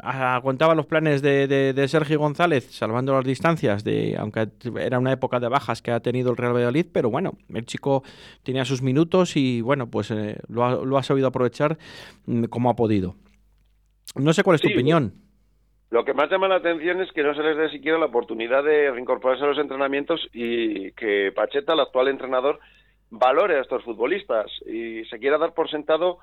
aguantaba 0.03 0.75
los 0.75 0.87
planes 0.87 1.23
de, 1.23 1.47
de, 1.47 1.89
Sergio 1.89 2.19
González, 2.19 2.69
salvando 2.71 3.15
las 3.15 3.25
distancias, 3.25 3.85
de 3.85 4.17
aunque 4.19 4.49
era 4.81 4.99
una 4.99 5.13
época 5.13 5.41
de 5.41 5.49
bajas 5.49 5.83
que 5.83 5.91
ha 5.91 6.01
tenido 6.01 6.31
el 6.31 6.37
Real 6.37 6.55
Valladolid, 6.55 6.87
pero 6.93 7.11
bueno, 7.11 7.35
el 7.53 7.67
chico 7.67 8.03
tenía 8.43 8.65
sus 8.65 8.83
minutos 8.83 9.37
y, 9.37 9.61
bueno, 9.61 9.89
pues 9.89 10.11
eh, 10.11 10.39
lo, 10.49 10.65
ha, 10.65 10.85
lo, 10.85 10.99
ha, 10.99 11.03
sabido 11.03 11.29
aprovechar 11.29 11.79
mm, 12.27 12.45
como 12.45 12.71
ha 12.71 12.77
podido. 12.77 13.15
No 14.15 14.33
sé 14.33 14.43
cuál 14.43 14.57
es 14.57 14.63
tu 14.63 14.69
opinión. 14.69 15.13
Lo 15.91 16.05
que 16.05 16.15
más 16.15 16.31
llama 16.31 16.49
la 16.49 16.57
atención 16.57 17.01
es 17.01 17.13
que 17.13 17.23
no 17.23 17.35
se 17.35 17.43
les 17.43 17.57
dé 17.57 17.71
siquiera 17.71 17.99
la 17.99 18.07
oportunidad 18.07 18.65
de 18.65 18.91
reincorporarse 18.91 19.45
a 19.45 19.49
los 19.49 19.59
entrenamientos 19.59 20.29
y 20.33 20.93
que 20.93 21.31
Pacheta, 21.35 21.75
el 21.75 21.81
actual 21.81 22.09
entrenador, 22.09 22.59
valore 23.11 23.57
a 23.59 23.61
estos 23.61 23.85
futbolistas 23.85 24.51
y 24.67 25.05
se 25.05 25.19
quiera 25.19 25.39
dar 25.39 25.55
por 25.55 25.71
sentado 25.71 26.19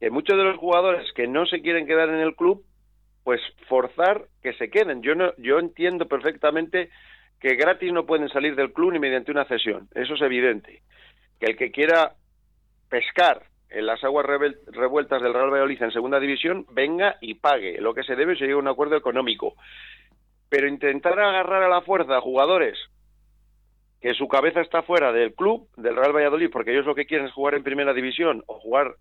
que 0.00 0.10
muchos 0.10 0.36
de 0.36 0.44
los 0.44 0.58
jugadores 0.58 1.10
que 1.12 1.28
no 1.28 1.46
se 1.46 1.62
quieren 1.62 1.86
quedar 1.86 2.08
en 2.08 2.20
el 2.20 2.34
club, 2.34 2.64
pues 3.22 3.40
forzar 3.68 4.26
que 4.42 4.52
se 4.54 4.68
queden. 4.68 5.02
Yo 5.02 5.14
no, 5.14 5.32
yo 5.38 5.58
entiendo 5.58 6.06
perfectamente 6.08 6.90
que 7.40 7.54
gratis 7.54 7.92
no 7.92 8.06
pueden 8.06 8.28
salir 8.28 8.56
del 8.56 8.72
club 8.72 8.92
ni 8.92 8.98
mediante 8.98 9.30
una 9.30 9.44
cesión, 9.44 9.88
eso 9.94 10.14
es 10.14 10.22
evidente. 10.22 10.82
Que 11.38 11.52
el 11.52 11.56
que 11.56 11.70
quiera 11.70 12.14
pescar 12.88 13.42
en 13.74 13.86
las 13.86 14.02
aguas 14.04 14.24
revueltas 14.24 15.20
del 15.20 15.34
Real 15.34 15.50
Valladolid 15.50 15.82
en 15.82 15.90
segunda 15.90 16.20
división 16.20 16.64
venga 16.70 17.16
y 17.20 17.34
pague. 17.34 17.80
Lo 17.80 17.92
que 17.92 18.04
se 18.04 18.16
debe 18.16 18.34
es 18.34 18.40
llegar 18.40 18.54
a 18.54 18.58
un 18.58 18.68
acuerdo 18.68 18.96
económico. 18.96 19.54
Pero 20.48 20.68
intentar 20.68 21.18
agarrar 21.18 21.62
a 21.64 21.68
la 21.68 21.82
fuerza 21.82 22.16
a 22.16 22.20
jugadores 22.20 22.78
que 24.00 24.14
su 24.14 24.28
cabeza 24.28 24.60
está 24.60 24.82
fuera 24.82 25.12
del 25.12 25.34
club, 25.34 25.68
del 25.76 25.96
Real 25.96 26.14
Valladolid, 26.14 26.50
porque 26.52 26.72
ellos 26.72 26.86
lo 26.86 26.94
que 26.94 27.06
quieren 27.06 27.26
es 27.26 27.32
jugar 27.32 27.54
en 27.54 27.64
primera 27.64 27.92
división 27.94 28.44
o 28.46 28.60
jugar 28.60 28.94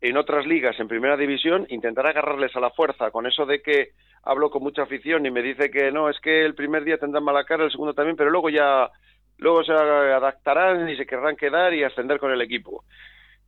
en 0.00 0.16
otras 0.16 0.46
ligas 0.46 0.78
en 0.80 0.88
primera 0.88 1.16
división, 1.16 1.66
intentar 1.68 2.06
agarrarles 2.06 2.54
a 2.56 2.60
la 2.60 2.70
fuerza 2.70 3.10
con 3.10 3.26
eso 3.26 3.44
de 3.44 3.60
que 3.60 3.88
hablo 4.22 4.50
con 4.50 4.62
mucha 4.62 4.82
afición 4.82 5.26
y 5.26 5.30
me 5.30 5.42
dice 5.42 5.70
que 5.70 5.90
no, 5.92 6.08
es 6.08 6.18
que 6.20 6.44
el 6.44 6.54
primer 6.54 6.84
día 6.84 6.98
tendrán 6.98 7.24
mala 7.24 7.44
cara, 7.44 7.64
el 7.64 7.70
segundo 7.70 7.94
también, 7.94 8.16
pero 8.16 8.30
luego 8.30 8.48
ya 8.48 8.90
luego 9.38 9.64
se 9.64 9.72
adaptarán 9.72 10.88
y 10.88 10.96
se 10.96 11.06
querrán 11.06 11.36
quedar 11.36 11.74
y 11.74 11.82
ascender 11.82 12.18
con 12.18 12.30
el 12.30 12.40
equipo. 12.40 12.84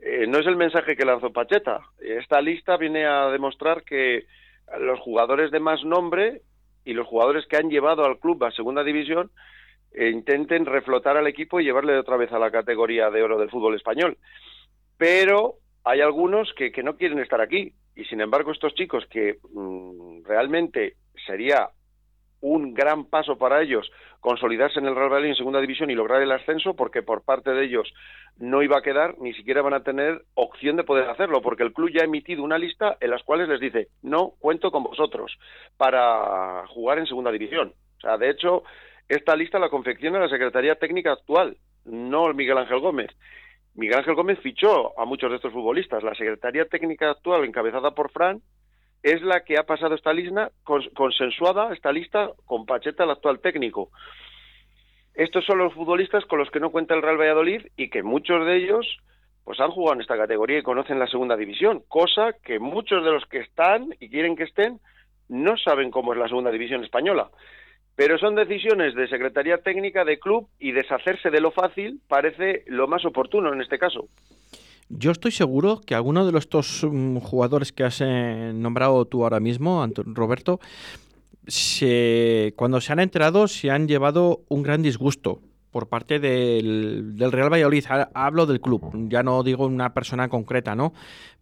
Eh, 0.05 0.27
no 0.27 0.39
es 0.39 0.47
el 0.47 0.57
mensaje 0.57 0.97
que 0.97 1.05
lanzó 1.05 1.33
Pacheta. 1.33 1.81
Esta 2.01 2.41
lista 2.41 2.77
viene 2.77 3.07
a 3.07 3.29
demostrar 3.29 3.85
que 3.85 4.25
los 4.81 4.99
jugadores 4.99 5.53
de 5.53 5.61
más 5.61 5.85
nombre 5.85 6.43
y 6.85 6.93
los 6.93 7.07
jugadores 7.07 7.47
que 7.47 7.57
han 7.57 7.71
llevado 7.71 8.05
al 8.05 8.19
club 8.19 8.43
a 8.43 8.51
segunda 8.51 8.83
división 8.83 9.31
e 9.93 10.09
intenten 10.09 10.67
reflotar 10.67 11.17
al 11.17 11.29
equipo 11.29 11.61
y 11.61 11.65
llevarle 11.65 11.97
otra 11.97 12.17
vez 12.17 12.33
a 12.33 12.41
la 12.41 12.51
categoría 12.51 13.11
de 13.11 13.23
oro 13.23 13.39
del 13.39 13.51
fútbol 13.51 13.77
español. 13.77 14.19
Pero 14.99 15.59
hay 15.85 16.01
algunos 16.01 16.53
que, 16.55 16.73
que 16.73 16.83
no 16.83 16.97
quieren 16.97 17.21
estar 17.21 17.41
aquí 17.41 17.73
y 17.95 18.05
sin 18.07 18.21
embargo 18.21 18.51
estos 18.51 18.75
chicos 18.75 19.07
que 19.07 19.39
mm, 19.53 20.25
realmente 20.25 20.97
sería 21.27 21.69
un 22.43 22.75
gran 22.75 23.07
paso 23.07 23.39
para 23.39 23.63
ellos 23.63 23.91
consolidarse 24.21 24.79
en 24.79 24.87
el 24.87 24.95
Real 24.95 25.09
Valladolid 25.09 25.31
en 25.31 25.37
segunda 25.37 25.61
división 25.61 25.91
y 25.91 25.95
lograr 25.95 26.21
el 26.21 26.33
ascenso 26.33 26.75
porque 26.75 27.03
por 27.03 27.25
parte 27.25 27.53
de 27.53 27.65
ellos 27.65 27.91
no 28.37 28.63
iba 28.63 28.77
a 28.77 28.83
quedar 28.83 29.15
ni 29.19 29.33
siquiera 29.33 29.63
van 29.63 29.75
a 29.75 29.83
tener 29.83 30.23
opción 30.35 30.77
de 30.77 30.85
poder 30.85 31.09
hacerlo 31.09 31.41
porque 31.41 31.63
el 31.63 31.73
club 31.73 31.91
ya 31.91 32.03
ha 32.03 32.05
emitido 32.05 32.43
una 32.43 32.59
lista 32.59 32.99
en 33.01 33.11
las 33.11 33.23
cuales 33.23 33.49
les 33.49 33.61
dice 33.61 33.89
no 34.03 34.33
cuento 34.39 34.71
con 34.71 34.83
vosotros 34.83 35.39
para 35.79 36.67
jugar 36.67 36.99
en 36.99 37.07
segunda 37.07 37.33
división 37.33 37.73
o 37.97 38.01
sea 38.01 38.19
de 38.19 38.29
hecho 38.29 38.65
esta 39.09 39.37
lista 39.37 39.59
la 39.59 39.69
confecciona 39.69 40.19
la 40.19 40.29
Secretaría 40.31 40.77
Técnica 40.77 41.13
actual, 41.13 41.59
no 41.85 42.29
el 42.29 42.35
Miguel 42.35 42.57
Ángel 42.57 42.81
Gómez. 42.81 43.11
Miguel 43.75 43.99
Ángel 43.99 44.15
Gómez 44.15 44.39
fichó 44.41 44.99
a 44.99 45.05
muchos 45.05 45.29
de 45.29 45.37
estos 45.37 45.53
futbolistas. 45.53 46.03
La 46.03 46.15
Secretaría 46.15 46.65
Técnica 46.65 47.11
actual, 47.11 47.45
encabezada 47.45 47.91
por 47.91 48.11
Fran, 48.11 48.41
es 49.03 49.21
la 49.23 49.45
que 49.45 49.59
ha 49.59 49.65
pasado 49.65 49.95
esta 49.95 50.13
lista, 50.13 50.51
consensuada 50.95 51.73
esta 51.73 51.93
lista 51.93 52.31
con 52.47 52.67
Pacheta, 52.67 53.05
el 53.05 53.11
actual 53.11 53.41
técnico. 53.41 53.91
Estos 55.15 55.45
son 55.45 55.59
los 55.59 55.75
futbolistas 55.75 56.25
con 56.25 56.39
los 56.39 56.51
que 56.51 56.61
no 56.61 56.71
cuenta 56.71 56.95
el 56.95 57.03
Real 57.03 57.19
Valladolid 57.19 57.67
y 57.77 57.91
que 57.91 58.03
muchos 58.03 58.47
de 58.47 58.57
ellos 58.57 58.87
pues 59.45 59.59
han 59.61 59.73
jugado 59.73 59.95
en 59.95 60.01
esta 60.03 60.17
categoría 60.17 60.59
y 60.59 60.63
conocen 60.63 61.01
la 61.01 61.09
segunda 61.09 61.37
división, 61.37 61.83
cosa 61.89 62.33
que 62.45 62.61
muchos 62.61 63.05
de 63.05 63.11
los 63.11 63.27
que 63.27 63.39
están 63.39 63.93
y 63.99 64.09
quieren 64.09 64.37
que 64.37 64.45
estén 64.45 64.79
no 65.29 65.57
saben 65.57 65.91
cómo 65.91 66.13
es 66.13 66.19
la 66.19 66.29
segunda 66.29 66.51
división 66.51 66.85
española. 66.85 67.29
Pero 67.97 68.19
son 68.19 68.37
decisiones 68.37 68.95
de 68.95 69.09
Secretaría 69.09 69.59
Técnica 69.59 70.05
de 70.05 70.19
club 70.19 70.49
y 70.59 70.73
deshacerse 70.73 71.31
de 71.31 71.41
lo 71.41 71.51
fácil 71.51 72.01
parece 72.09 72.63
lo 72.67 72.87
más 72.87 73.05
oportuno 73.05 73.53
en 73.53 73.61
este 73.61 73.79
caso. 73.79 74.07
Yo 74.95 75.11
estoy 75.11 75.31
seguro 75.31 75.81
que 75.81 75.95
alguno 75.95 76.31
de 76.31 76.39
estos 76.39 76.85
mm, 76.85 77.17
jugadores 77.19 77.73
que 77.73 77.85
has 77.85 78.01
eh, 78.03 78.53
nombrado 78.55 79.07
tú 79.07 79.23
ahora 79.25 79.41
mismo, 79.41 79.87
Roberto, 79.97 80.61
se, 81.47 82.53
cuando 82.57 82.81
se 82.81 82.93
han 82.93 83.01
enterado 83.01 83.49
se 83.49 83.71
han 83.71 83.89
llevado 83.89 84.43
un 84.49 84.63
gran 84.63 84.83
disgusto 84.83 85.41
por 85.71 85.89
parte 85.89 86.19
del, 86.19 87.17
del, 87.17 87.33
Real 87.33 87.51
Valladolid. 87.51 87.87
Hablo 88.13 88.45
del 88.45 88.61
club, 88.61 89.09
ya 89.09 89.23
no 89.23 89.43
digo 89.43 89.67
una 89.67 89.95
persona 89.95 90.29
concreta, 90.29 90.77
¿no? 90.77 90.93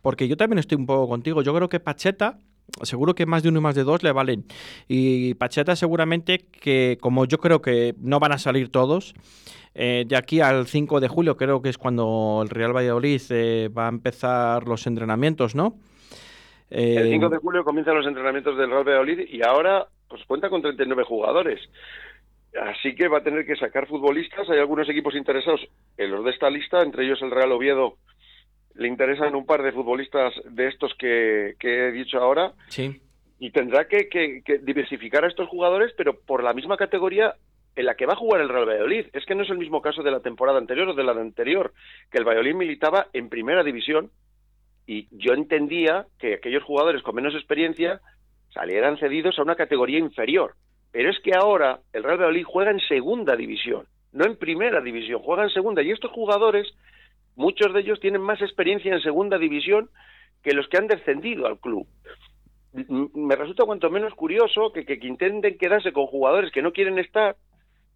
Porque 0.00 0.28
yo 0.28 0.36
también 0.36 0.60
estoy 0.60 0.78
un 0.78 0.86
poco 0.86 1.08
contigo. 1.08 1.42
Yo 1.42 1.52
creo 1.52 1.68
que 1.68 1.80
Pacheta 1.80 2.38
seguro 2.82 3.14
que 3.14 3.26
más 3.26 3.42
de 3.42 3.48
uno 3.48 3.58
y 3.58 3.62
más 3.62 3.74
de 3.74 3.84
dos 3.84 4.02
le 4.02 4.12
valen. 4.12 4.44
Y 4.88 5.34
Pacheta 5.34 5.76
seguramente 5.76 6.38
que, 6.38 6.98
como 7.00 7.24
yo 7.24 7.38
creo 7.38 7.62
que 7.62 7.94
no 7.98 8.20
van 8.20 8.32
a 8.32 8.38
salir 8.38 8.70
todos, 8.70 9.14
eh, 9.74 10.04
de 10.06 10.16
aquí 10.16 10.40
al 10.40 10.66
5 10.66 11.00
de 11.00 11.08
julio 11.08 11.36
creo 11.36 11.62
que 11.62 11.68
es 11.68 11.78
cuando 11.78 12.40
el 12.42 12.50
Real 12.50 12.74
Valladolid 12.74 13.20
eh, 13.30 13.68
va 13.68 13.86
a 13.86 13.90
empezar 13.90 14.66
los 14.66 14.86
entrenamientos, 14.86 15.54
¿no? 15.54 15.74
el 16.70 17.10
5 17.10 17.28
de 17.28 17.38
julio 17.38 17.64
comienzan 17.64 17.96
los 17.96 18.06
entrenamientos 18.06 18.56
del 18.56 18.70
Real 18.70 18.84
Valladolid 18.84 19.26
y 19.28 19.42
ahora 19.42 19.88
pues 20.08 20.24
cuenta 20.24 20.48
con 20.48 20.62
39 20.62 21.04
jugadores. 21.04 21.60
Así 22.60 22.94
que 22.94 23.08
va 23.08 23.18
a 23.18 23.22
tener 23.22 23.46
que 23.46 23.56
sacar 23.56 23.86
futbolistas. 23.86 24.48
Hay 24.50 24.58
algunos 24.58 24.88
equipos 24.88 25.14
interesados 25.14 25.60
en 25.96 26.10
los 26.10 26.24
de 26.24 26.30
esta 26.32 26.50
lista, 26.50 26.82
entre 26.82 27.04
ellos 27.04 27.22
el 27.22 27.30
Real 27.30 27.52
Oviedo. 27.52 27.96
Le 28.74 28.88
interesan 28.88 29.34
un 29.34 29.46
par 29.46 29.62
de 29.62 29.72
futbolistas 29.72 30.32
de 30.44 30.68
estos 30.68 30.94
que, 30.94 31.56
he 31.60 31.92
dicho 31.92 32.18
ahora. 32.18 32.52
Sí. 32.68 33.00
Y 33.38 33.50
tendrá 33.50 33.86
que, 33.86 34.42
diversificar 34.62 35.24
a 35.24 35.28
estos 35.28 35.48
jugadores, 35.48 35.92
pero 35.96 36.18
por 36.18 36.42
la 36.42 36.52
misma 36.52 36.76
categoría 36.76 37.34
en 37.76 37.86
la 37.86 37.94
que 37.94 38.06
va 38.06 38.14
a 38.14 38.16
jugar 38.16 38.40
el 38.40 38.48
Real 38.48 38.68
Valladolid. 38.68 39.06
Es 39.12 39.24
que 39.24 39.34
no 39.34 39.42
es 39.42 39.50
el 39.50 39.58
mismo 39.58 39.80
caso 39.80 40.02
de 40.02 40.10
la 40.10 40.20
temporada 40.20 40.58
anterior 40.58 40.88
o 40.88 40.94
de 40.94 41.04
la 41.04 41.12
anterior, 41.12 41.72
que 42.10 42.18
el 42.18 42.24
Valladolid 42.24 42.54
militaba 42.54 43.06
en 43.12 43.28
primera 43.28 43.62
división 43.62 44.10
y 44.86 45.06
yo 45.12 45.34
entendía 45.34 46.06
que 46.18 46.34
aquellos 46.34 46.64
jugadores 46.64 47.02
con 47.02 47.14
menos 47.14 47.34
experiencia 47.34 48.00
salieran 48.52 48.98
cedidos 48.98 49.38
a 49.38 49.42
una 49.42 49.54
categoría 49.54 49.98
inferior. 49.98 50.54
Pero 50.92 51.10
es 51.10 51.20
que 51.20 51.32
ahora 51.34 51.80
el 51.92 52.02
Real 52.02 52.18
Valladolid 52.18 52.44
juega 52.44 52.72
en 52.72 52.80
segunda 52.80 53.36
división, 53.36 53.86
no 54.12 54.24
en 54.24 54.36
primera 54.36 54.80
división, 54.80 55.22
juega 55.22 55.44
en 55.44 55.50
segunda. 55.50 55.82
Y 55.82 55.92
estos 55.92 56.10
jugadores, 56.10 56.66
muchos 57.36 57.72
de 57.72 57.80
ellos 57.80 58.00
tienen 58.00 58.22
más 58.22 58.40
experiencia 58.40 58.92
en 58.92 59.00
segunda 59.00 59.38
división 59.38 59.90
que 60.42 60.52
los 60.52 60.68
que 60.68 60.78
han 60.78 60.86
descendido 60.86 61.46
al 61.46 61.58
club. 61.58 61.86
Me 62.72 63.34
resulta 63.34 63.64
cuanto 63.64 63.90
menos 63.90 64.14
curioso 64.14 64.72
que, 64.72 64.84
que, 64.84 64.98
intenten 65.06 65.58
quedarse 65.58 65.92
con 65.92 66.06
jugadores 66.06 66.52
que 66.52 66.62
no 66.62 66.72
quieren 66.72 66.98
estar 66.98 67.36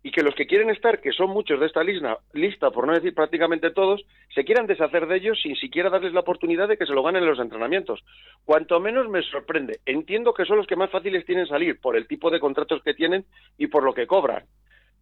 y 0.03 0.11
que 0.11 0.23
los 0.23 0.35
que 0.35 0.47
quieren 0.47 0.69
estar, 0.69 1.01
que 1.01 1.13
son 1.13 1.31
muchos 1.31 1.59
de 1.59 1.67
esta 1.67 1.83
lista, 1.83 2.19
lista, 2.35 2.71
por 2.71 2.87
no 2.87 2.93
decir 2.93 3.15
prácticamente 3.15 3.71
todos, 3.71 4.05
se 4.35 4.45
quieran 4.45 4.67
deshacer 4.67 5.07
de 5.07 5.17
ellos 5.17 5.41
sin 5.43 5.57
siquiera 5.57 5.89
darles 5.89 6.13
la 6.13 6.21
oportunidad 6.21 6.69
de 6.69 6.77
que 6.77 6.85
se 6.85 6.93
lo 6.93 7.03
ganen 7.03 7.23
en 7.23 7.31
los 7.31 7.39
entrenamientos. 7.39 8.05
Cuanto 8.45 8.81
menos 8.81 9.09
me 9.09 9.23
sorprende. 9.23 9.81
Entiendo 9.87 10.35
que 10.35 10.45
son 10.45 10.59
los 10.59 10.67
que 10.67 10.77
más 10.77 10.91
fáciles 10.91 11.25
tienen 11.25 11.47
salir 11.47 11.81
por 11.81 11.97
el 11.97 12.07
tipo 12.07 12.31
de 12.31 12.39
contratos 12.41 12.83
que 12.83 12.93
tienen 12.93 13.25
y 13.57 13.69
por 13.69 13.83
lo 13.83 13.95
que 13.95 14.07
cobran. 14.07 14.45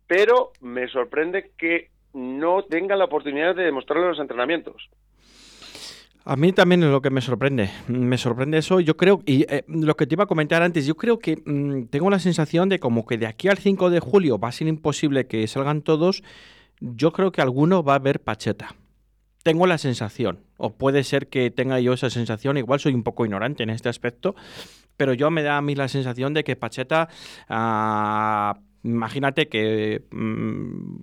Pero 0.07 0.53
me 0.61 0.87
sorprende 0.87 1.51
que 1.59 1.89
no 2.13 2.65
tengan 2.65 2.99
la 2.99 3.07
oportunidad 3.07 3.55
de 3.55 3.65
demostrarlo 3.65 4.05
en 4.05 4.11
los 4.11 4.21
entrenamientos. 4.21 4.91
A 6.25 6.37
mí 6.37 6.53
también 6.53 6.85
es 6.85 6.91
lo 6.91 7.03
que 7.03 7.11
me 7.11 7.21
sorprende. 7.21 7.71
Me 7.89 8.17
sorprende 8.17 8.59
eso. 8.59 8.79
Yo 8.79 8.97
creo, 8.97 9.23
y 9.27 9.45
eh, 9.53 9.65
lo 9.67 9.97
que 9.97 10.07
te 10.07 10.15
iba 10.15 10.25
a 10.25 10.29
comentar 10.29 10.63
antes, 10.63 10.87
yo 10.87 10.95
creo 10.95 11.19
que 11.19 11.43
mm, 11.45 11.87
tengo 11.87 12.11
la 12.11 12.21
sensación 12.21 12.69
de 12.69 12.79
como 12.79 13.07
que 13.07 13.19
de 13.19 13.27
aquí 13.27 13.49
al 13.49 13.59
5 13.59 13.91
de 13.91 13.99
julio 13.99 14.39
va 14.39 14.49
a 14.49 14.53
ser 14.53 14.69
imposible 14.69 15.27
que 15.27 15.47
salgan 15.49 15.83
todos. 15.83 16.23
Yo 16.81 17.13
creo 17.13 17.33
que 17.33 17.43
alguno 17.43 17.83
va 17.83 17.97
a 17.97 17.99
ver 17.99 18.21
Pacheta. 18.21 18.75
Tengo 19.43 19.67
la 19.67 19.79
sensación, 19.79 20.39
o 20.57 20.75
puede 20.75 21.03
ser 21.03 21.27
que 21.27 21.51
tenga 21.51 21.81
yo 21.81 21.95
esa 21.95 22.11
sensación, 22.11 22.57
igual 22.59 22.79
soy 22.79 22.95
un 22.95 23.03
poco 23.03 23.25
ignorante 23.25 23.65
en 23.65 23.71
este 23.71 23.89
aspecto, 23.89 24.37
pero 24.97 25.15
yo 25.15 25.33
me 25.33 25.43
da 25.43 25.57
a 25.57 25.63
mí 25.63 25.75
la 25.75 25.89
sensación 25.89 26.33
de 26.33 26.45
que 26.45 26.55
Pacheta 26.55 27.09
ah, 27.49 28.61
Imagínate 28.85 29.49
que 29.49 30.03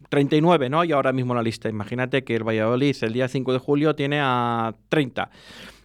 39, 0.10 0.68
mm, 0.68 0.72
¿no? 0.72 0.84
Y 0.84 0.92
ahora 0.92 1.14
mismo 1.14 1.34
la 1.34 1.42
lista. 1.42 1.70
Imagínate 1.70 2.24
que 2.24 2.36
el 2.36 2.44
Valladolid 2.44 2.96
el 3.02 3.14
día 3.14 3.28
5 3.28 3.54
de 3.54 3.60
julio 3.60 3.96
tiene 3.96 4.20
a 4.22 4.76
30. 4.90 5.30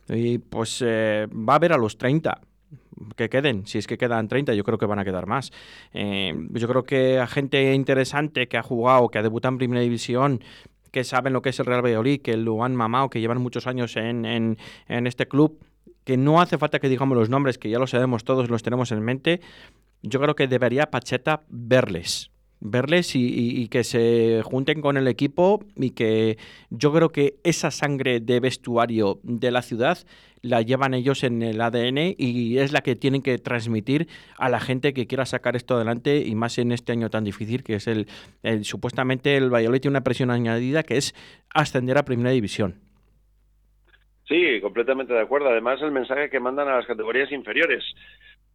Y 0.08 0.38
pues 0.38 0.82
eh, 0.84 1.28
va 1.30 1.54
a 1.54 1.56
haber 1.56 1.72
a 1.72 1.78
los 1.78 1.96
30 1.96 2.40
que 3.16 3.28
queden, 3.28 3.66
si 3.66 3.78
es 3.78 3.86
que 3.86 3.98
quedan 3.98 4.28
30, 4.28 4.54
yo 4.54 4.64
creo 4.64 4.78
que 4.78 4.86
van 4.86 4.98
a 4.98 5.04
quedar 5.04 5.26
más. 5.26 5.52
Eh, 5.92 6.34
yo 6.50 6.68
creo 6.68 6.84
que 6.84 7.18
a 7.18 7.26
gente 7.26 7.74
interesante 7.74 8.48
que 8.48 8.56
ha 8.56 8.62
jugado, 8.62 9.08
que 9.08 9.18
ha 9.18 9.22
debutado 9.22 9.54
en 9.54 9.58
Primera 9.58 9.80
División, 9.80 10.42
que 10.90 11.04
saben 11.04 11.32
lo 11.32 11.42
que 11.42 11.50
es 11.50 11.58
el 11.58 11.66
Real 11.66 11.84
Valladolid, 11.84 12.22
que 12.22 12.36
lo 12.36 12.64
han 12.64 12.74
mamado, 12.74 13.10
que 13.10 13.20
llevan 13.20 13.40
muchos 13.40 13.66
años 13.66 13.96
en, 13.96 14.24
en, 14.24 14.58
en 14.88 15.06
este 15.06 15.26
club, 15.26 15.58
que 16.04 16.16
no 16.16 16.40
hace 16.40 16.58
falta 16.58 16.78
que 16.78 16.88
digamos 16.88 17.16
los 17.16 17.28
nombres, 17.28 17.58
que 17.58 17.70
ya 17.70 17.78
lo 17.78 17.86
sabemos 17.86 18.24
todos, 18.24 18.48
los 18.48 18.62
tenemos 18.62 18.92
en 18.92 19.02
mente, 19.02 19.40
yo 20.04 20.20
creo 20.20 20.36
que 20.36 20.46
debería 20.46 20.90
Pacheta 20.90 21.42
verles 21.48 22.30
verles 22.64 23.14
y, 23.14 23.68
que 23.68 23.84
se 23.84 24.40
junten 24.42 24.80
con 24.80 24.96
el 24.96 25.06
equipo 25.06 25.60
y 25.76 25.90
que 25.90 26.38
yo 26.70 26.92
creo 26.92 27.10
que 27.10 27.34
esa 27.44 27.70
sangre 27.70 28.20
de 28.20 28.40
vestuario 28.40 29.20
de 29.22 29.50
la 29.50 29.60
ciudad 29.60 29.98
la 30.40 30.62
llevan 30.62 30.94
ellos 30.94 31.24
en 31.24 31.42
el 31.42 31.60
ADN 31.60 32.14
y 32.16 32.58
es 32.58 32.72
la 32.72 32.80
que 32.80 32.96
tienen 32.96 33.22
que 33.22 33.36
transmitir 33.36 34.08
a 34.38 34.48
la 34.48 34.60
gente 34.60 34.94
que 34.94 35.06
quiera 35.06 35.26
sacar 35.26 35.56
esto 35.56 35.76
adelante 35.76 36.22
y 36.24 36.34
más 36.34 36.58
en 36.58 36.72
este 36.72 36.92
año 36.92 37.10
tan 37.10 37.24
difícil 37.24 37.62
que 37.62 37.74
es 37.74 37.86
el, 37.86 38.06
supuestamente 38.62 39.36
el 39.36 39.52
Valladolid 39.52 39.80
tiene 39.80 39.98
una 39.98 40.04
presión 40.04 40.30
añadida 40.30 40.82
que 40.82 40.96
es 40.96 41.14
ascender 41.54 41.98
a 41.98 42.04
Primera 42.04 42.30
División. 42.30 42.80
Sí, 44.26 44.58
completamente 44.62 45.12
de 45.12 45.20
acuerdo. 45.20 45.50
Además, 45.50 45.82
el 45.82 45.92
mensaje 45.92 46.30
que 46.30 46.40
mandan 46.40 46.66
a 46.68 46.76
las 46.76 46.86
categorías 46.86 47.30
inferiores. 47.30 47.84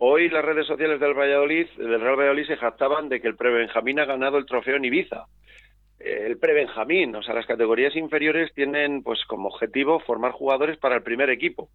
Hoy 0.02 0.30
las 0.30 0.46
redes 0.46 0.66
sociales 0.66 0.98
del 1.02 1.14
Valladolid, 1.14 1.68
del 1.76 2.00
Real 2.00 2.16
Valladolid 2.16 2.48
se 2.48 2.56
jactaban 2.56 3.10
de 3.10 3.20
que 3.20 3.28
el 3.28 3.36
Prebenjamín 3.36 4.00
ha 4.00 4.06
ganado 4.06 4.38
el 4.38 4.46
trofeo 4.46 4.78
en 4.78 4.86
Ibiza. 4.86 5.26
El 6.00 6.38
Prebenjamín, 6.38 7.14
o 7.18 7.22
sea, 7.22 7.36
las 7.36 7.46
categorías 7.46 7.94
inferiores 7.98 8.54
tienen 8.54 9.04
pues 9.04 9.20
como 9.26 9.50
objetivo 9.50 10.00
formar 10.00 10.32
jugadores 10.32 10.78
para 10.78 10.96
el 10.96 11.04
primer 11.04 11.30
equipo. 11.30 11.68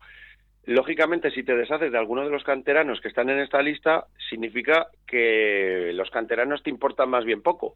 Lógicamente, 0.65 1.33
si 1.33 1.43
te 1.43 1.55
deshaces 1.55 1.93
de 1.93 1.99
alguno 1.99 2.25
de 2.25 2.31
los 2.31 2.45
canteranos 2.45 2.99
que 3.03 3.09
están 3.09 3.29
en 3.29 3.41
esta 3.41 3.61
lista, 3.61 4.07
significa 4.31 4.87
que 5.07 5.91
los 5.93 6.09
canteranos 6.09 6.63
te 6.63 6.71
importan 6.71 7.11
más 7.11 7.27
bien 7.27 7.43
poco 7.43 7.75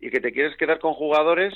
y 0.00 0.08
que 0.08 0.20
te 0.20 0.32
quieres 0.32 0.56
quedar 0.56 0.78
con 0.78 0.94
jugadores 0.94 1.52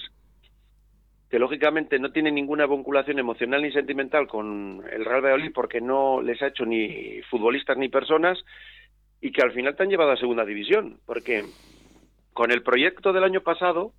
que 1.35 1.41
lógicamente 1.41 1.99
no 1.99 2.13
tienen 2.13 2.37
ninguna 2.37 2.65
vinculación 2.65 3.19
emocional 3.19 3.61
ni 3.61 3.73
sentimental 3.73 4.29
con 4.29 4.85
el 4.89 5.05
Real 5.05 5.21
Valladolid 5.21 5.51
porque 5.53 5.81
no 5.81 6.23
les 6.23 6.41
ha 6.41 6.47
hecho 6.47 6.65
ni 6.65 7.23
futbolistas 7.23 7.77
ni 7.77 7.89
personas 7.89 8.39
y 9.21 9.33
que 9.33 9.43
al 9.43 9.51
final 9.51 9.75
te 9.75 9.83
han 9.83 9.89
llevado 9.89 10.13
a 10.13 10.17
segunda 10.17 10.45
división, 10.45 11.01
porque 11.05 11.43
con 12.35 12.53
el 12.53 12.63
proyecto 12.63 13.13
del 13.13 13.25
año 13.25 13.41
pasado 13.41 13.91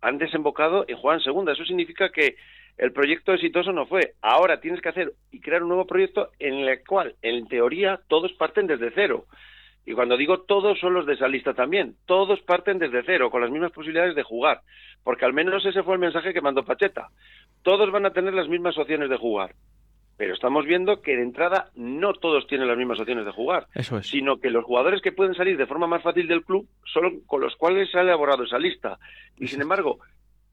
han 0.00 0.16
desembocado 0.16 0.86
en 0.88 0.96
jugar 0.96 1.18
en 1.18 1.24
segunda. 1.24 1.52
Eso 1.52 1.66
significa 1.66 2.08
que 2.08 2.36
el 2.78 2.90
proyecto 2.94 3.34
exitoso 3.34 3.70
no 3.72 3.84
fue. 3.84 4.14
Ahora 4.22 4.58
tienes 4.58 4.80
que 4.80 4.88
hacer 4.88 5.12
y 5.30 5.40
crear 5.40 5.62
un 5.62 5.68
nuevo 5.68 5.86
proyecto 5.86 6.30
en 6.38 6.54
el 6.54 6.82
cual, 6.86 7.16
en 7.20 7.46
teoría, 7.48 8.00
todos 8.08 8.32
parten 8.32 8.66
desde 8.66 8.92
cero. 8.94 9.26
Y 9.86 9.94
cuando 9.94 10.16
digo 10.16 10.40
todos, 10.40 10.78
son 10.80 10.94
los 10.94 11.06
de 11.06 11.14
esa 11.14 11.28
lista 11.28 11.54
también. 11.54 11.94
Todos 12.06 12.40
parten 12.40 12.78
desde 12.78 13.04
cero, 13.04 13.30
con 13.30 13.40
las 13.40 13.52
mismas 13.52 13.70
posibilidades 13.70 14.16
de 14.16 14.24
jugar. 14.24 14.60
Porque 15.04 15.24
al 15.24 15.32
menos 15.32 15.64
ese 15.64 15.84
fue 15.84 15.94
el 15.94 16.00
mensaje 16.00 16.34
que 16.34 16.40
mandó 16.40 16.64
Pacheta. 16.64 17.08
Todos 17.62 17.92
van 17.92 18.04
a 18.04 18.10
tener 18.10 18.34
las 18.34 18.48
mismas 18.48 18.76
opciones 18.76 19.08
de 19.08 19.16
jugar. 19.16 19.54
Pero 20.16 20.34
estamos 20.34 20.66
viendo 20.66 21.02
que 21.02 21.14
de 21.14 21.22
entrada 21.22 21.70
no 21.76 22.14
todos 22.14 22.48
tienen 22.48 22.66
las 22.66 22.76
mismas 22.76 22.98
opciones 22.98 23.24
de 23.24 23.30
jugar. 23.30 23.68
Eso 23.74 23.98
es. 23.98 24.08
Sino 24.08 24.40
que 24.40 24.50
los 24.50 24.64
jugadores 24.64 25.00
que 25.02 25.12
pueden 25.12 25.34
salir 25.34 25.56
de 25.56 25.66
forma 25.66 25.86
más 25.86 26.02
fácil 26.02 26.26
del 26.26 26.44
club 26.44 26.66
son 26.92 27.20
con 27.20 27.40
los 27.40 27.54
cuales 27.54 27.88
se 27.90 27.98
ha 27.98 28.02
elaborado 28.02 28.42
esa 28.42 28.58
lista. 28.58 28.98
Y 29.38 29.46
sin 29.46 29.62
embargo, 29.62 30.00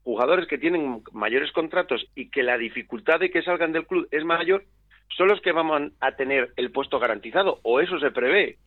jugadores 0.04 0.46
que 0.46 0.58
tienen 0.58 1.02
mayores 1.12 1.50
contratos 1.50 2.06
y 2.14 2.30
que 2.30 2.44
la 2.44 2.56
dificultad 2.56 3.18
de 3.18 3.30
que 3.30 3.42
salgan 3.42 3.72
del 3.72 3.86
club 3.86 4.06
es 4.12 4.24
mayor, 4.24 4.64
son 5.16 5.28
los 5.28 5.40
que 5.40 5.52
van 5.52 5.92
a 5.98 6.12
tener 6.12 6.52
el 6.56 6.70
puesto 6.70 7.00
garantizado, 7.00 7.58
o 7.62 7.80
eso 7.80 7.98
se 7.98 8.10
prevé. 8.10 8.58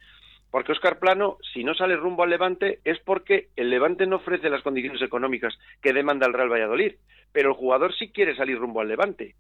Porque 0.52 0.72
Oscar 0.72 1.00
Plano, 1.00 1.38
si 1.54 1.64
no 1.64 1.74
sale 1.74 1.96
rumbo 1.96 2.24
al 2.24 2.30
Levante, 2.30 2.80
es 2.84 3.00
porque 3.00 3.50
el 3.56 3.70
Levante 3.70 4.08
no 4.08 4.18
ofrece 4.18 4.50
las 4.50 4.62
condiciones 4.62 5.02
económicas 5.02 5.58
que 5.82 5.94
demanda 5.94 6.26
el 6.26 6.34
Real 6.34 6.52
Valladolid. 6.52 6.94
Pero 7.34 7.50
el 7.50 7.56
jugador 7.56 7.94
sí 7.94 8.12
quiere 8.12 8.36
salir 8.36 8.58
rumbo 8.58 8.82
al 8.82 8.88
Levante. 8.88 9.36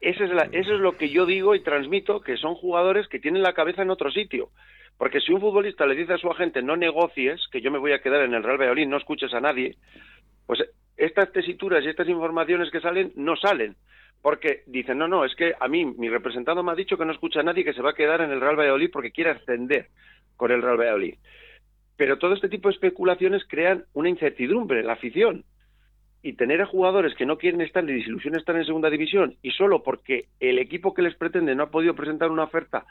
Eso 0.00 0.24
es, 0.24 0.30
eso 0.52 0.74
es 0.74 0.80
lo 0.80 0.96
que 0.96 1.08
yo 1.08 1.24
digo 1.24 1.54
y 1.54 1.62
transmito, 1.62 2.20
que 2.20 2.36
son 2.36 2.54
jugadores 2.54 3.08
que 3.08 3.20
tienen 3.20 3.42
la 3.42 3.54
cabeza 3.54 3.82
en 3.82 3.90
otro 3.90 4.10
sitio. 4.10 4.50
Porque 4.98 5.20
si 5.20 5.32
un 5.32 5.40
futbolista 5.40 5.86
le 5.86 5.94
dice 5.94 6.14
a 6.14 6.18
su 6.18 6.30
agente 6.30 6.62
no 6.62 6.76
negocies, 6.76 7.46
que 7.52 7.60
yo 7.60 7.70
me 7.70 7.78
voy 7.78 7.92
a 7.92 8.00
quedar 8.00 8.22
en 8.22 8.34
el 8.34 8.42
Real 8.42 8.58
Valladolid, 8.58 8.88
no 8.88 8.96
escuches 8.96 9.32
a 9.34 9.40
nadie, 9.40 9.76
pues 10.46 10.60
estas 10.96 11.30
tesituras 11.32 11.84
y 11.84 11.88
estas 11.88 12.08
informaciones 12.08 12.70
que 12.70 12.80
salen 12.80 13.12
no 13.14 13.36
salen 13.36 13.76
porque 14.26 14.64
dicen, 14.66 14.98
no, 14.98 15.06
no, 15.06 15.24
es 15.24 15.36
que 15.36 15.54
a 15.56 15.68
mí 15.68 15.84
mi 15.84 16.08
representante 16.08 16.60
me 16.60 16.72
ha 16.72 16.74
dicho 16.74 16.98
que 16.98 17.04
no 17.04 17.12
escucha 17.12 17.38
a 17.38 17.42
nadie 17.44 17.62
que 17.62 17.72
se 17.72 17.80
va 17.80 17.90
a 17.90 17.94
quedar 17.94 18.22
en 18.22 18.32
el 18.32 18.40
Real 18.40 18.58
Valladolid 18.58 18.90
porque 18.92 19.12
quiere 19.12 19.30
ascender 19.30 19.86
con 20.36 20.50
el 20.50 20.62
Real 20.62 20.80
Valladolid. 20.80 21.14
Pero 21.96 22.18
todo 22.18 22.34
este 22.34 22.48
tipo 22.48 22.68
de 22.68 22.74
especulaciones 22.74 23.44
crean 23.46 23.84
una 23.92 24.08
incertidumbre 24.08 24.80
en 24.80 24.88
la 24.88 24.94
afición. 24.94 25.44
Y 26.24 26.32
tener 26.32 26.60
a 26.60 26.66
jugadores 26.66 27.14
que 27.14 27.24
no 27.24 27.38
quieren 27.38 27.60
estar 27.60 27.84
ni 27.84 27.92
disilusión 27.92 28.34
estar 28.34 28.56
en 28.56 28.64
segunda 28.64 28.90
división 28.90 29.36
y 29.42 29.52
solo 29.52 29.84
porque 29.84 30.24
el 30.40 30.58
equipo 30.58 30.92
que 30.92 31.02
les 31.02 31.14
pretende 31.14 31.54
no 31.54 31.62
ha 31.62 31.70
podido 31.70 31.94
presentar 31.94 32.32
una 32.32 32.42
oferta 32.42 32.84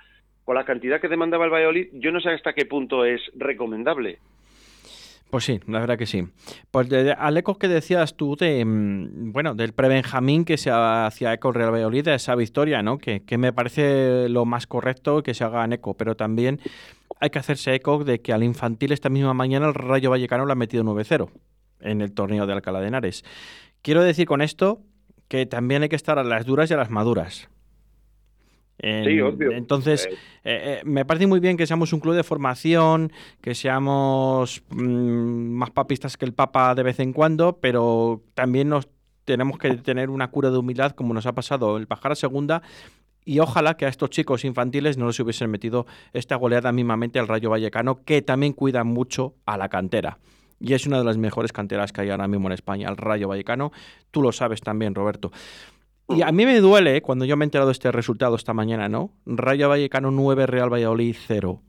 con 0.46 0.56
la 0.56 0.64
cantidad 0.64 1.02
que 1.02 1.10
demandaba 1.10 1.44
el 1.44 1.52
Valladolid, 1.52 1.90
yo 1.96 2.14
no 2.14 2.22
sé 2.22 2.30
hasta 2.30 2.54
qué 2.54 2.66
punto 2.66 3.04
es 3.04 3.20
recomendable. 3.36 4.20
Pues 5.30 5.44
sí, 5.44 5.60
la 5.68 5.80
verdad 5.80 5.98
que 5.98 6.06
sí. 6.06 6.28
Pues 6.72 6.88
de, 6.88 7.12
al 7.12 7.38
eco 7.38 7.58
que 7.58 7.68
decías 7.68 8.16
tú 8.16 8.36
de, 8.36 8.64
mm, 8.64 9.32
bueno, 9.32 9.56
del 9.56 9.74
pre-Benjamín 9.74 10.46
que 10.46 10.58
se 10.58 10.72
hacía 10.72 11.34
eco 11.34 11.52
Real 11.52 11.72
Valladolid, 11.72 12.08
esa 12.08 12.36
victoria, 12.36 12.82
¿no? 12.84 12.98
Que, 12.98 13.24
que, 13.24 13.38
me 13.38 13.52
parece 13.52 14.30
lo 14.30 14.46
más 14.46 14.68
correcto 14.68 15.24
que 15.24 15.34
se 15.34 15.44
haga 15.44 15.66
en 15.66 15.74
eco, 15.74 15.96
pero 15.96 16.16
también 16.16 16.60
hay 17.20 17.30
que 17.30 17.40
hacerse 17.40 17.74
eco 17.74 18.04
de 18.04 18.22
que 18.22 18.34
al 18.34 18.44
infantil 18.44 18.92
esta 18.92 19.10
misma 19.10 19.34
mañana 19.34 19.68
el 19.68 19.74
Rayo 19.74 20.10
Vallecano 20.10 20.46
lo 20.46 20.52
ha 20.52 20.56
metido 20.56 20.84
9-0 20.84 21.30
en 21.82 22.02
el 22.02 22.14
torneo 22.14 22.46
de 22.46 22.54
Alcalá 22.54 22.80
de 22.80 22.88
Henares. 22.88 23.24
Quiero 23.82 24.04
decir 24.04 24.26
con 24.26 24.42
esto 24.42 24.82
que 25.28 25.46
también 25.46 25.84
hay 25.84 25.90
que 25.90 25.96
estar 25.96 26.20
a 26.20 26.24
las 26.24 26.46
duras 26.46 26.70
y 26.70 26.74
a 26.74 26.78
las 26.78 26.90
maduras. 26.90 27.50
Sí, 29.06 29.22
obvio. 29.22 29.52
Entonces, 29.52 30.08
eh, 30.08 30.18
eh, 30.44 30.82
me 30.86 31.06
parece 31.06 31.28
muy 31.28 31.40
bien 31.40 31.58
que 31.58 31.66
seamos 31.66 31.94
un 31.94 32.00
club 32.00 32.16
de 32.16 32.24
formación, 32.24 33.12
que 33.42 33.56
seamos 33.56 34.64
mmm, 34.70 35.54
más 35.54 35.72
papistas 35.72 36.18
que 36.18 36.26
el 36.26 36.34
Papa 36.34 36.76
de 36.76 36.84
vez 36.84 37.00
en 37.00 37.14
cuando, 37.14 37.58
pero 37.58 38.22
también 38.34 38.70
nos 38.70 38.88
tenemos 39.26 39.58
que 39.58 39.72
tener 39.78 40.10
una 40.10 40.30
cura 40.30 40.52
de 40.52 40.58
humildad 40.58 40.92
como 40.92 41.14
nos 41.14 41.26
ha 41.26 41.34
pasado 41.34 41.78
el 41.78 41.88
bajar 41.88 42.12
a 42.12 42.16
segunda 42.16 42.62
y 43.26 43.40
ojalá 43.40 43.76
que 43.76 43.88
a 43.88 43.90
estos 43.90 44.12
chicos 44.12 44.46
infantiles 44.46 44.98
no 44.98 45.08
les 45.08 45.20
hubiesen 45.20 45.50
metido 45.50 45.88
esta 46.14 46.36
goleada 46.36 46.72
mismamente 46.72 47.18
al 47.18 47.28
Rayo 47.28 47.50
Vallecano, 47.50 48.04
que 48.04 48.22
también 48.22 48.54
cuida 48.54 48.84
mucho 48.84 49.34
a 49.48 49.58
la 49.58 49.68
cantera. 49.68 50.20
Y 50.60 50.74
es 50.74 50.86
una 50.86 51.00
de 51.00 51.04
las 51.04 51.18
mejores 51.18 51.52
canteras 51.52 51.92
que 51.92 52.02
hay 52.02 52.12
ahora 52.12 52.28
mismo 52.28 52.48
en 52.48 52.54
España, 52.54 52.88
el 52.88 52.98
Rayo 52.98 53.28
Vallecano. 53.28 53.72
Tú 54.12 54.22
lo 54.22 54.32
sabes 54.32 54.62
también, 54.62 54.96
Roberto. 54.96 55.32
Y 56.10 56.22
a 56.22 56.32
mí 56.32 56.46
me 56.46 56.60
duele 56.60 57.02
cuando 57.02 57.26
yo 57.26 57.36
me 57.36 57.46
he 57.46 57.48
enterado 57.48 57.70
de 57.70 57.74
este 57.74 57.92
resultado 57.92 58.36
esta 58.36 58.54
mañana, 58.54 58.88
¿no? 58.90 59.12
Rayo 59.26 59.70
Vallecano 59.70 60.12
9, 60.12 60.46
Real 60.46 60.72
Valladolid 60.72 61.16
0. 61.18 61.62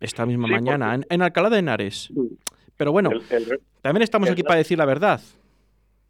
Esta 0.00 0.26
misma 0.26 0.48
sí, 0.48 0.54
mañana, 0.54 0.94
en, 0.94 1.06
en, 1.08 1.22
Alcalá 1.22 1.50
de 1.50 1.58
Henares. 1.58 2.12
Pero 2.76 2.92
bueno, 2.92 3.10
el, 3.10 3.22
el, 3.30 3.60
también 3.82 4.02
estamos 4.02 4.30
aquí 4.30 4.42
para 4.42 4.56
decir 4.56 4.78
la 4.78 4.86
verdad. 4.86 5.20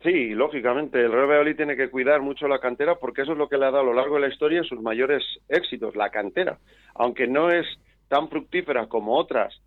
Sí, 0.03 0.31
lógicamente, 0.31 0.99
el 0.99 1.13
Real 1.13 1.27
Valladolid 1.27 1.57
tiene 1.57 1.77
que 1.77 1.91
cuidar 1.91 2.23
mucho 2.23 2.49
la 2.49 2.59
cantera 2.59 2.97
porque 2.97 3.23
eso 3.23 3.33
es 3.33 3.39
lo 3.39 3.49
que 3.49 3.59
le 3.59 3.67
ha 3.67 3.71
dado 3.71 3.83
a 3.83 3.87
lo 3.87 3.95
largo 3.95 4.15
de 4.15 4.23
la 4.23 4.29
historia 4.29 4.65
sus 4.65 4.81
mayores 4.81 5.23
éxitos, 5.49 5.95
la 5.95 6.11
cantera. 6.11 6.59
Aunque 6.95 7.27
no 7.27 7.51
es 7.51 7.67
tan 8.09 8.29
fructífera 8.29 8.87
como 8.87 9.17
otras 9.17 9.61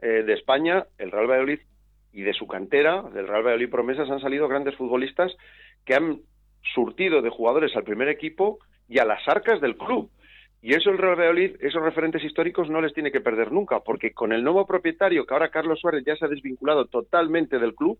eh, 0.00 0.22
de 0.22 0.32
España, 0.34 0.86
el 0.98 1.10
Real 1.10 1.26
Valladolid 1.26 1.60
y 2.12 2.22
de 2.22 2.32
su 2.32 2.46
cantera, 2.46 3.02
del 3.02 3.26
Real 3.26 3.42
Valladolid 3.42 3.70
Promesas, 3.70 4.08
han 4.08 4.20
salido 4.20 4.46
grandes 4.46 4.76
futbolistas 4.76 5.32
que 5.84 5.94
han 5.94 6.20
surtido 6.74 7.22
de 7.22 7.30
jugadores 7.30 7.74
al 7.76 7.84
primer 7.84 8.08
equipo 8.08 8.58
y 8.88 8.98
a 8.98 9.04
las 9.04 9.26
arcas 9.28 9.60
del 9.60 9.76
club. 9.76 10.10
Y 10.60 10.74
eso 10.74 10.90
el 10.90 10.98
Real 10.98 11.16
Valladolid, 11.16 11.56
esos 11.60 11.82
referentes 11.82 12.22
históricos 12.22 12.70
no 12.70 12.80
les 12.80 12.94
tiene 12.94 13.10
que 13.10 13.20
perder 13.20 13.50
nunca, 13.50 13.80
porque 13.80 14.12
con 14.12 14.32
el 14.32 14.44
nuevo 14.44 14.64
propietario, 14.64 15.26
que 15.26 15.34
ahora 15.34 15.50
Carlos 15.50 15.80
Suárez 15.80 16.04
ya 16.06 16.14
se 16.14 16.24
ha 16.24 16.28
desvinculado 16.28 16.86
totalmente 16.86 17.58
del 17.58 17.74
club, 17.74 17.98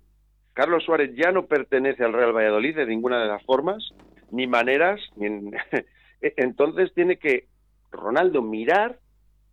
Carlos 0.53 0.85
Suárez 0.85 1.11
ya 1.17 1.33
no 1.33 1.47
pertenece 1.47 2.05
al 2.05 2.13
Real 2.13 2.33
Valladolid 2.33 2.77
de 2.77 2.87
ninguna 2.87 3.21
de 3.21 3.27
las 3.27 3.43
formas, 3.45 3.93
ni 4.31 4.47
maneras, 4.47 5.01
ni 5.17 5.27
en... 5.27 5.53
entonces 6.21 6.93
tiene 6.95 7.17
que 7.17 7.47
Ronaldo 7.91 8.43
mirar 8.43 8.99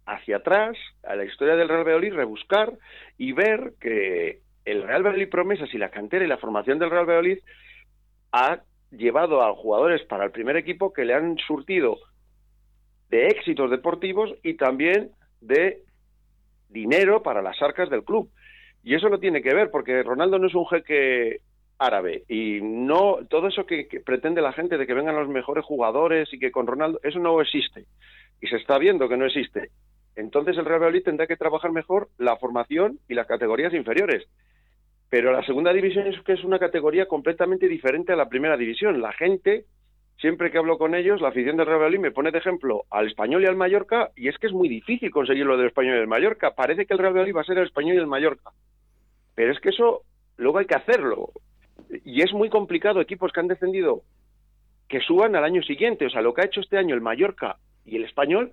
hacia 0.06 0.38
atrás 0.38 0.78
a 1.04 1.16
la 1.16 1.26
historia 1.26 1.56
del 1.56 1.70
Real 1.70 1.84
Valladolid, 1.84 2.14
rebuscar 2.14 2.78
y 3.18 3.32
ver 3.32 3.74
que 3.80 4.42
el 4.66 4.84
Real 4.84 5.04
Valladolid 5.04 5.30
Promesas 5.30 5.74
y 5.74 5.78
la 5.78 5.90
cantera 5.90 6.26
y 6.26 6.28
la 6.28 6.38
formación 6.38 6.78
del 6.78 6.92
Real 6.92 7.06
Valladolid 7.06 7.40
ha 8.32 8.62
llevado 8.92 9.42
a 9.42 9.56
jugadores 9.56 10.04
para 10.04 10.26
el 10.26 10.32
primer 10.32 10.58
equipo 10.58 10.94
que 10.94 11.06
le 11.06 11.14
han 11.14 11.38
surtido 11.38 11.98
de 13.10 13.28
éxitos 13.28 13.70
deportivos 13.72 14.34
y 14.44 14.56
también 14.56 15.12
de 15.42 15.84
dinero 16.70 17.24
para 17.24 17.42
las 17.42 17.62
arcas 17.62 17.90
del 17.90 18.04
club. 18.04 18.30
Y 18.84 18.96
eso 18.96 19.10
lo 19.10 19.20
tiene 19.20 19.42
que 19.42 19.54
ver, 19.54 19.72
porque 19.72 20.04
Ronaldo 20.04 20.40
no 20.40 20.48
es 20.48 20.56
un 20.56 20.68
jeque 20.68 21.42
árabe. 21.78 22.24
Y 22.28 22.60
no 22.62 23.20
todo 23.30 23.48
eso 23.48 23.66
que, 23.66 23.88
que, 23.88 24.00
pretende 24.00 24.42
la 24.42 24.54
gente 24.54 24.78
de 24.78 24.86
que 24.86 24.94
vengan 24.94 25.16
los 25.16 25.28
mejores 25.28 25.66
jugadores 25.66 26.32
y 26.34 26.40
que 26.40 26.52
con 26.52 26.68
Ronaldo 26.68 27.00
eso 27.04 27.20
no 27.20 27.42
existe. 27.42 27.86
Y 28.42 28.48
se 28.48 28.58
está 28.58 28.78
viendo 28.78 29.10
que 29.10 29.18
no 29.18 29.26
existe. 29.26 29.70
Entonces 30.16 30.58
el 30.58 30.66
Real 30.66 30.80
Valladolid 30.80 31.04
tendrá 31.04 31.28
que 31.28 31.38
trabajar 31.38 31.72
mejor 31.72 32.10
la 32.18 32.38
formación 32.38 33.00
y 33.08 33.14
las 33.14 33.28
categorías 33.28 33.74
inferiores 33.74 34.28
pero 35.10 35.32
la 35.32 35.44
segunda 35.44 35.74
división 35.74 36.08
es 36.08 36.22
que 36.22 36.34
es 36.34 36.44
una 36.44 36.60
categoría 36.60 37.08
completamente 37.08 37.68
diferente 37.68 38.14
a 38.14 38.16
la 38.16 38.30
primera 38.30 38.58
división. 38.58 39.02
La 39.02 39.12
gente 39.14 39.66
siempre 40.20 40.52
que 40.52 40.58
hablo 40.58 40.78
con 40.78 40.96
ellos 40.96 41.22
la 41.22 41.30
afición 41.30 41.58
del 41.58 41.66
Real 41.66 41.80
Valladolid 41.80 42.00
me 42.00 42.12
pone 42.12 42.32
de 42.32 42.38
ejemplo 42.38 42.84
al 42.92 43.08
Español 43.08 43.42
y 43.42 43.48
al 43.48 43.56
Mallorca 43.56 44.12
y 44.16 44.28
es 44.28 44.38
que 44.38 44.48
es 44.48 44.54
muy 44.54 44.68
difícil 44.68 45.12
conseguir 45.12 45.46
lo 45.46 45.58
del 45.58 45.68
Español 45.68 45.96
y 45.96 46.02
el 46.02 46.08
Mallorca. 46.08 46.52
Parece 46.52 46.86
que 46.86 46.94
el 46.94 47.00
Real 47.00 47.14
Valladolid 47.14 47.36
va 47.36 47.42
a 47.42 47.46
ser 47.46 47.58
el 47.58 47.66
Español 47.66 47.96
y 47.96 48.00
el 48.00 48.08
Mallorca. 48.08 48.52
Pero 49.36 49.52
es 49.52 49.60
que 49.60 49.70
eso 49.70 50.02
luego 50.38 50.60
hay 50.60 50.66
que 50.66 50.76
hacerlo. 50.76 51.32
Y 52.06 52.22
es 52.22 52.34
muy 52.34 52.50
complicado 52.50 53.02
equipos 53.02 53.32
que 53.32 53.40
han 53.40 53.48
descendido 53.48 54.04
que 54.88 55.00
suban 55.02 55.36
al 55.36 55.44
año 55.44 55.64
siguiente. 55.64 56.06
O 56.06 56.10
sea, 56.10 56.22
lo 56.22 56.34
que 56.34 56.42
ha 56.42 56.46
hecho 56.46 56.62
este 56.62 56.78
año 56.78 56.94
el 56.94 57.02
Mallorca 57.02 57.58
y 57.86 57.96
el 57.96 58.04
Español 58.04 58.52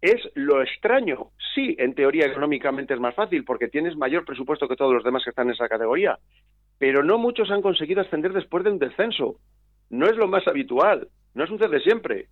es 0.00 0.20
lo 0.34 0.62
extraño. 0.62 1.30
Sí, 1.54 1.76
en 1.78 1.94
teoría 1.94 2.26
económicamente 2.26 2.94
es 2.94 3.00
más 3.00 3.14
fácil 3.14 3.44
porque 3.44 3.68
tienes 3.68 3.96
mayor 3.96 4.24
presupuesto 4.24 4.68
que 4.68 4.76
todos 4.76 4.94
los 4.94 5.04
demás 5.04 5.22
que 5.24 5.30
están 5.30 5.48
en 5.48 5.54
esa 5.54 5.68
categoría, 5.68 6.18
pero 6.78 7.02
no 7.02 7.18
muchos 7.18 7.50
han 7.50 7.62
conseguido 7.62 8.00
ascender 8.00 8.32
después 8.32 8.64
de 8.64 8.70
un 8.70 8.78
descenso. 8.78 9.36
No 9.90 10.06
es 10.06 10.16
lo 10.16 10.28
más 10.28 10.46
habitual, 10.46 11.08
no 11.34 11.46
sucede 11.46 11.80
siempre. 11.80 12.28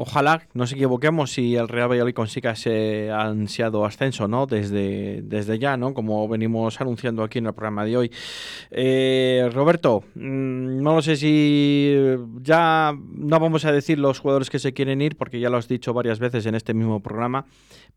Ojalá 0.00 0.46
nos 0.54 0.72
equivoquemos 0.72 1.36
y 1.38 1.56
el 1.56 1.66
Real 1.66 1.90
Valladolid 1.90 2.14
consiga 2.14 2.52
ese 2.52 3.10
ansiado 3.10 3.84
ascenso, 3.84 4.28
¿no? 4.28 4.46
Desde, 4.46 5.22
desde 5.22 5.58
ya, 5.58 5.76
¿no? 5.76 5.92
Como 5.92 6.28
venimos 6.28 6.80
anunciando 6.80 7.24
aquí 7.24 7.38
en 7.40 7.46
el 7.46 7.52
programa 7.52 7.84
de 7.84 7.96
hoy. 7.96 8.12
Eh, 8.70 9.50
Roberto, 9.52 10.04
mmm, 10.14 10.80
no 10.80 10.94
lo 10.94 11.02
sé 11.02 11.16
si 11.16 11.96
ya 12.42 12.96
no 12.96 13.40
vamos 13.40 13.64
a 13.64 13.72
decir 13.72 13.98
los 13.98 14.20
jugadores 14.20 14.50
que 14.50 14.60
se 14.60 14.72
quieren 14.72 15.02
ir, 15.02 15.16
porque 15.16 15.40
ya 15.40 15.50
lo 15.50 15.56
has 15.56 15.66
dicho 15.66 15.92
varias 15.92 16.20
veces 16.20 16.46
en 16.46 16.54
este 16.54 16.74
mismo 16.74 17.00
programa, 17.00 17.46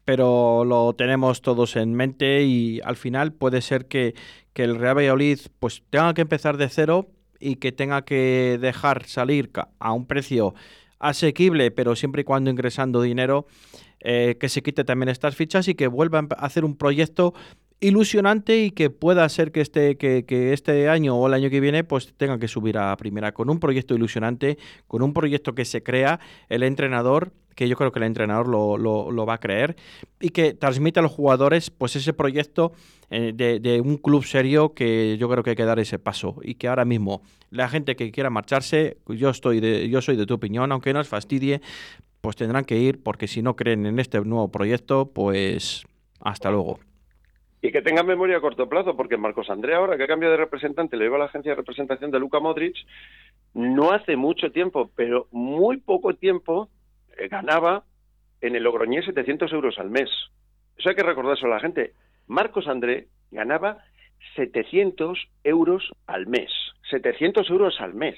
pero 0.03 0.65
lo 0.65 0.93
tenemos 0.93 1.43
todos 1.43 1.75
en 1.75 1.93
mente 1.93 2.41
y 2.41 2.81
al 2.83 2.95
final 2.95 3.31
puede 3.31 3.61
ser 3.61 3.85
que, 3.85 4.15
que 4.53 4.63
el 4.63 4.79
Real 4.79 4.97
Valladolid 4.97 5.39
pues 5.59 5.83
tenga 5.91 6.15
que 6.15 6.21
empezar 6.21 6.57
de 6.57 6.67
cero 6.67 7.11
y 7.39 7.57
que 7.57 7.71
tenga 7.71 8.03
que 8.03 8.57
dejar 8.59 9.05
salir 9.05 9.51
a 9.79 9.93
un 9.93 10.07
precio 10.07 10.55
asequible, 11.01 11.71
pero 11.71 11.95
siempre 11.95 12.21
y 12.21 12.25
cuando 12.25 12.49
ingresando 12.49 13.01
dinero, 13.01 13.45
eh, 13.99 14.37
que 14.39 14.49
se 14.49 14.63
quite 14.63 14.83
también 14.83 15.09
estas 15.09 15.35
fichas 15.35 15.67
y 15.67 15.75
que 15.75 15.87
vuelva 15.87 16.19
a 16.19 16.45
hacer 16.45 16.63
un 16.63 16.77
proyecto 16.77 17.33
ilusionante 17.81 18.63
y 18.63 18.71
que 18.71 18.89
pueda 18.91 19.27
ser 19.27 19.51
que 19.51 19.61
este, 19.61 19.97
que, 19.97 20.23
que, 20.25 20.53
este 20.53 20.87
año 20.87 21.15
o 21.15 21.27
el 21.27 21.33
año 21.33 21.49
que 21.49 21.59
viene 21.59 21.83
pues 21.83 22.13
tenga 22.15 22.37
que 22.37 22.47
subir 22.47 22.77
a 22.77 22.95
primera 22.95 23.33
con 23.33 23.49
un 23.49 23.59
proyecto 23.59 23.95
ilusionante, 23.95 24.57
con 24.87 25.01
un 25.01 25.13
proyecto 25.13 25.55
que 25.55 25.65
se 25.65 25.81
crea 25.81 26.19
el 26.47 26.61
entrenador, 26.61 27.33
que 27.55 27.67
yo 27.67 27.75
creo 27.75 27.91
que 27.91 27.99
el 27.99 28.05
entrenador 28.05 28.47
lo, 28.47 28.77
lo, 28.77 29.25
va 29.25 29.35
a 29.35 29.39
creer, 29.39 29.75
y 30.19 30.29
que 30.29 30.53
transmite 30.53 30.99
a 30.99 31.03
los 31.03 31.11
jugadores 31.11 31.69
pues 31.69 31.95
ese 31.95 32.13
proyecto 32.13 32.71
eh, 33.09 33.33
de, 33.33 33.81
un 33.81 33.97
club 33.97 34.23
serio 34.23 34.73
que 34.73 35.17
yo 35.17 35.29
creo 35.29 35.43
que 35.43 35.51
hay 35.51 35.55
que 35.55 35.65
dar 35.65 35.79
ese 35.79 35.99
paso 35.99 36.37
y 36.41 36.55
que 36.55 36.67
ahora 36.67 36.85
mismo 36.85 37.21
la 37.49 37.69
gente 37.69 37.95
que 37.95 38.11
quiera 38.11 38.29
marcharse, 38.29 38.97
yo, 39.07 39.29
estoy 39.29 39.59
de, 39.59 39.89
yo 39.89 40.01
soy 40.01 40.15
de 40.15 40.25
tu 40.25 40.33
opinión, 40.33 40.71
aunque 40.71 40.93
nos 40.93 41.07
fastidie, 41.07 41.61
pues 42.21 42.35
tendrán 42.35 42.65
que 42.65 42.77
ir 42.77 43.01
porque 43.03 43.27
si 43.27 43.41
no 43.41 43.55
creen 43.55 43.85
en 43.85 43.99
este 43.99 44.21
nuevo 44.21 44.51
proyecto, 44.51 45.11
pues 45.13 45.85
hasta 46.19 46.51
luego. 46.51 46.79
Y 47.63 47.71
que 47.71 47.81
tengan 47.83 48.07
memoria 48.07 48.37
a 48.37 48.41
corto 48.41 48.67
plazo, 48.67 48.95
porque 48.95 49.17
Marcos 49.17 49.49
Andrea, 49.49 49.77
ahora 49.77 49.95
que 49.95 50.03
ha 50.03 50.07
cambiado 50.07 50.31
de 50.31 50.37
representante, 50.37 50.97
le 50.97 51.03
lleva 51.03 51.17
a 51.17 51.19
la 51.19 51.25
agencia 51.25 51.51
de 51.51 51.57
representación 51.57 52.09
de 52.09 52.19
Luka 52.19 52.39
Modric, 52.39 52.75
no 53.53 53.91
hace 53.91 54.15
mucho 54.15 54.51
tiempo, 54.51 54.89
pero 54.95 55.27
muy 55.31 55.77
poco 55.77 56.15
tiempo, 56.15 56.69
ganaba 57.29 57.83
en 58.41 58.55
el 58.55 58.63
Logroñés 58.63 59.05
700 59.05 59.51
euros 59.53 59.77
al 59.79 59.89
mes. 59.89 60.09
Eso 60.77 60.89
hay 60.89 60.95
que 60.95 61.03
recordárselo 61.03 61.53
a 61.53 61.55
la 61.55 61.61
gente. 61.61 61.93
Marcos 62.27 62.67
André 62.67 63.07
ganaba 63.31 63.77
700 64.35 65.17
euros 65.43 65.91
al 66.07 66.27
mes. 66.27 66.49
700 66.89 67.49
euros 67.49 67.79
al 67.79 67.93
mes. 67.93 68.17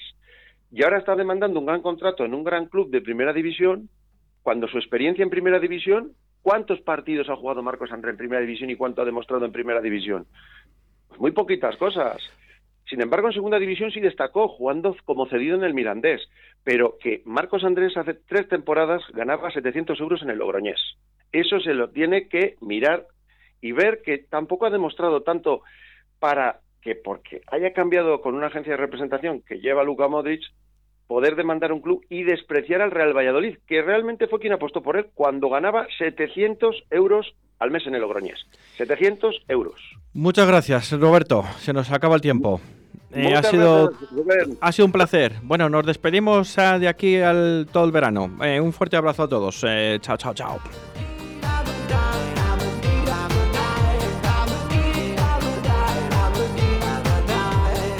Y 0.71 0.83
ahora 0.83 0.97
está 0.97 1.15
demandando 1.15 1.59
un 1.59 1.65
gran 1.65 1.81
contrato 1.81 2.25
en 2.25 2.33
un 2.33 2.43
gran 2.43 2.67
club 2.67 2.89
de 2.89 3.01
primera 3.01 3.33
división, 3.33 3.89
cuando 4.41 4.67
su 4.67 4.77
experiencia 4.77 5.23
en 5.23 5.29
primera 5.29 5.59
división 5.59 6.15
¿Cuántos 6.43 6.81
partidos 6.81 7.29
ha 7.29 7.37
jugado 7.37 7.63
Marcos 7.63 7.93
André 7.93 8.11
en 8.11 8.17
Primera 8.17 8.41
División 8.41 8.69
y 8.69 8.75
cuánto 8.75 9.01
ha 9.01 9.05
demostrado 9.05 9.45
en 9.45 9.53
Primera 9.53 9.79
División? 9.79 10.27
Pues 11.07 11.19
muy 11.21 11.31
poquitas 11.31 11.77
cosas. 11.77 12.17
Sin 12.89 13.01
embargo, 13.01 13.27
en 13.27 13.33
Segunda 13.33 13.59
División 13.59 13.91
sí 13.91 13.99
destacó, 13.99 14.47
jugando 14.47 14.95
como 15.05 15.25
cedido 15.27 15.55
en 15.55 15.63
el 15.63 15.73
Mirandés. 15.73 16.21
Pero 16.63 16.97
que 16.99 17.21
Marcos 17.25 17.63
Andrés 17.63 17.95
hace 17.97 18.13
tres 18.13 18.47
temporadas 18.47 19.01
ganaba 19.13 19.51
700 19.51 19.99
euros 19.99 20.21
en 20.21 20.29
el 20.29 20.39
Logroñés. 20.39 20.79
Eso 21.31 21.59
se 21.59 21.73
lo 21.73 21.89
tiene 21.89 22.27
que 22.27 22.55
mirar 22.61 23.07
y 23.61 23.71
ver 23.71 24.01
que 24.03 24.17
tampoco 24.17 24.65
ha 24.65 24.69
demostrado 24.69 25.21
tanto 25.21 25.61
para 26.19 26.59
que 26.81 26.95
porque 26.95 27.41
haya 27.47 27.71
cambiado 27.71 28.21
con 28.21 28.35
una 28.35 28.47
agencia 28.47 28.73
de 28.73 28.77
representación 28.77 29.41
que 29.41 29.59
lleva 29.59 29.83
Luka 29.83 30.07
Modric, 30.07 30.43
poder 31.13 31.35
demandar 31.35 31.71
un 31.71 31.79
club 31.79 32.03
y 32.09 32.23
despreciar 32.23 32.81
al 32.81 32.89
Real 32.89 33.15
Valladolid, 33.15 33.59
que 33.67 33.83
realmente 33.83 34.25
fue 34.25 34.39
quien 34.39 34.53
apostó 34.53 34.81
por 34.81 34.97
él 34.97 35.05
cuando 35.13 35.47
ganaba 35.47 35.85
700 35.99 36.85
euros 36.89 37.35
al 37.59 37.69
mes 37.69 37.85
en 37.85 37.93
el 37.93 38.01
Logroñés. 38.01 38.47
700 38.77 39.43
euros. 39.47 39.75
Muchas 40.13 40.47
gracias, 40.47 40.91
Roberto. 40.99 41.43
Se 41.59 41.71
nos 41.71 41.91
acaba 41.91 42.15
el 42.15 42.21
tiempo. 42.21 42.59
Eh, 43.13 43.31
ha, 43.31 43.43
sido, 43.43 43.91
gracias, 44.09 44.57
ha 44.59 44.71
sido 44.71 44.87
un 44.87 44.91
placer. 44.91 45.33
Bueno, 45.43 45.69
nos 45.69 45.85
despedimos 45.85 46.57
ah, 46.57 46.79
de 46.79 46.87
aquí 46.87 47.17
al 47.17 47.67
todo 47.71 47.85
el 47.85 47.91
verano. 47.91 48.35
Eh, 48.43 48.59
un 48.59 48.73
fuerte 48.73 48.97
abrazo 48.97 49.21
a 49.21 49.27
todos. 49.27 49.63
Eh, 49.67 49.99
chao, 50.01 50.17
chao, 50.17 50.33
chao. 50.33 50.59